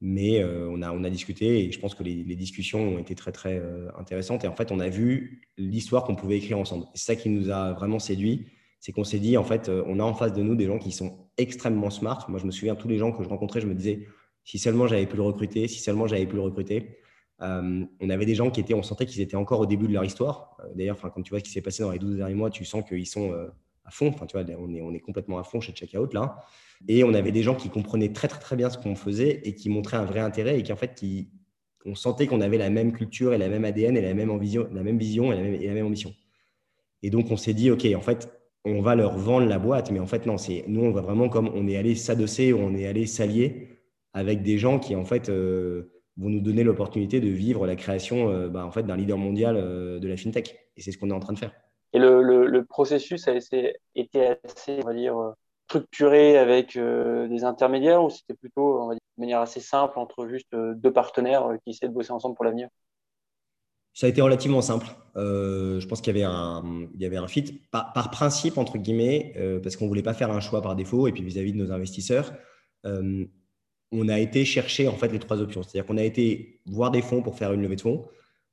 mais 0.00 0.42
euh, 0.42 0.66
on, 0.70 0.80
a, 0.80 0.90
on 0.92 1.04
a 1.04 1.10
discuté 1.10 1.66
et 1.66 1.70
je 1.70 1.78
pense 1.78 1.94
que 1.94 2.02
les, 2.02 2.24
discussions 2.34 2.94
ont 2.94 2.98
été 2.98 3.14
très, 3.14 3.32
très 3.32 3.62
intéressantes. 3.98 4.44
Et 4.44 4.48
en 4.48 4.56
fait, 4.56 4.72
on 4.72 4.80
a 4.80 4.88
vu 4.88 5.42
l'histoire 5.58 6.04
qu'on 6.04 6.16
pouvait 6.16 6.38
écrire 6.38 6.58
ensemble. 6.58 6.86
C'est 6.94 7.04
ça 7.04 7.16
qui 7.16 7.28
nous 7.28 7.50
a 7.50 7.74
vraiment 7.74 7.98
séduit. 7.98 8.46
C'est 8.80 8.92
qu'on 8.92 9.04
s'est 9.04 9.18
dit, 9.18 9.36
en 9.36 9.44
fait, 9.44 9.68
on 9.68 10.00
a 10.00 10.02
en 10.02 10.14
face 10.14 10.32
de 10.32 10.42
nous 10.42 10.54
des 10.54 10.64
gens 10.64 10.78
qui 10.78 10.90
sont 10.90 11.28
extrêmement 11.36 11.90
smart. 11.90 12.24
Moi, 12.30 12.40
je 12.40 12.46
me 12.46 12.50
souviens, 12.50 12.74
tous 12.74 12.88
les 12.88 12.96
gens 12.96 13.12
que 13.12 13.22
je 13.22 13.28
rencontrais, 13.28 13.60
je 13.60 13.66
me 13.66 13.74
disais, 13.74 14.06
si 14.42 14.58
seulement 14.58 14.86
j'avais 14.86 15.04
pu 15.04 15.16
le 15.16 15.22
recruter, 15.22 15.68
si 15.68 15.80
seulement 15.80 16.06
j'avais 16.06 16.24
pu 16.24 16.36
le 16.36 16.40
recruter. 16.40 16.96
on 17.38 18.08
avait 18.08 18.24
des 18.24 18.34
gens 18.34 18.50
qui 18.50 18.60
étaient, 18.60 18.72
on 18.72 18.82
sentait 18.82 19.04
qu'ils 19.04 19.20
étaient 19.20 19.36
encore 19.36 19.60
au 19.60 19.66
début 19.66 19.86
de 19.86 19.92
leur 19.92 20.06
histoire. 20.06 20.56
D'ailleurs, 20.74 20.98
quand 20.98 21.20
tu 21.20 21.28
vois 21.28 21.40
ce 21.40 21.44
qui 21.44 21.50
s'est 21.50 21.60
passé 21.60 21.82
dans 21.82 21.90
les 21.90 21.98
12 21.98 22.16
derniers 22.16 22.34
mois, 22.34 22.48
tu 22.48 22.64
sens 22.64 22.82
qu'ils 22.88 23.06
sont 23.06 23.34
fond. 23.90 24.08
Enfin, 24.08 24.26
tu 24.26 24.38
vois, 24.38 24.46
on 24.58 24.94
est, 24.94 25.00
complètement 25.00 25.38
à 25.38 25.44
fond 25.44 25.60
chez 25.60 25.72
Checkout 25.72 26.12
là. 26.12 26.44
Et 26.88 27.04
on 27.04 27.12
avait 27.14 27.32
des 27.32 27.42
gens 27.42 27.54
qui 27.54 27.68
comprenaient 27.68 28.12
très, 28.12 28.28
très, 28.28 28.40
très 28.40 28.56
bien 28.56 28.70
ce 28.70 28.78
qu'on 28.78 28.94
faisait 28.94 29.40
et 29.44 29.54
qui 29.54 29.68
montraient 29.68 29.98
un 29.98 30.04
vrai 30.04 30.20
intérêt 30.20 30.58
et 30.58 30.62
qui, 30.62 30.72
en 30.72 30.76
fait, 30.76 30.94
qui, 30.94 31.30
on 31.84 31.94
sentait 31.94 32.26
qu'on 32.26 32.40
avait 32.40 32.58
la 32.58 32.70
même 32.70 32.92
culture 32.92 33.34
et 33.34 33.38
la 33.38 33.48
même 33.48 33.64
ADN 33.64 33.96
et 33.96 34.00
la 34.02 34.14
même, 34.14 34.36
vision, 34.38 34.68
la 34.72 34.82
même 34.82 34.98
vision 34.98 35.32
et 35.32 35.36
la 35.36 35.42
même, 35.42 35.54
et 35.54 35.66
la 35.66 35.74
même 35.74 35.86
ambition. 35.86 36.14
Et 37.02 37.10
donc, 37.10 37.30
on 37.30 37.36
s'est 37.36 37.54
dit, 37.54 37.70
OK, 37.70 37.86
en 37.94 38.00
fait, 38.00 38.30
on 38.64 38.80
va 38.80 38.94
leur 38.94 39.16
vendre 39.16 39.46
la 39.46 39.58
boîte, 39.58 39.90
mais 39.90 40.00
en 40.00 40.06
fait, 40.06 40.26
non, 40.26 40.36
c'est 40.36 40.64
nous, 40.68 40.82
on 40.82 40.90
va 40.90 41.00
vraiment 41.00 41.28
comme 41.28 41.50
on 41.54 41.66
est 41.66 41.76
allé 41.76 41.94
s'adosser, 41.94 42.52
on 42.52 42.74
est 42.74 42.86
allé 42.86 43.06
s'allier 43.06 43.68
avec 44.12 44.42
des 44.42 44.58
gens 44.58 44.78
qui, 44.78 44.94
en 44.96 45.04
fait, 45.04 45.28
euh, 45.28 45.90
vont 46.16 46.28
nous 46.28 46.40
donner 46.40 46.62
l'opportunité 46.62 47.20
de 47.20 47.28
vivre 47.28 47.66
la 47.66 47.76
création 47.76 48.28
euh, 48.30 48.48
bah, 48.48 48.64
en 48.66 48.70
fait, 48.70 48.82
d'un 48.82 48.96
leader 48.96 49.16
mondial 49.16 49.56
euh, 49.56 49.98
de 49.98 50.08
la 50.08 50.16
fintech. 50.16 50.56
Et 50.76 50.82
c'est 50.82 50.92
ce 50.92 50.98
qu'on 50.98 51.10
est 51.10 51.14
en 51.14 51.20
train 51.20 51.32
de 51.32 51.38
faire. 51.38 51.52
Et 51.92 51.98
le, 51.98 52.64
processus 52.64 53.26
a 53.28 53.32
été, 53.34 54.26
assez, 54.44 54.80
on 54.82 54.86
va 54.86 54.94
dire, 54.94 55.34
structuré 55.70 56.36
avec 56.36 56.76
euh, 56.76 57.28
des 57.28 57.44
intermédiaires 57.44 58.02
ou 58.02 58.10
c'était 58.10 58.34
plutôt, 58.34 58.82
on 58.82 58.88
va 58.88 58.94
dire, 58.94 59.00
de 59.16 59.22
manière 59.22 59.40
assez 59.40 59.60
simple 59.60 59.98
entre 60.00 60.26
juste 60.26 60.52
euh, 60.52 60.74
deux 60.74 60.92
partenaires 60.92 61.46
euh, 61.46 61.56
qui 61.62 61.70
essaient 61.70 61.86
de 61.86 61.92
bosser 61.92 62.10
ensemble 62.10 62.34
pour 62.34 62.44
l'avenir? 62.44 62.68
Ça 63.92 64.06
a 64.06 64.10
été 64.10 64.20
relativement 64.20 64.62
simple. 64.62 64.86
je 65.16 65.86
pense 65.86 66.00
qu'il 66.00 66.16
y 66.16 66.22
avait 67.04 67.16
un, 67.16 67.26
fit 67.26 67.60
par, 67.70 68.10
principe 68.10 68.56
entre 68.56 68.78
guillemets, 68.78 69.34
parce 69.64 69.76
qu'on 69.76 69.88
voulait 69.88 70.02
pas 70.02 70.14
faire 70.14 70.30
un 70.30 70.38
choix 70.38 70.62
par 70.62 70.76
défaut 70.76 71.08
et 71.08 71.12
puis 71.12 71.24
vis-à-vis 71.24 71.52
de 71.52 71.58
nos 71.58 71.72
investisseurs, 71.72 72.32
on 72.84 74.08
a 74.08 74.18
été 74.20 74.44
chercher 74.44 74.86
en 74.86 74.94
fait 74.94 75.08
les 75.08 75.18
trois 75.18 75.40
options. 75.40 75.64
C'est-à-dire 75.64 75.86
qu'on 75.86 75.98
a 75.98 76.04
été 76.04 76.60
voir 76.66 76.92
des 76.92 77.02
fonds 77.02 77.20
pour 77.20 77.36
faire 77.36 77.52
une 77.52 77.62
levée 77.62 77.74
de 77.74 77.80
fonds, 77.80 78.06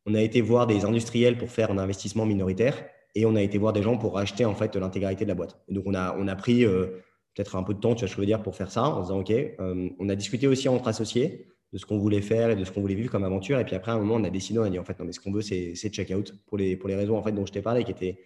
on 0.07 0.15
a 0.15 0.21
été 0.21 0.41
voir 0.41 0.65
des 0.65 0.85
industriels 0.85 1.37
pour 1.37 1.51
faire 1.51 1.69
un 1.69 1.77
investissement 1.77 2.25
minoritaire 2.25 2.83
et 3.15 3.25
on 3.25 3.35
a 3.35 3.41
été 3.41 3.57
voir 3.57 3.73
des 3.73 3.81
gens 3.81 3.97
pour 3.97 4.17
acheter 4.17 4.45
en 4.45 4.55
fait 4.55 4.75
l'intégralité 4.75 5.25
de 5.25 5.29
la 5.29 5.35
boîte. 5.35 5.59
Et 5.67 5.73
donc 5.73 5.83
on 5.87 5.93
a, 5.93 6.15
on 6.17 6.27
a 6.27 6.35
pris 6.35 6.65
euh, 6.65 6.87
peut-être 7.35 7.55
un 7.55 7.63
peu 7.63 7.73
de 7.73 7.79
temps, 7.79 7.95
tu 7.95 8.01
vois 8.01 8.07
ce 8.07 8.13
que 8.13 8.17
je 8.17 8.21
veux 8.21 8.25
dire, 8.25 8.41
pour 8.41 8.55
faire 8.55 8.71
ça, 8.71 8.83
en 8.83 9.01
disant 9.01 9.19
OK, 9.19 9.31
euh, 9.31 9.89
on 9.99 10.09
a 10.09 10.15
discuté 10.15 10.47
aussi 10.47 10.67
entre 10.69 10.87
associés 10.87 11.47
de 11.73 11.77
ce 11.77 11.85
qu'on 11.85 11.97
voulait 11.97 12.21
faire 12.21 12.49
et 12.49 12.55
de 12.55 12.63
ce 12.63 12.71
qu'on 12.71 12.81
voulait 12.81 12.95
vivre 12.95 13.11
comme 13.11 13.23
aventure. 13.23 13.59
Et 13.59 13.65
puis 13.65 13.75
après, 13.75 13.91
à 13.91 13.95
un 13.95 13.99
moment, 13.99 14.15
on 14.15 14.23
a 14.23 14.29
décidé, 14.29 14.59
on 14.59 14.63
a 14.63 14.69
dit 14.69 14.79
en 14.79 14.83
fait, 14.83 14.97
non, 14.99 15.05
mais 15.05 15.11
ce 15.11 15.19
qu'on 15.19 15.31
veut, 15.31 15.41
c'est 15.41 15.73
check-out 15.75 16.33
pour 16.45 16.57
les, 16.57 16.75
pour 16.77 16.89
les 16.89 16.95
raisons 16.95 17.17
en 17.17 17.23
fait, 17.23 17.31
dont 17.31 17.45
je 17.45 17.51
t'ai 17.51 17.61
parlé, 17.61 17.83
qui 17.83 17.91
étaient 17.91 18.19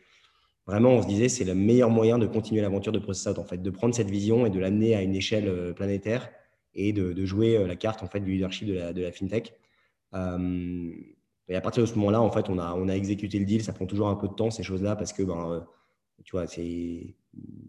vraiment, 0.67 0.91
on 0.91 1.01
se 1.01 1.07
disait, 1.07 1.29
c'est 1.29 1.43
le 1.43 1.55
meilleur 1.55 1.89
moyen 1.89 2.19
de 2.19 2.27
continuer 2.27 2.61
l'aventure 2.61 2.91
de 2.91 2.99
Process 2.99 3.27
Out, 3.27 3.39
en 3.39 3.43
fait, 3.43 3.61
de 3.61 3.69
prendre 3.69 3.95
cette 3.95 4.09
vision 4.09 4.45
et 4.45 4.49
de 4.49 4.59
l'amener 4.59 4.95
à 4.95 5.01
une 5.01 5.15
échelle 5.15 5.47
euh, 5.47 5.73
planétaire 5.73 6.29
et 6.73 6.93
de, 6.93 7.13
de, 7.13 7.25
jouer 7.25 7.65
la 7.67 7.75
carte 7.75 8.03
en 8.03 8.07
fait, 8.07 8.21
du 8.21 8.31
leadership 8.31 8.67
de 8.67 8.73
la, 8.73 8.93
de 8.93 9.01
la 9.01 9.11
fintech. 9.11 9.53
Et 11.51 11.55
à 11.57 11.61
partir 11.61 11.83
de 11.83 11.85
ce 11.85 11.95
moment-là, 11.95 12.21
en 12.21 12.31
fait, 12.31 12.47
on 12.47 12.57
a, 12.57 12.73
on 12.75 12.87
a 12.87 12.93
exécuté 12.93 13.37
le 13.37 13.43
deal. 13.43 13.61
Ça 13.61 13.73
prend 13.73 13.85
toujours 13.85 14.07
un 14.07 14.15
peu 14.15 14.29
de 14.29 14.33
temps, 14.33 14.49
ces 14.49 14.63
choses-là, 14.63 14.95
parce 14.95 15.11
que, 15.11 15.21
ben, 15.21 15.51
euh, 15.51 15.59
tu 16.23 16.31
vois, 16.31 16.45
il 16.57 17.13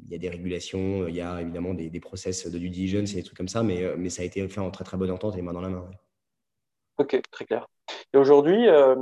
y 0.09 0.15
a 0.15 0.19
des 0.19 0.29
régulations, 0.29 1.09
il 1.09 1.17
y 1.17 1.21
a 1.21 1.41
évidemment 1.41 1.75
des, 1.75 1.91
des 1.91 1.99
process 1.99 2.47
de 2.47 2.59
due 2.59 2.71
diligence 2.71 3.13
et 3.13 3.17
des 3.17 3.23
trucs 3.25 3.37
comme 3.37 3.49
ça, 3.49 3.65
mais, 3.65 3.83
euh, 3.83 3.97
mais 3.99 4.09
ça 4.09 4.23
a 4.23 4.25
été 4.25 4.47
fait 4.47 4.61
en 4.61 4.71
très, 4.71 4.85
très 4.85 4.97
bonne 4.97 5.11
entente 5.11 5.37
et 5.37 5.43
main 5.43 5.53
dans 5.53 5.61
la 5.61 5.69
main. 5.69 5.91
Ok, 6.99 7.21
très 7.33 7.45
clair. 7.45 7.67
Et 8.13 8.19
aujourd'hui, 8.19 8.69
euh, 8.69 8.95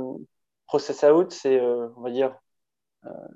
Process 0.65 1.03
Out, 1.03 1.31
c'est, 1.31 1.61
on 1.61 2.01
va 2.01 2.09
dire, 2.09 2.35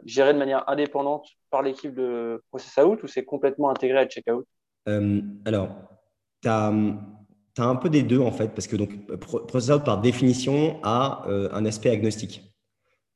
géré 0.03 0.33
de 0.33 0.39
manière 0.39 0.67
indépendante 0.67 1.27
par 1.51 1.61
l'équipe 1.61 1.93
de 1.93 2.41
Process 2.49 2.83
Out 2.83 3.03
ou 3.03 3.07
c'est 3.07 3.25
complètement 3.25 3.69
intégré 3.69 3.99
à 3.99 4.07
Checkout? 4.07 4.45
Alors, 5.45 5.75
tu 6.41 6.47
as 6.47 6.71
tu 7.55 7.61
as 7.61 7.65
un 7.65 7.75
peu 7.75 7.89
des 7.89 8.03
deux 8.03 8.19
en 8.19 8.31
fait, 8.31 8.49
parce 8.49 8.67
que 8.67 8.75
donc 8.75 9.07
Process 9.17 9.75
Out 9.75 9.85
par 9.85 10.01
définition 10.01 10.79
a 10.83 11.25
euh, 11.27 11.49
un 11.53 11.65
aspect 11.65 11.89
agnostique. 11.89 12.43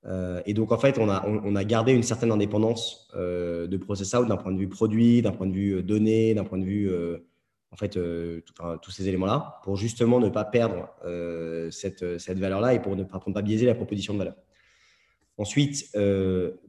Euh, 0.06 0.42
et 0.46 0.54
donc 0.54 0.72
en 0.72 0.78
fait, 0.78 0.98
on 0.98 1.10
a, 1.10 1.28
on, 1.28 1.56
a 1.58 1.64
gardé 1.66 1.92
une 1.92 2.04
certaine 2.04 2.32
indépendance 2.32 3.10
euh, 3.16 3.68
de 3.68 3.76
Process 3.76 4.12
d'un 4.12 4.38
point 4.38 4.54
de 4.54 4.58
vue 4.58 4.70
produit, 4.70 5.22
d'un 5.22 5.34
point 5.34 5.46
de 5.46 5.52
vue 5.52 5.84
données, 5.84 6.34
d'un 6.34 6.46
point 6.46 6.58
de 6.58 6.64
vue 6.64 6.90
en 7.72 7.76
fait 7.76 8.00
tous 8.82 8.92
ces 8.92 9.10
éléments-là, 9.10 9.60
pour 9.64 9.76
justement 9.76 10.22
ne 10.22 10.30
pas 10.30 10.46
perdre 10.46 10.88
cette, 11.70 12.18
cette 12.18 12.40
valeur-là 12.40 12.74
et 12.74 12.82
pour 12.82 12.96
ne 12.96 13.04
pas, 13.04 13.20
pas 13.20 13.42
biaiser 13.42 13.66
la 13.66 13.76
proposition 13.76 14.14
de 14.14 14.20
valeur. 14.20 14.36
Ensuite, 15.38 15.92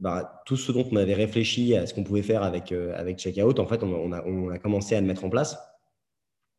bah, 0.01 0.43
tout 0.45 0.57
ce 0.57 0.73
dont 0.73 0.87
on 0.91 0.97
avait 0.97 1.13
réfléchi 1.13 1.73
à 1.75 1.87
ce 1.87 1.93
qu'on 1.93 2.03
pouvait 2.03 2.21
faire 2.21 2.43
avec, 2.43 2.73
avec 2.73 3.17
Checkout, 3.17 3.59
en 3.59 3.65
fait, 3.65 3.81
on, 3.81 4.11
a, 4.11 4.23
on 4.25 4.49
a 4.49 4.59
commencé 4.59 4.93
à 4.95 4.99
le 4.99 5.07
mettre 5.07 5.23
en 5.23 5.29
place. 5.29 5.57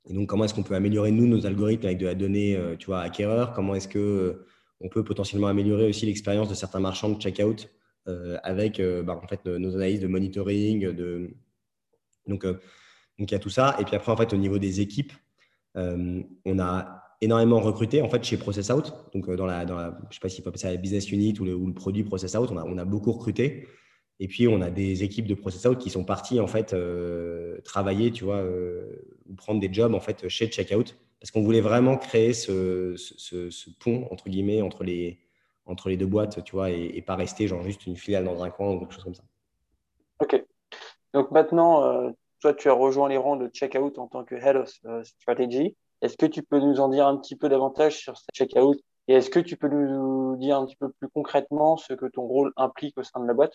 Et 0.08 0.14
donc, 0.14 0.28
comment 0.28 0.44
est-ce 0.44 0.54
qu'on 0.54 0.62
peut 0.62 0.74
améliorer, 0.74 1.12
nous, 1.12 1.26
nos 1.26 1.46
algorithmes 1.46 1.86
avec 1.86 1.98
de 1.98 2.06
la 2.06 2.14
donnée, 2.14 2.56
euh, 2.56 2.76
tu 2.76 2.86
vois, 2.86 3.00
acquéreur? 3.00 3.52
Comment 3.52 3.74
est-ce 3.74 3.88
qu'on 3.88 3.98
euh, 3.98 4.46
on 4.80 4.88
peut 4.88 5.04
potentiellement 5.04 5.46
améliorer 5.46 5.88
aussi 5.88 6.06
l'expérience 6.06 6.48
de 6.48 6.54
certains 6.54 6.80
marchands 6.80 7.10
de 7.10 7.20
checkout 7.20 7.68
euh, 8.08 8.36
avec 8.42 8.80
bah, 8.80 9.20
en 9.22 9.28
fait, 9.28 9.46
nos 9.46 9.76
analyses 9.76 10.00
de 10.00 10.08
monitoring 10.08 10.92
de... 10.92 11.30
Donc, 12.26 12.44
il 13.18 13.30
y 13.30 13.34
a 13.34 13.38
tout 13.38 13.50
ça. 13.50 13.76
Et 13.78 13.84
puis 13.84 13.94
après, 13.94 14.10
en 14.10 14.16
fait, 14.16 14.32
au 14.32 14.36
niveau 14.36 14.58
des 14.58 14.80
équipes, 14.80 15.12
on 15.74 16.58
a 16.58 16.98
énormément 17.20 17.60
recruté 17.60 18.02
en 18.02 18.08
fait 18.08 18.24
chez 18.24 18.36
Process 18.36 18.70
Out. 18.70 18.92
Donc, 19.14 19.30
dans 19.30 19.46
la, 19.46 19.64
dans 19.64 19.76
la 19.76 19.96
je 20.10 20.16
sais 20.16 20.20
pas 20.20 20.28
si 20.28 20.42
peut 20.42 20.48
appeler 20.48 20.60
ça 20.60 20.70
la 20.70 20.76
business 20.76 21.12
unit 21.12 21.38
ou 21.38 21.44
le, 21.44 21.54
ou 21.54 21.66
le 21.68 21.74
produit 21.74 22.02
Process 22.02 22.34
Out, 22.34 22.50
on 22.50 22.56
a, 22.56 22.64
on 22.64 22.78
a, 22.78 22.84
beaucoup 22.84 23.12
recruté. 23.12 23.68
Et 24.18 24.26
puis, 24.26 24.48
on 24.48 24.60
a 24.60 24.70
des 24.70 25.04
équipes 25.04 25.28
de 25.28 25.34
Process 25.34 25.64
Out 25.66 25.78
qui 25.78 25.90
sont 25.90 26.04
parties 26.04 26.40
en 26.40 26.48
fait 26.48 26.74
travailler, 27.62 28.10
tu 28.10 28.24
vois, 28.24 28.44
ou 29.32 29.34
prendre 29.34 29.60
des 29.60 29.72
jobs 29.72 29.94
en 29.94 30.00
fait 30.00 30.28
chez 30.28 30.48
Checkout 30.48 30.94
parce 31.22 31.30
qu'on 31.30 31.42
voulait 31.42 31.60
vraiment 31.60 31.96
créer 31.96 32.32
ce, 32.32 32.96
ce, 32.96 33.70
pont, 33.78 34.08
entre 34.10 34.28
guillemets, 34.28 34.60
entre 34.60 34.82
les, 34.82 35.20
entre 35.66 35.88
les 35.88 35.96
deux 35.96 36.06
boîtes, 36.06 36.42
tu 36.42 36.56
vois, 36.56 36.70
et, 36.70 37.00
pas 37.00 37.14
rester 37.14 37.46
genre 37.46 37.62
juste 37.62 37.86
une 37.86 37.96
filiale 37.96 38.24
dans 38.24 38.42
un 38.42 38.50
coin 38.50 38.72
ou 38.72 38.80
quelque 38.80 38.92
chose 38.92 39.04
comme 39.04 39.14
ça. 39.14 39.22
Ok. 40.20 40.44
Donc 41.14 41.30
maintenant, 41.30 41.84
euh, 41.84 42.10
toi, 42.40 42.52
tu 42.54 42.68
as 42.68 42.72
rejoint 42.72 43.08
les 43.08 43.18
rangs 43.18 43.36
de 43.36 43.46
Checkout 43.46 43.96
en 43.98 44.08
tant 44.08 44.24
que 44.24 44.34
Head 44.34 44.56
of 44.56 44.72
euh, 44.84 45.04
Strategy. 45.04 45.76
Est-ce 46.00 46.16
que 46.16 46.26
tu 46.26 46.42
peux 46.42 46.58
nous 46.58 46.80
en 46.80 46.88
dire 46.88 47.06
un 47.06 47.16
petit 47.16 47.36
peu 47.36 47.48
davantage 47.48 47.98
sur 47.98 48.14
Checkout? 48.34 48.80
Et 49.06 49.14
est-ce 49.14 49.30
que 49.30 49.38
tu 49.38 49.56
peux 49.56 49.68
nous 49.68 50.36
dire 50.38 50.58
un 50.58 50.66
petit 50.66 50.74
peu 50.74 50.90
plus 50.90 51.08
concrètement 51.08 51.76
ce 51.76 51.92
que 51.92 52.06
ton 52.06 52.22
rôle 52.22 52.52
implique 52.56 52.98
au 52.98 53.04
sein 53.04 53.20
de 53.20 53.28
la 53.28 53.34
boîte? 53.34 53.54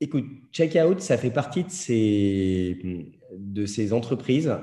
Écoute, 0.00 0.26
Checkout, 0.52 1.00
ça 1.00 1.18
fait 1.18 1.32
partie 1.32 1.64
de 1.64 1.70
ces, 1.70 3.10
de 3.32 3.66
ces 3.66 3.92
entreprises 3.92 4.56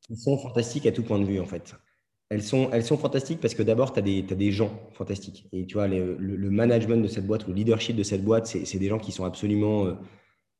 qui 0.00 0.16
sont 0.16 0.38
fantastiques 0.38 0.86
à 0.86 0.92
tout 0.92 1.02
point 1.02 1.18
de 1.18 1.24
vue, 1.24 1.40
en 1.40 1.46
fait. 1.46 1.74
Elles 2.30 2.42
sont, 2.42 2.68
elles 2.72 2.84
sont 2.84 2.98
fantastiques 2.98 3.40
parce 3.40 3.54
que 3.54 3.62
d'abord, 3.62 3.92
tu 3.92 4.00
as, 4.00 4.02
as, 4.02 4.34
des 4.34 4.52
gens 4.52 4.70
fantastiques. 4.92 5.48
Et 5.52 5.64
tu 5.66 5.74
vois, 5.74 5.88
le, 5.88 6.16
management 6.50 7.02
de 7.02 7.08
cette 7.08 7.26
boîte, 7.26 7.46
le 7.48 7.54
leadership 7.54 7.96
de 7.96 8.02
cette 8.02 8.22
boîte, 8.22 8.46
c'est 8.46 8.78
des 8.78 8.88
gens 8.88 8.98
qui 8.98 9.12
sont 9.12 9.24
absolument 9.24 9.86
euh, 9.86 9.94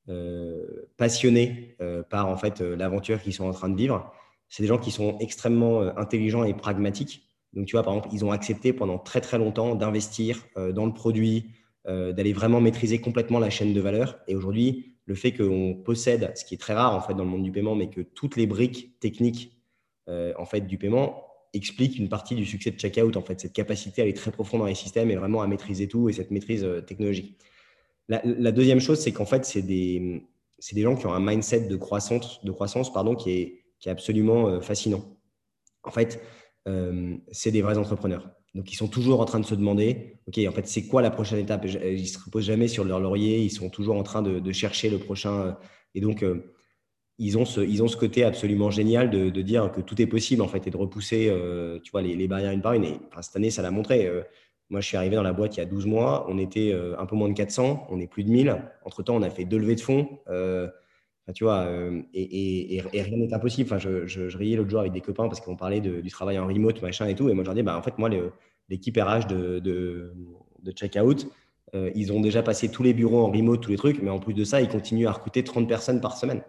euh, 0.09 0.89
passionnés 0.97 1.77
euh, 1.83 2.03
par 2.03 2.29
en 2.29 2.37
fait 2.37 2.61
l'aventure 2.61 3.21
qu'ils 3.21 3.35
sont 3.35 3.45
en 3.45 3.53
train 3.53 3.69
de 3.69 3.77
vivre. 3.77 4.11
C'est 4.49 4.63
des 4.63 4.69
gens 4.69 4.79
qui 4.79 4.91
sont 4.91 5.19
extrêmement 5.19 5.83
intelligents 5.99 6.45
et 6.45 6.55
pragmatiques. 6.55 7.25
Donc, 7.53 7.67
tu 7.67 7.73
vois, 7.73 7.83
par 7.83 7.95
exemple, 7.95 8.15
ils 8.15 8.25
ont 8.25 8.33
accepté 8.33 8.73
pendant 8.73 8.99
très, 8.99 9.21
très 9.21 9.37
longtemps 9.37 9.75
d'investir 9.75 10.47
dans 10.57 10.87
le 10.87 10.95
produit, 10.95 11.51
d'aller 11.87 12.33
vraiment 12.33 12.61
maîtriser 12.63 12.99
complètement 12.99 13.41
la 13.41 13.51
chaîne 13.51 13.75
de 13.75 13.81
valeur. 13.81 14.19
Et 14.27 14.35
aujourd'hui, 14.35 14.98
le 15.09 15.15
fait 15.15 15.33
qu'on 15.33 15.75
possède, 15.75 16.31
ce 16.37 16.45
qui 16.45 16.55
est 16.55 16.59
très 16.59 16.75
rare 16.75 16.95
en 16.95 17.01
fait 17.01 17.15
dans 17.15 17.25
le 17.25 17.31
monde 17.31 17.43
du 17.43 17.51
paiement, 17.51 17.75
mais 17.75 17.89
que 17.89 18.03
toutes 18.03 18.37
les 18.37 18.47
briques 18.47 19.01
techniques 19.01 19.59
euh, 20.11 20.35
en 20.37 20.45
fait 20.45 20.61
du 20.61 20.77
paiement 20.77 21.25
expliquent 21.55 21.97
une 21.97 22.11
partie 22.11 22.35
du 22.35 22.45
succès 22.45 22.71
de 22.71 22.79
checkout 22.79 23.17
en 23.17 23.23
fait, 23.23 23.41
cette 23.41 23.55
capacité 23.55 24.03
à 24.03 24.05
aller 24.05 24.13
très 24.13 24.31
profond 24.31 24.59
dans 24.59 24.67
les 24.67 24.75
systèmes 24.75 25.11
et 25.11 25.17
vraiment 25.17 25.41
à 25.41 25.47
maîtriser 25.47 25.89
tout 25.89 26.11
et 26.11 26.13
cette 26.13 26.31
maîtrise 26.31 26.63
euh, 26.63 26.83
technologique. 26.83 27.39
La, 28.11 28.53
deuxième 28.53 28.81
chose, 28.81 29.01
c'est 29.01 29.13
qu'en 29.13 29.27
fait, 29.27 29.45
c'est 29.45 29.61
des, 29.61 30.23
des 30.73 30.83
gens 30.83 30.97
qui 30.97 31.07
ont 31.07 31.13
un 31.13 31.21
mindset 31.21 31.69
de 31.69 31.77
croissance, 31.77 32.93
pardon, 32.93 33.15
qui, 33.15 33.31
est, 33.33 33.65
qui 33.81 33.91
est 33.91 33.93
absolument 33.93 34.49
euh, 34.49 34.61
fascinant. 34.63 35.05
En 35.83 35.91
fait, 35.91 36.23
c'est 37.33 37.51
des 37.51 37.63
vrais 37.63 37.79
entrepreneurs. 37.79 38.31
Donc, 38.55 38.73
ils 38.73 38.77
sont 38.77 38.89
toujours 38.89 39.21
en 39.21 39.25
train 39.25 39.41
de 39.41 39.47
se 39.47 39.55
demander, 39.55 40.21
OK, 40.27 40.39
en 40.47 40.53
fait, 40.53 40.67
c'est 40.67 40.87
quoi 40.87 41.03
la 41.03 41.11
prochaine 41.11 41.39
étape? 41.39 41.67
Ils 41.67 42.01
ne 42.01 42.07
se 42.07 42.19
reposent 42.19 42.47
jamais 42.47 42.69
sur 42.69 42.85
leur 42.85 43.01
laurier, 43.01 43.41
ils 43.41 43.51
sont 43.51 43.69
toujours 43.69 43.97
en 43.97 44.03
train 44.03 44.23
de, 44.23 44.53
chercher 44.53 44.91
le 44.91 44.99
prochain. 44.99 45.41
Euh, 45.41 45.53
et 45.95 46.01
donc, 46.01 46.23
euh, 46.23 46.55
ils, 47.19 47.37
ont 47.37 47.45
ce, 47.45 47.61
ils 47.61 47.83
ont 47.83 47.89
ce 47.89 47.97
côté 47.97 48.25
absolument 48.25 48.71
génial 48.71 49.11
de, 49.11 49.43
dire 49.43 49.71
que 49.71 49.81
tout 49.81 50.01
est 50.01 50.07
possible, 50.07 50.43
en 50.43 50.49
fait, 50.49 50.67
et 50.67 50.71
de 50.71 50.77
repousser 50.77 51.29
euh, 51.29 51.79
tu 51.83 51.91
vois, 51.91 52.03
les, 52.03 52.29
barrières 52.29 52.53
une 52.53 52.63
par 52.63 52.73
une. 52.73 52.85
Et 52.85 53.01
cette 53.21 53.37
année, 53.37 53.51
ça 53.51 53.63
l'a 53.63 53.71
montré. 53.71 54.11
moi, 54.71 54.81
je 54.81 54.87
suis 54.87 54.97
arrivé 54.97 55.17
dans 55.17 55.23
la 55.23 55.33
boîte 55.35 55.57
il 55.57 55.61
y 55.61 55.63
a 55.63 55.67
12 55.67 55.87
mois, 55.87 56.27
on 56.29 56.39
était 56.39 56.75
un 56.99 57.07
peu 57.07 57.17
moins 57.17 57.29
de 57.29 57.35
400, 57.35 57.87
on 57.91 58.01
est 58.01 58.07
plus 58.07 58.25
de 58.25 58.31
1000. 58.31 58.63
Entre-temps, 58.85 59.17
on 59.17 59.23
a 59.23 59.31
fait 59.31 59.45
deux 59.45 59.59
levées 59.59 59.77
de 59.77 59.81
fonds. 59.81 60.09
Tu 61.35 61.45
vois, 61.45 61.69
et, 62.15 62.83
rien 62.93 63.17
n'est 63.17 63.35
impossible. 63.35 63.69
Enfin, 63.69 63.79
je, 63.79 64.07
je, 64.07 64.37
riais 64.37 64.57
l'autre 64.57 64.71
jour 64.71 64.81
avec 64.81 64.93
des 64.93 65.01
copains 65.01 65.29
parce 65.29 65.41
qu'on 65.41 65.57
parlait 65.57 65.81
du 65.81 66.11
travail 66.11 66.39
en 66.39 66.47
remote, 66.47 66.81
machin 66.83 67.07
et 67.07 67.15
tout. 67.15 67.29
Et 67.29 67.35
moi, 67.35 67.45
je 67.45 67.49
leur 67.49 67.55
dis, 67.55 67.63
bah, 67.63 67.77
en 67.77 67.83
fait, 67.83 67.99
moi, 67.99 68.09
l'équipe 68.69 68.97
RH 68.97 69.27
de, 69.27 69.59
de, 69.59 70.13
de 70.63 70.73
Checkout, 70.73 71.27
euh, 71.75 71.91
ils 71.95 72.13
ont 72.13 72.21
déjà 72.21 72.43
passé 72.43 72.71
tous 72.71 72.83
les 72.83 72.95
bureaux 72.95 73.25
en 73.25 73.31
remote, 73.31 73.63
tous 73.63 73.71
les 73.71 73.77
trucs, 73.77 74.03
mais 74.03 74.11
en 74.11 74.19
plus 74.19 74.35
de 74.35 74.45
ça, 74.45 74.61
ils 74.61 74.69
continuent 74.69 75.07
à 75.07 75.13
recruter 75.13 75.45
30 75.45 75.69
personnes 75.69 76.01
par 76.01 76.17
semaine. 76.17 76.43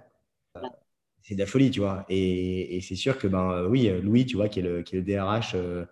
c'est 1.22 1.36
de 1.36 1.40
la 1.40 1.46
folie, 1.46 1.72
tu 1.72 1.82
vois. 1.82 2.06
Et, 2.10 2.80
c'est 2.82 2.96
sûr 2.96 3.18
que, 3.18 3.28
ben, 3.28 3.52
euh, 3.52 3.68
oui, 3.68 3.90
Louis, 4.02 4.26
tu 4.26 4.38
vois, 4.38 4.50
qui 4.50 4.60
est 4.60 4.64
le, 4.64 4.82
qui 4.84 4.96
est 4.96 5.00
le 5.00 5.06
DRH 5.06 5.54
euh, 5.56 5.86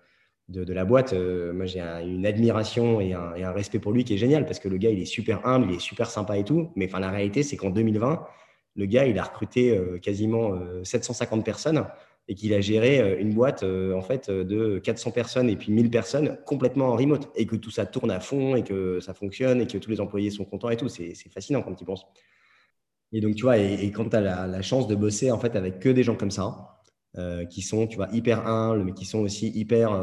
de, 0.50 0.64
de, 0.64 0.74
la 0.74 0.86
boîte, 0.86 1.14
moi, 1.14 1.66
j'ai 1.66 1.82
une 1.82 2.26
admiration 2.26 3.02
et 3.02 3.14
un, 3.14 3.36
et 3.36 3.44
un, 3.44 3.52
respect 3.52 3.80
pour 3.80 3.92
lui 3.92 4.06
qui 4.06 4.14
est 4.14 4.18
génial 4.18 4.46
parce 4.46 4.60
que 4.60 4.70
le 4.70 4.78
gars, 4.78 4.90
il 4.90 5.00
est 5.00 5.06
super 5.06 5.46
humble, 5.46 5.68
il 5.72 5.76
est 5.76 5.80
super 5.80 6.10
sympa 6.10 6.38
et 6.38 6.46
tout. 6.46 6.72
Mais 6.78 6.86
enfin, 6.88 7.00
la 7.00 7.12
réalité, 7.12 7.44
c'est 7.44 7.58
qu'en 7.58 7.70
2020, 7.70 8.26
le 8.78 8.86
gars, 8.86 9.06
il 9.06 9.20
a 9.20 9.24
recruté 9.24 9.78
quasiment 10.02 10.54
750 10.84 11.44
personnes 11.44 11.86
et 12.28 12.36
qu'il 12.36 12.54
a 12.54 12.62
géré 12.62 13.00
euh, 13.00 13.20
une 13.20 13.34
boîte 13.34 13.64
euh, 13.64 13.94
en 13.94 14.02
fait 14.02 14.30
de 14.30 14.80
400 14.80 15.12
personnes 15.12 15.50
et 15.50 15.56
puis 15.56 15.72
1000 15.72 15.90
personnes 15.90 16.38
complètement 16.46 16.88
en 16.88 16.96
remote 16.96 17.30
et 17.36 17.46
que 17.46 17.56
tout 17.56 17.72
ça 17.72 17.86
tourne 17.86 18.12
à 18.12 18.20
fond 18.20 18.56
et 18.56 18.64
que 18.64 19.00
ça 19.00 19.14
fonctionne 19.14 19.62
et 19.62 19.68
que 19.68 19.78
tous 19.78 19.90
les 19.90 20.02
employés 20.02 20.30
sont 20.30 20.46
contents 20.46 20.70
et 20.70 20.78
tout. 20.78 20.90
C'est 20.90 21.14
fascinant 21.30 21.62
quand 21.62 21.74
tu 21.74 21.84
y 21.84 21.86
penses. 21.86 22.06
Et 23.14 23.22
donc, 23.22 23.36
tu 23.36 23.44
vois, 23.44 23.58
et, 23.58 23.90
quand 23.92 24.10
tu 24.10 24.18
as 24.18 24.22
la, 24.22 24.62
chance 24.62 24.88
de 24.88 24.96
bosser 24.96 25.32
en 25.32 25.40
fait 25.40 25.56
avec 25.56 25.80
que 25.80 25.88
des 25.88 26.04
gens 26.04 26.16
comme 26.16 26.32
ça, 26.32 26.82
euh, 27.18 27.46
qui 27.46 27.62
sont, 27.62 27.88
tu 27.88 27.96
vois, 27.96 28.10
hyper 28.12 28.46
humbles, 28.46 28.84
mais 28.84 28.94
qui 28.94 29.06
sont 29.06 29.20
aussi 29.20 29.48
hyper, 29.50 29.98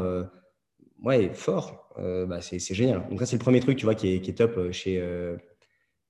ouais, 1.03 1.29
forts, 1.33 1.93
bah, 1.97 2.41
c'est 2.41 2.59
génial. 2.73 3.07
Donc, 3.09 3.19
ça, 3.19 3.27
c'est 3.27 3.35
le 3.35 3.41
premier 3.41 3.59
truc, 3.59 3.77
tu 3.77 3.85
vois, 3.85 3.93
qui 3.93 4.15
est 4.15 4.37
top 4.37 4.71
chez, 4.71 4.99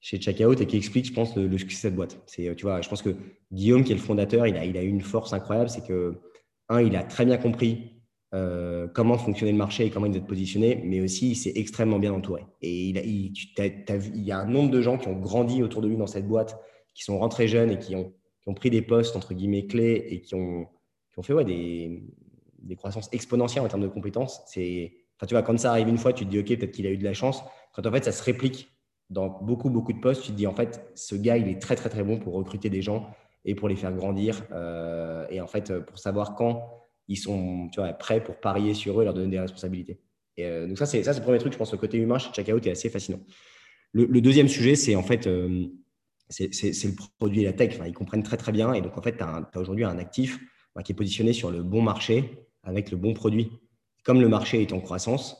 chez 0.05 0.19
Checkout 0.19 0.61
et 0.61 0.67
qui 0.67 0.77
explique, 0.77 1.07
je 1.07 1.13
pense, 1.13 1.35
le, 1.35 1.57
succès 1.57 1.75
de 1.75 1.81
cette 1.81 1.95
boîte. 1.95 2.21
C'est, 2.27 2.55
tu 2.55 2.61
vois, 2.61 2.79
je 2.79 2.87
pense 2.87 3.01
que 3.01 3.15
Guillaume, 3.51 3.83
qui 3.83 3.91
est 3.91 3.95
le 3.95 4.01
fondateur, 4.01 4.45
il 4.45 4.55
a, 4.55 4.63
il 4.63 4.77
a 4.77 4.83
une 4.83 5.01
force 5.01 5.33
incroyable, 5.33 5.67
c'est 5.67 5.83
que, 5.83 6.21
un, 6.69 6.79
il 6.81 6.95
a 6.95 7.01
très 7.01 7.25
bien 7.25 7.37
compris 7.37 8.03
euh, 8.35 8.87
comment 8.93 9.17
fonctionnait 9.17 9.51
le 9.51 9.57
marché 9.57 9.83
et 9.83 9.89
comment 9.89 10.05
il 10.05 10.15
être 10.15 10.27
positionné, 10.27 10.79
mais 10.85 11.01
aussi 11.01 11.31
il 11.31 11.35
s'est 11.35 11.53
extrêmement 11.55 11.97
bien 11.97 12.13
entouré. 12.13 12.45
Et 12.61 12.89
il, 12.89 12.99
a, 12.99 13.01
il, 13.01 13.33
il, 13.33 14.23
y 14.23 14.31
a 14.31 14.37
un 14.37 14.45
nombre 14.45 14.69
de 14.69 14.79
gens 14.79 14.99
qui 14.99 15.07
ont 15.07 15.19
grandi 15.19 15.63
autour 15.63 15.81
de 15.81 15.87
lui 15.87 15.97
dans 15.97 16.05
cette 16.05 16.27
boîte, 16.27 16.55
qui 16.93 17.03
sont 17.03 17.17
rentrés 17.17 17.47
jeunes 17.47 17.71
et 17.71 17.79
qui 17.79 17.95
ont, 17.95 18.13
qui 18.43 18.49
ont 18.49 18.53
pris 18.53 18.69
des 18.69 18.83
postes, 18.83 19.15
entre 19.15 19.33
guillemets, 19.33 19.65
clés 19.65 20.05
et 20.07 20.21
qui 20.21 20.35
ont, 20.35 20.67
qui 21.13 21.19
ont 21.19 21.23
fait 21.23 21.33
ouais, 21.33 21.45
des, 21.45 22.03
des 22.59 22.75
croissances 22.75 23.09
exponentielles 23.11 23.63
en 23.63 23.67
termes 23.69 23.81
de 23.81 23.87
compétences. 23.87 24.43
C'est, 24.45 24.93
tu 25.27 25.33
vois, 25.33 25.41
quand 25.41 25.57
ça 25.57 25.71
arrive 25.71 25.87
une 25.87 25.97
fois, 25.97 26.13
tu 26.13 26.25
te 26.25 26.29
dis, 26.29 26.37
OK, 26.37 26.49
peut-être 26.49 26.71
qu'il 26.71 26.85
a 26.85 26.91
eu 26.91 26.97
de 26.97 27.03
la 27.03 27.15
chance. 27.15 27.41
Quand 27.73 27.83
en 27.87 27.91
fait, 27.91 28.03
ça 28.03 28.11
se 28.11 28.21
réplique 28.21 28.69
dans 29.09 29.29
beaucoup, 29.41 29.69
beaucoup 29.69 29.93
de 29.93 29.99
postes, 29.99 30.23
tu 30.23 30.31
te 30.31 30.37
dis 30.37 30.47
en 30.47 30.55
fait, 30.55 30.91
ce 30.95 31.15
gars, 31.15 31.37
il 31.37 31.47
est 31.47 31.61
très, 31.61 31.75
très, 31.75 31.89
très 31.89 32.03
bon 32.03 32.19
pour 32.19 32.33
recruter 32.33 32.69
des 32.69 32.81
gens 32.81 33.07
et 33.45 33.55
pour 33.55 33.69
les 33.69 33.75
faire 33.75 33.93
grandir. 33.93 34.43
Euh, 34.51 35.25
et 35.29 35.39
en 35.41 35.47
fait, 35.47 35.71
pour 35.79 35.99
savoir 35.99 36.35
quand 36.35 36.67
ils 37.07 37.17
sont 37.17 37.69
tu 37.71 37.79
vois, 37.79 37.93
prêts 37.93 38.23
pour 38.23 38.39
parier 38.39 38.73
sur 38.73 38.99
eux 38.99 39.03
et 39.03 39.05
leur 39.05 39.13
donner 39.13 39.29
des 39.29 39.39
responsabilités. 39.39 39.99
Et 40.37 40.45
euh, 40.45 40.67
donc, 40.67 40.77
ça, 40.77 40.85
c'est 40.85 41.05
le 41.05 41.21
premier 41.21 41.37
truc, 41.37 41.53
je 41.53 41.57
pense, 41.57 41.71
le 41.71 41.77
côté 41.77 41.97
humain 41.97 42.17
chez 42.17 42.31
Checkout 42.31 42.65
est 42.65 42.71
assez 42.71 42.89
fascinant. 42.89 43.19
Le, 43.93 44.19
deuxième 44.19 44.49
sujet, 44.49 44.75
c'est 44.75 44.97
en 44.97 45.03
fait, 45.03 45.25
euh, 45.25 45.67
c'est 46.29 46.49
le 46.49 46.95
produit 47.17 47.43
et 47.43 47.45
la 47.45 47.53
tech. 47.53 47.75
Enfin, 47.75 47.87
ils 47.87 47.93
comprennent 47.93 48.23
très, 48.23 48.35
très 48.35 48.51
bien. 48.51 48.73
Et 48.73 48.81
donc, 48.81 48.97
en 48.97 49.01
fait, 49.01 49.15
tu 49.15 49.23
as, 49.23 49.49
aujourd'hui 49.55 49.85
un 49.85 49.97
actif 49.97 50.37
qui 50.83 50.91
est 50.91 50.95
positionné 50.95 51.31
sur 51.31 51.49
le 51.49 51.63
bon 51.63 51.81
marché 51.81 52.45
avec 52.63 52.91
le 52.91 52.97
bon 52.97 53.13
produit. 53.13 53.51
Comme 54.03 54.19
le 54.19 54.27
marché 54.27 54.61
est 54.61 54.73
en 54.73 54.81
croissance, 54.81 55.37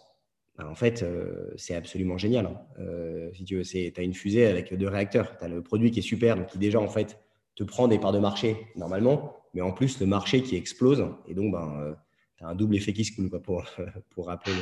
bah, 0.57 0.67
en 0.69 0.75
fait, 0.75 1.03
euh, 1.03 1.51
c'est 1.57 1.75
absolument 1.75 2.17
génial. 2.17 2.45
Hein. 2.45 2.61
Euh, 2.79 3.29
si 3.33 3.43
tu 3.43 3.57
veux, 3.57 3.63
tu 3.63 3.93
as 3.95 4.01
une 4.01 4.13
fusée 4.13 4.45
avec 4.45 4.73
deux 4.73 4.87
réacteurs. 4.87 5.37
Tu 5.37 5.43
as 5.43 5.47
le 5.47 5.61
produit 5.61 5.91
qui 5.91 5.99
est 5.99 6.03
super, 6.03 6.37
donc 6.37 6.47
qui 6.47 6.57
déjà, 6.57 6.79
en 6.79 6.87
fait, 6.87 7.19
te 7.55 7.63
prend 7.63 7.87
des 7.87 7.99
parts 7.99 8.13
de 8.13 8.19
marché 8.19 8.57
normalement, 8.75 9.35
mais 9.53 9.61
en 9.61 9.71
plus, 9.71 9.99
le 9.99 10.05
marché 10.05 10.41
qui 10.41 10.55
explose. 10.55 11.05
Et 11.27 11.33
donc, 11.33 11.51
ben, 11.51 11.77
euh, 11.79 11.93
tu 12.37 12.43
as 12.45 12.47
un 12.47 12.55
double 12.55 12.75
effet 12.75 12.93
qui 12.93 13.03
se 13.03 13.13
coule, 13.13 13.29
pour, 14.09 14.27
rappeler 14.27 14.53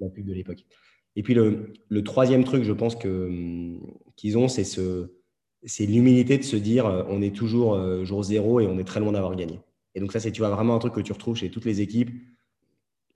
la 0.00 0.08
pub 0.08 0.26
de 0.26 0.32
l'époque. 0.32 0.64
Et 1.14 1.22
puis, 1.22 1.34
le, 1.34 2.02
troisième 2.02 2.42
truc, 2.42 2.64
je 2.64 2.72
pense 2.72 2.96
hum, 3.04 3.80
qu'ils 4.16 4.38
ont, 4.38 4.48
c'est 4.48 4.64
ce, 4.64 5.12
l'humilité 5.78 6.38
de 6.38 6.42
se 6.42 6.56
dire 6.56 6.86
on 7.08 7.22
est 7.22 7.34
toujours 7.34 8.04
jour 8.04 8.24
zéro 8.24 8.58
et 8.58 8.66
on 8.66 8.78
est 8.78 8.84
très 8.84 8.98
loin 8.98 9.12
d'avoir 9.12 9.36
gagné. 9.36 9.60
Et 9.94 10.00
donc, 10.00 10.10
ça, 10.10 10.18
c'est 10.18 10.36
vraiment 10.36 10.74
un 10.74 10.78
truc 10.80 10.94
que 10.94 11.00
tu 11.00 11.12
retrouves 11.12 11.36
chez 11.36 11.50
toutes 11.50 11.66
les 11.66 11.80
équipes 11.80 12.10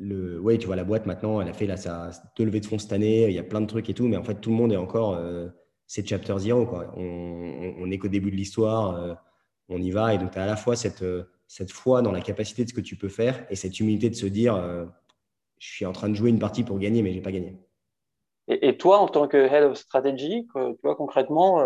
ouais, 0.01 0.59
tu 0.59 0.67
vois, 0.67 0.77
la 0.77 0.85
boîte 0.85 1.07
maintenant, 1.07 1.41
elle 1.41 1.49
a 1.49 1.53
fait 1.53 1.67
là, 1.67 1.77
sa 1.77 2.11
deux 2.37 2.45
levées 2.45 2.61
de 2.61 2.67
fonds 2.67 2.79
cette 2.79 2.93
année, 2.93 3.27
il 3.27 3.33
y 3.33 3.39
a 3.39 3.45
plein 3.45 3.61
de 3.61 3.67
trucs 3.67 3.89
et 3.89 3.95
tout, 3.95 4.07
mais 4.07 4.17
en 4.17 4.23
fait, 4.23 4.35
tout 4.41 4.51
le 4.51 4.57
monde 4.57 4.73
est 4.73 4.77
encore, 4.77 5.15
euh, 5.15 5.49
c'est 5.87 6.07
chapter 6.07 6.35
zero, 6.39 6.67
quoi. 6.67 6.93
On, 6.97 7.87
n'est 7.87 7.99
qu'au 7.99 8.09
début 8.09 8.31
de 8.31 8.37
l'histoire, 8.37 8.97
euh, 8.97 9.15
on 9.69 9.81
y 9.81 9.91
va, 9.91 10.15
et 10.15 10.19
donc 10.19 10.33
tu 10.33 10.39
as 10.39 10.43
à 10.43 10.47
la 10.47 10.57
fois 10.57 10.77
cette, 10.77 11.03
euh, 11.03 11.25
cette 11.47 11.71
foi 11.73 12.03
dans 12.03 12.13
la 12.13 12.21
capacité 12.21 12.65
de 12.65 12.69
ce 12.69 12.75
que 12.75 12.81
tu 12.81 12.97
peux 12.97 13.09
faire 13.09 13.47
et 13.51 13.57
cette 13.57 13.79
humilité 13.81 14.11
de 14.11 14.15
se 14.15 14.27
dire, 14.27 14.57
je 15.59 15.69
suis 15.69 15.87
en 15.87 15.93
train 15.93 16.09
de 16.09 16.15
jouer 16.15 16.31
une 16.31 16.41
partie 16.41 16.65
pour 16.65 16.79
gagner, 16.79 17.03
mais 17.03 17.13
j'ai 17.13 17.21
pas 17.21 17.33
gagné. 17.33 17.57
Et, 18.49 18.77
toi, 18.77 18.99
en 18.99 19.09
tant 19.09 19.29
que 19.29 19.37
head 19.37 19.65
of 19.65 19.77
strategy, 19.77 20.47
tu 20.55 20.79
vois, 20.83 20.97
concrètement, 20.97 21.65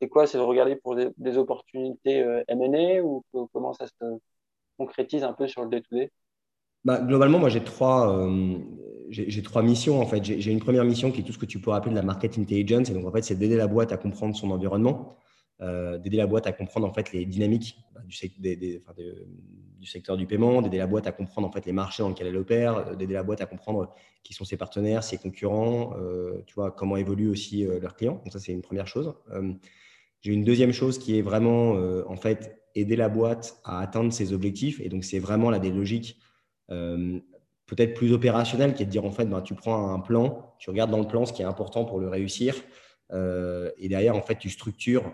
c'est 0.00 0.08
quoi 0.08 0.26
C'est 0.26 0.36
de 0.36 0.42
regarder 0.42 0.76
pour 0.76 0.94
des, 0.94 1.38
opportunités 1.38 2.18
M&A 2.48 3.02
ou 3.02 3.24
comment 3.54 3.72
ça 3.72 3.86
se 3.86 4.18
concrétise 4.76 5.24
un 5.24 5.32
peu 5.32 5.46
sur 5.48 5.62
le 5.62 5.70
day-to-day 5.70 6.10
bah, 6.84 7.00
globalement, 7.00 7.38
moi, 7.38 7.48
j'ai 7.48 7.64
trois, 7.64 8.14
euh, 8.14 8.58
trois 9.42 9.62
missions. 9.62 10.00
En 10.00 10.06
fait, 10.06 10.22
j'ai 10.22 10.50
une 10.50 10.60
première 10.60 10.84
mission 10.84 11.10
qui 11.10 11.20
est 11.20 11.24
tout 11.24 11.32
ce 11.32 11.38
que 11.38 11.46
tu 11.46 11.58
peux 11.58 11.72
appeler 11.72 11.92
de 11.92 11.96
la 11.96 12.02
market 12.02 12.38
intelligence. 12.38 12.90
Donc, 12.90 13.06
en 13.06 13.12
fait, 13.12 13.22
c'est 13.22 13.36
d'aider 13.36 13.56
la 13.56 13.66
boîte 13.66 13.92
à 13.92 13.96
comprendre 13.96 14.36
son 14.36 14.50
environnement, 14.50 15.16
euh, 15.62 15.96
d'aider 15.98 16.18
la 16.18 16.26
boîte 16.26 16.46
à 16.46 16.52
comprendre 16.52 16.86
en 16.86 16.92
fait 16.92 17.12
les 17.12 17.24
dynamiques 17.24 17.78
bah, 17.94 18.02
du, 18.06 18.82
du, 19.78 19.86
secteur 19.86 20.18
du 20.18 20.26
paiement, 20.26 20.60
d'aider 20.60 20.76
la 20.76 20.86
boîte 20.86 21.06
à 21.06 21.12
comprendre 21.12 21.48
en 21.48 21.52
fait 21.52 21.64
les 21.64 21.72
marchés 21.72 22.02
dans 22.02 22.10
lesquels 22.10 22.26
elle 22.26 22.36
opère, 22.36 22.76
euh, 22.76 22.94
d'aider 22.94 23.14
la 23.14 23.22
boîte 23.22 23.40
à 23.40 23.46
comprendre 23.46 23.94
qui 24.22 24.34
sont 24.34 24.44
ses 24.44 24.58
partenaires, 24.58 25.04
ses 25.04 25.16
concurrents, 25.18 25.94
tu 26.46 26.54
vois, 26.54 26.70
comment 26.70 26.96
évoluent 26.96 27.28
aussi 27.28 27.64
leurs 27.64 27.94
clients. 27.94 28.20
Donc, 28.24 28.32
ça, 28.32 28.38
c'est 28.38 28.52
une 28.52 28.62
première 28.62 28.86
chose. 28.86 29.12
J'ai 30.22 30.32
une 30.32 30.44
deuxième 30.44 30.72
chose 30.72 30.98
qui 30.98 31.18
est 31.18 31.20
vraiment, 31.20 31.72
en 32.08 32.16
fait, 32.16 32.58
aider 32.74 32.96
la 32.96 33.10
boîte 33.10 33.60
à 33.64 33.80
atteindre 33.80 34.14
ses 34.14 34.32
objectifs. 34.32 34.80
Et 34.80 34.88
donc, 34.88 35.04
c'est 35.04 35.18
vraiment 35.18 35.50
là 35.50 35.58
des 35.58 35.70
logiques 35.70 36.18
peut-être 36.68 37.94
plus 37.94 38.12
opérationnelles 38.12 38.74
qui 38.74 38.82
est 38.82 38.86
de 38.86 38.90
dire, 38.90 39.04
en 39.04 39.10
fait, 39.10 39.24
ben, 39.26 39.40
tu 39.40 39.54
prends 39.54 39.92
un 39.92 40.00
plan, 40.00 40.54
tu 40.58 40.70
regardes 40.70 40.90
dans 40.90 41.00
le 41.00 41.06
plan 41.06 41.26
ce 41.26 41.32
qui 41.32 41.42
est 41.42 41.46
important 41.46 41.84
pour 41.84 41.98
le 42.00 42.08
réussir. 42.08 42.54
et 43.12 43.88
derrière, 43.88 44.16
en 44.16 44.22
fait, 44.22 44.36
tu 44.36 44.50
structures 44.50 45.12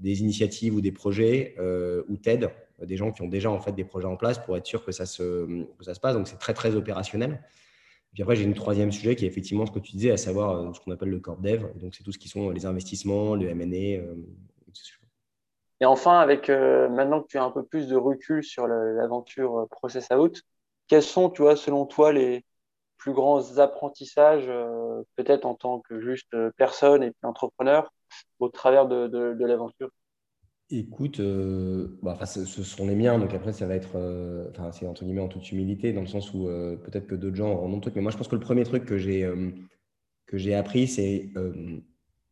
des 0.00 0.20
initiatives 0.20 0.74
ou 0.74 0.80
des 0.80 0.92
projets 0.92 1.54
euh, 1.58 2.02
ou 2.08 2.16
t'aides 2.16 2.50
des 2.82 2.96
gens 2.96 3.12
qui 3.12 3.20
ont 3.20 3.28
déjà 3.28 3.50
en 3.50 3.60
fait 3.60 3.72
des 3.72 3.84
projets 3.84 4.06
en 4.06 4.16
place 4.16 4.38
pour 4.38 4.56
être 4.56 4.66
sûr 4.66 4.82
que 4.84 4.90
ça 4.90 5.04
se, 5.04 5.66
ça 5.82 5.94
se 5.94 6.00
passe. 6.00 6.14
Donc 6.14 6.26
c'est 6.28 6.38
très 6.38 6.54
très 6.54 6.74
opérationnel. 6.74 7.42
Puis 8.14 8.22
après, 8.22 8.34
j'ai 8.34 8.44
une 8.44 8.54
troisième 8.54 8.90
sujet 8.90 9.14
qui 9.14 9.24
est 9.24 9.28
effectivement 9.28 9.66
ce 9.66 9.70
que 9.70 9.78
tu 9.78 9.92
disais, 9.92 10.10
à 10.10 10.16
savoir 10.16 10.56
euh, 10.56 10.72
ce 10.72 10.80
qu'on 10.80 10.90
appelle 10.90 11.10
le 11.10 11.20
corps 11.20 11.36
dev. 11.36 11.62
Donc 11.78 11.94
c'est 11.94 12.02
tout 12.02 12.10
ce 12.10 12.18
qui 12.18 12.28
sont 12.28 12.50
les 12.50 12.64
investissements, 12.64 13.36
le 13.36 13.48
M&A. 13.50 14.02
Euh, 15.80 15.84
et 15.84 15.86
enfin, 15.86 16.20
avec 16.20 16.48
maintenant 16.48 17.22
que 17.22 17.28
tu 17.28 17.38
as 17.38 17.44
un 17.44 17.50
peu 17.50 17.64
plus 17.64 17.88
de 17.88 17.96
recul 17.96 18.44
sur 18.44 18.66
l'aventure 18.66 19.66
Process 19.70 20.08
Out, 20.10 20.42
quels 20.88 21.02
sont, 21.02 21.30
tu 21.30 21.42
vois, 21.42 21.56
selon 21.56 21.86
toi, 21.86 22.12
les 22.12 22.44
plus 22.98 23.12
grands 23.12 23.58
apprentissages, 23.58 24.50
peut-être 25.16 25.46
en 25.46 25.54
tant 25.54 25.80
que 25.80 26.00
juste 26.00 26.36
personne 26.56 27.02
et 27.02 27.12
entrepreneur, 27.22 27.90
au 28.38 28.48
travers 28.48 28.86
de, 28.86 29.44
l'aventure? 29.44 29.90
Écoute, 30.70 31.18
euh, 31.18 31.98
bah, 32.02 32.16
ce, 32.26 32.44
sont 32.44 32.86
les 32.86 32.94
miens, 32.94 33.18
donc 33.18 33.34
après 33.34 33.52
ça 33.52 33.66
va 33.66 33.74
être, 33.74 33.96
euh, 33.96 34.48
enfin 34.50 34.70
c'est 34.70 34.86
entre 34.86 35.04
guillemets 35.04 35.20
en 35.20 35.28
toute 35.28 35.50
humilité, 35.50 35.92
dans 35.92 36.00
le 36.00 36.06
sens 36.06 36.32
où 36.32 36.48
euh, 36.48 36.76
peut-être 36.76 37.08
que 37.08 37.16
d'autres 37.16 37.34
gens 37.34 37.50
auront 37.50 37.68
d'autres 37.68 37.82
trucs, 37.82 37.96
mais 37.96 38.02
moi 38.02 38.12
je 38.12 38.16
pense 38.16 38.28
que 38.28 38.36
le 38.36 38.40
premier 38.40 38.62
truc 38.62 38.84
que 38.84 38.96
j'ai 38.96 39.28
que 40.26 40.38
j'ai 40.38 40.54
appris, 40.54 40.86
c'est 40.86 41.32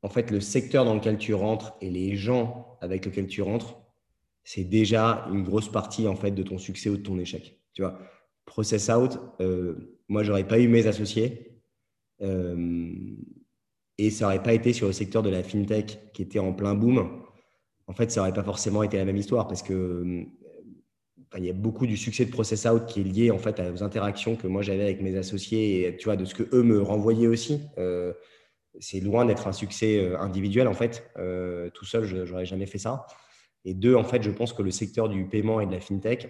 en 0.02 0.08
fait 0.08 0.30
le 0.30 0.38
secteur 0.38 0.84
dans 0.84 0.94
lequel 0.94 1.18
tu 1.18 1.34
rentres 1.34 1.76
et 1.80 1.90
les 1.90 2.14
gens 2.14 2.67
avec 2.80 3.04
lesquels 3.04 3.26
tu 3.26 3.42
rentres, 3.42 3.76
c'est 4.44 4.64
déjà 4.64 5.26
une 5.30 5.42
grosse 5.42 5.70
partie 5.70 6.08
en 6.08 6.16
fait 6.16 6.30
de 6.30 6.42
ton 6.42 6.58
succès 6.58 6.88
ou 6.90 6.96
de 6.96 7.02
ton 7.02 7.18
échec. 7.18 7.60
Tu 7.74 7.82
vois, 7.82 7.98
process 8.46 8.88
out, 8.88 9.18
moi 10.08 10.22
j'aurais 10.22 10.46
pas 10.46 10.58
eu 10.58 10.68
mes 10.68 10.86
associés. 10.86 11.60
Et 13.98 14.10
ça 14.10 14.24
n'aurait 14.24 14.42
pas 14.42 14.54
été 14.54 14.72
sur 14.72 14.86
le 14.86 14.92
secteur 14.92 15.22
de 15.22 15.28
la 15.28 15.42
fintech 15.42 16.12
qui 16.12 16.22
était 16.22 16.38
en 16.38 16.52
plein 16.52 16.74
boom. 16.74 17.20
En 17.88 17.92
fait, 17.92 18.10
ça 18.10 18.20
n'aurait 18.20 18.32
pas 18.32 18.44
forcément 18.44 18.82
été 18.82 18.96
la 18.96 19.04
même 19.04 19.16
histoire 19.16 19.48
parce 19.48 19.62
que 19.62 20.24
il 21.36 21.44
y 21.44 21.50
a 21.50 21.52
beaucoup 21.52 21.86
du 21.86 21.96
succès 21.96 22.24
de 22.24 22.30
Process 22.30 22.64
Out 22.64 22.86
qui 22.86 23.00
est 23.00 23.04
lié 23.04 23.30
en 23.30 23.38
fait 23.38 23.60
aux 23.60 23.82
interactions 23.82 24.34
que 24.34 24.46
moi 24.46 24.62
j'avais 24.62 24.84
avec 24.84 25.02
mes 25.02 25.14
associés 25.16 25.86
et 25.86 25.96
tu 25.96 26.04
vois 26.04 26.16
de 26.16 26.24
ce 26.24 26.34
que 26.34 26.44
eux 26.54 26.62
me 26.62 26.80
renvoyaient 26.80 27.26
aussi. 27.26 27.60
Euh, 27.76 28.14
c'est 28.80 29.00
loin 29.00 29.24
d'être 29.24 29.46
un 29.46 29.52
succès 29.52 29.98
euh, 29.98 30.18
individuel 30.18 30.68
en 30.68 30.74
fait. 30.74 31.10
Euh, 31.18 31.70
tout 31.70 31.84
seul, 31.84 32.04
je 32.04 32.16
n'aurais 32.18 32.46
jamais 32.46 32.66
fait 32.66 32.78
ça. 32.78 33.06
Et 33.64 33.74
deux, 33.74 33.94
en 33.94 34.04
fait, 34.04 34.22
je 34.22 34.30
pense 34.30 34.52
que 34.52 34.62
le 34.62 34.70
secteur 34.70 35.08
du 35.08 35.26
paiement 35.26 35.60
et 35.60 35.66
de 35.66 35.72
la 35.72 35.80
fintech 35.80 36.28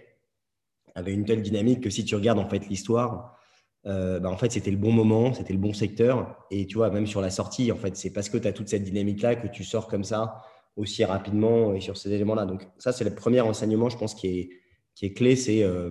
avait 0.94 1.12
une 1.12 1.24
telle 1.24 1.42
dynamique 1.42 1.82
que 1.82 1.90
si 1.90 2.04
tu 2.04 2.14
regardes 2.14 2.38
en 2.38 2.48
fait 2.48 2.68
l'histoire, 2.68 3.38
euh, 3.87 4.18
bah, 4.20 4.30
en 4.30 4.37
fait, 4.37 4.50
c'était 4.52 4.70
le 4.70 4.76
bon 4.76 4.92
moment, 4.92 5.32
c'était 5.32 5.52
le 5.52 5.58
bon 5.58 5.72
secteur. 5.72 6.46
Et 6.50 6.66
tu 6.66 6.76
vois, 6.76 6.90
même 6.90 7.06
sur 7.06 7.20
la 7.20 7.30
sortie, 7.30 7.70
en 7.72 7.76
fait, 7.76 7.96
c'est 7.96 8.11
parce 8.11 8.28
que 8.28 8.38
tu 8.38 8.48
as 8.48 8.52
toute 8.52 8.68
cette 8.68 8.82
dynamique-là 8.82 9.37
que 9.37 9.48
tu 9.48 9.64
sors 9.64 9.87
comme 9.88 10.04
ça 10.04 10.42
aussi 10.76 11.04
rapidement 11.04 11.74
et 11.74 11.80
sur 11.80 11.96
ces 11.96 12.12
éléments-là. 12.12 12.46
Donc, 12.46 12.66
ça, 12.78 12.92
c'est 12.92 13.04
le 13.04 13.14
premier 13.14 13.40
enseignement, 13.40 13.88
je 13.88 13.98
pense, 13.98 14.14
qui 14.14 14.28
est, 14.28 14.50
qui 14.94 15.06
est 15.06 15.12
clé 15.12 15.37
c'est 15.37 15.62
euh, 15.62 15.90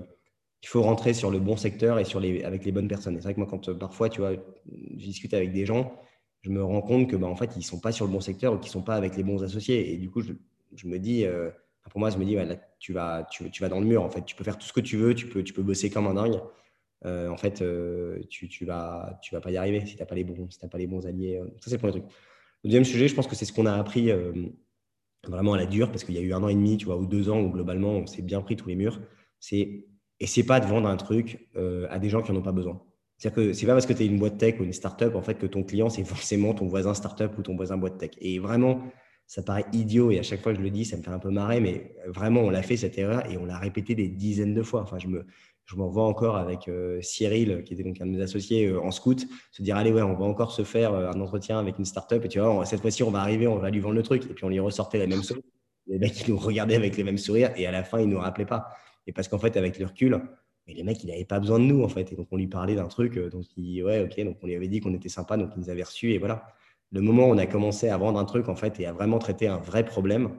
qu'il 0.61 0.69
faut 0.69 0.81
rentrer 0.81 1.13
sur 1.13 1.29
le 1.29 1.39
bon 1.39 1.55
secteur 1.57 1.99
et 1.99 2.05
sur 2.05 2.19
les, 2.19 2.43
avec 2.43 2.65
les 2.65 2.71
bonnes 2.71 2.87
personnes. 2.87 3.15
c'est 3.15 3.23
vrai 3.23 3.33
que 3.33 3.39
moi, 3.39 3.47
quand 3.49 3.77
parfois, 3.77 4.09
tu 4.09 4.21
vois, 4.21 4.33
je 4.33 5.05
discute 5.05 5.33
avec 5.33 5.51
des 5.53 5.65
gens, 5.65 5.93
je 6.41 6.49
me 6.49 6.63
rends 6.63 6.81
compte 6.81 7.09
que, 7.09 7.15
bah, 7.15 7.27
en 7.27 7.35
fait, 7.35 7.51
ils 7.55 7.59
ne 7.59 7.63
sont 7.63 7.79
pas 7.79 7.91
sur 7.91 8.05
le 8.05 8.11
bon 8.11 8.21
secteur 8.21 8.53
ou 8.53 8.57
qu'ils 8.57 8.69
ne 8.69 8.73
sont 8.73 8.83
pas 8.83 8.95
avec 8.95 9.15
les 9.17 9.23
bons 9.23 9.43
associés. 9.43 9.93
Et 9.93 9.97
du 9.97 10.09
coup, 10.09 10.21
je, 10.21 10.33
je 10.75 10.87
me 10.87 10.99
dis, 10.99 11.25
pour 11.89 11.99
moi, 11.99 12.09
je 12.09 12.17
me 12.17 12.25
dis, 12.25 12.37
tu, 12.79 12.93
vas, 12.93 13.27
tu, 13.29 13.49
vas 13.59 13.69
dans 13.69 13.79
le 13.79 13.85
mur, 13.85 14.03
en 14.03 14.09
fait. 14.09 14.23
Tu 14.25 14.35
peux 14.35 14.43
faire 14.43 14.57
tout 14.57 14.67
ce 14.67 14.73
que 14.73 14.81
tu 14.81 14.97
veux, 14.97 15.15
tu 15.15 15.27
peux, 15.27 15.43
tu 15.43 15.53
peux 15.53 15.63
bosser 15.63 15.89
comme 15.89 16.07
un 16.07 16.13
dingue. 16.13 16.39
Euh, 17.05 17.29
en 17.29 17.37
fait, 17.37 17.61
euh, 17.61 18.19
tu, 18.29 18.47
tu, 18.47 18.65
vas, 18.65 19.19
tu 19.21 19.33
vas 19.33 19.41
pas 19.41 19.51
y 19.51 19.57
arriver 19.57 19.85
si 19.85 19.95
tu 19.95 19.99
n'as 19.99 20.05
pas, 20.05 20.15
les 20.15 20.23
bons, 20.23 20.49
si 20.49 20.59
pas 20.67 20.77
les 20.77 20.87
bons 20.87 21.05
alliés. 21.05 21.37
Euh. 21.37 21.45
Ça, 21.59 21.69
c'est 21.69 21.73
le 21.73 21.77
premier 21.77 21.91
truc. 21.91 22.03
Le 22.63 22.69
deuxième 22.69 22.85
sujet, 22.85 23.07
je 23.07 23.15
pense 23.15 23.27
que 23.27 23.35
c'est 23.35 23.45
ce 23.45 23.53
qu'on 23.53 23.65
a 23.65 23.73
appris 23.73 24.11
vraiment 25.27 25.53
à 25.53 25.57
la 25.57 25.65
dure, 25.65 25.91
parce 25.91 26.03
qu'il 26.03 26.15
y 26.15 26.17
a 26.17 26.21
eu 26.21 26.33
un 26.33 26.41
an 26.43 26.47
et 26.47 26.55
demi, 26.55 26.77
tu 26.77 26.85
vois, 26.85 26.97
ou 26.97 27.05
deux 27.05 27.29
ans 27.29 27.39
où 27.39 27.51
globalement, 27.51 27.91
on 27.91 28.07
s'est 28.07 28.23
bien 28.23 28.41
pris 28.41 28.55
tous 28.55 28.67
les 28.67 28.75
murs. 28.75 28.99
C'est 29.39 29.85
essayer 30.19 30.45
pas 30.45 30.59
de 30.59 30.65
vendre 30.65 30.87
un 30.87 30.97
truc 30.97 31.49
à 31.89 31.99
des 31.99 32.09
gens 32.09 32.23
qui 32.23 32.31
n'en 32.31 32.39
ont 32.39 32.43
pas 32.43 32.51
besoin. 32.51 32.81
C'est-à-dire 33.17 33.35
que 33.35 33.53
c'est 33.53 33.65
pas 33.65 33.73
parce 33.73 33.85
que 33.85 33.93
tu 33.93 34.03
es 34.03 34.05
une 34.05 34.19
boîte 34.19 34.37
tech 34.37 34.59
ou 34.59 34.63
une 34.63 34.73
startup 34.73 35.15
en 35.15 35.21
fait 35.21 35.35
que 35.35 35.47
ton 35.47 35.63
client 35.63 35.89
c'est 35.89 36.03
forcément 36.05 36.53
ton 36.53 36.67
voisin 36.67 36.93
startup 36.93 37.37
ou 37.37 37.41
ton 37.41 37.55
voisin 37.55 37.77
boîte 37.77 37.97
tech. 37.97 38.11
Et 38.19 38.39
vraiment, 38.39 38.81
ça 39.25 39.43
paraît 39.43 39.65
idiot 39.73 40.11
et 40.11 40.19
à 40.19 40.23
chaque 40.23 40.41
fois 40.41 40.53
que 40.53 40.59
je 40.59 40.63
le 40.63 40.69
dis, 40.69 40.85
ça 40.85 40.97
me 40.97 41.03
fait 41.03 41.09
un 41.09 41.19
peu 41.19 41.29
marrer, 41.29 41.59
mais 41.59 41.95
vraiment 42.07 42.41
on 42.41 42.49
l'a 42.49 42.63
fait 42.63 42.77
cette 42.77 42.97
erreur 42.97 43.29
et 43.29 43.37
on 43.37 43.45
l'a 43.45 43.57
répété 43.57 43.95
des 43.95 44.07
dizaines 44.07 44.53
de 44.53 44.63
fois. 44.63 44.81
Enfin, 44.81 44.99
je 44.99 45.07
me, 45.07 45.25
je 45.67 45.75
m'en 45.75 45.89
vois 45.89 46.05
encore 46.05 46.37
avec 46.37 46.69
euh, 46.69 47.01
Cyril, 47.01 47.63
qui 47.65 47.73
était 47.73 47.83
donc 47.83 47.99
un 47.99 48.05
de 48.05 48.11
mes 48.11 48.21
associés 48.21 48.67
euh, 48.67 48.81
en 48.81 48.91
scout, 48.91 49.27
se 49.51 49.61
dire 49.61 49.75
allez 49.75 49.91
ouais, 49.91 50.01
on 50.01 50.13
va 50.13 50.25
encore 50.25 50.53
se 50.53 50.63
faire 50.63 50.93
euh, 50.93 51.11
un 51.11 51.19
entretien 51.19 51.59
avec 51.59 51.77
une 51.77 51.83
startup 51.83 52.23
et 52.23 52.29
tu 52.29 52.39
vois, 52.39 52.65
cette 52.65 52.79
fois-ci 52.79 53.03
on 53.03 53.11
va 53.11 53.19
arriver, 53.19 53.47
on 53.47 53.57
va 53.57 53.69
lui 53.69 53.81
vendre 53.81 53.95
le 53.95 54.03
truc 54.03 54.23
et 54.29 54.33
puis 54.33 54.45
on 54.45 54.49
lui 54.49 54.61
ressortait 54.61 54.97
la 54.97 55.07
même 55.07 55.23
chose. 55.23 55.41
Les 55.87 55.99
mecs 55.99 56.25
ils 56.25 56.31
nous 56.31 56.39
regardaient 56.39 56.75
avec 56.75 56.95
les 56.95 57.03
mêmes 57.03 57.17
sourires 57.17 57.51
et 57.57 57.67
à 57.67 57.71
la 57.71 57.83
fin 57.83 57.99
ils 57.99 58.07
nous 58.07 58.19
rappelaient 58.19 58.45
pas. 58.45 58.69
Et 59.07 59.11
parce 59.11 59.27
qu'en 59.27 59.39
fait 59.39 59.57
avec 59.57 59.77
le 59.77 59.87
recul, 59.87 60.21
mais 60.67 60.73
les 60.73 60.83
mecs 60.83 61.03
ils 61.03 61.07
n'avaient 61.07 61.25
pas 61.25 61.39
besoin 61.39 61.59
de 61.59 61.65
nous 61.65 61.83
en 61.83 61.87
fait 61.87 62.11
et 62.11 62.15
donc 62.15 62.27
on 62.31 62.37
lui 62.37 62.47
parlait 62.47 62.75
d'un 62.75 62.87
truc 62.87 63.17
donc 63.17 63.45
il 63.55 63.83
ouais 63.83 64.01
ok 64.01 64.23
donc 64.23 64.37
on 64.41 64.47
lui 64.47 64.55
avait 64.55 64.67
dit 64.67 64.79
qu'on 64.79 64.93
était 64.93 65.09
sympa 65.09 65.37
donc 65.37 65.51
il 65.55 65.59
nous 65.59 65.69
avait 65.69 65.83
reçus 65.83 66.11
et 66.11 66.17
voilà. 66.17 66.47
Le 66.91 67.01
moment 67.01 67.27
où 67.27 67.31
on 67.31 67.37
a 67.37 67.45
commencé 67.45 67.89
à 67.89 67.97
vendre 67.97 68.17
un 68.17 68.25
truc 68.25 68.47
en 68.47 68.55
fait 68.55 68.79
et 68.79 68.85
à 68.85 68.93
vraiment 68.93 69.19
traiter 69.19 69.47
un 69.47 69.57
vrai 69.57 69.83
problème, 69.83 70.29